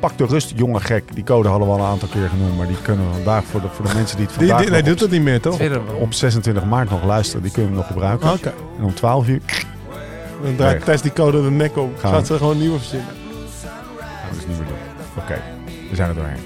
[0.00, 1.14] pak de rust, jonge gek.
[1.14, 2.56] Die code hadden we al een aantal keer genoemd.
[2.56, 4.70] Maar die kunnen we vandaag voor de, voor de mensen die het Die, vandaag die,
[4.74, 5.54] nee, nog doet het niet meer, toch?
[5.54, 7.42] Tweede- op 26 maart nog luisteren.
[7.42, 8.32] Die kunnen we nog gebruiken.
[8.32, 8.52] Oké.
[8.78, 9.40] En om 12 uur
[10.42, 10.84] Dan draait Nee.
[10.84, 11.92] Tess die code de nek om.
[11.98, 12.12] Gaan.
[12.12, 13.08] Gaat ze gewoon een nieuwe verzinnen.
[13.08, 15.22] gaan we dus niet meer doen.
[15.24, 15.38] Oké,
[15.90, 16.36] we zijn er doorheen.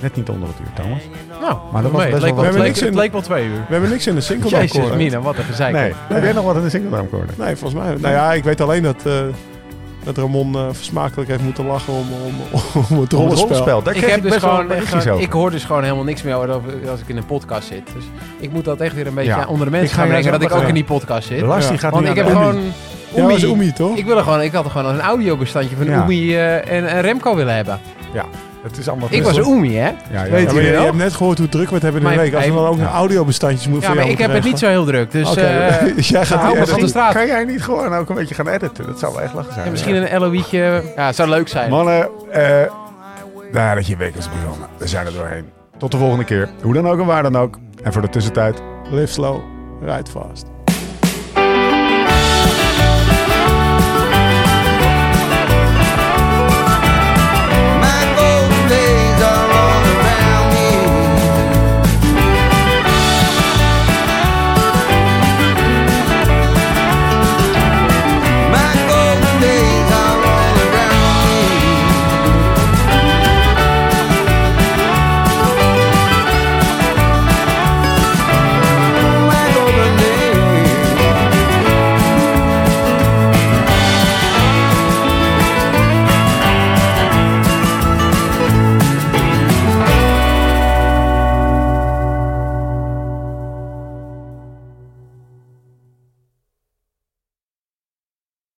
[0.00, 1.02] Net niet onder het uur, Thomas.
[1.40, 2.34] Nou, Maar dat was best het leek wel wel, wat.
[2.34, 3.64] het leek, We hebben het niks leek wel twee uur.
[3.68, 4.94] We hebben niks in de single Jezus.
[4.96, 5.72] Mina, wat een gezeik.
[5.74, 7.04] Nee, heb jij nog wat in de single?
[7.38, 7.94] Nee, volgens mij.
[8.00, 9.12] Nou ja, ik weet alleen dat, eh,
[10.04, 12.34] dat Ramon eh, versmakelijk heeft moeten lachen om, om,
[12.90, 13.82] om het rollenspel.
[13.82, 14.72] Daar Ik dus gewoon,
[15.18, 17.86] ik hoor dus gewoon helemaal niks meer over als ik in een podcast zit.
[17.94, 18.04] Dus
[18.38, 19.46] ik moet dat echt weer een beetje Ja.
[19.48, 21.40] onder de mensen ga gaan brengen dat ik ook in die podcast zit.
[21.40, 21.58] Ja.
[21.68, 22.62] die gaat Want ik heb gewoon
[23.14, 23.46] Ja, Oemi.
[23.46, 23.96] Oemi, toch?
[23.96, 26.00] Ik, wilde gewoon, ik had gewoon een audiobestandje van Ja.
[26.00, 27.80] Oemi eh, en, en Remco willen hebben.
[28.64, 29.88] Het is allemaal Ik was een Oemi, hè?
[29.88, 32.08] Ja, ja, Weet je je, je hebt net gehoord hoe druk we het hebben in
[32.08, 32.34] de week.
[32.34, 32.82] Als we dan ook Ja.
[32.82, 35.10] een audiobestandjes moeten Ja, voor maar jou ik heb het niet zo heel druk.
[35.10, 37.12] Dus Oké, eh, dus jij gaat me van de straat.
[37.14, 38.86] Kan jij niet gewoon ook een beetje gaan editen?
[38.86, 39.64] Dat zou wel echt lachen zijn.
[39.64, 40.82] ja, misschien een LOI'tje.
[40.96, 41.70] Ja, het zou leuk zijn.
[41.70, 42.42] Mannen, eh
[43.52, 44.68] daar dat je week is begonnen.
[44.76, 45.44] We zijn er doorheen.
[45.78, 46.48] Tot de volgende keer.
[46.62, 47.58] Hoe dan ook en waar dan ook.
[47.82, 48.62] En voor de tussentijd.
[48.90, 49.40] Live slow,
[49.82, 50.46] ride fast.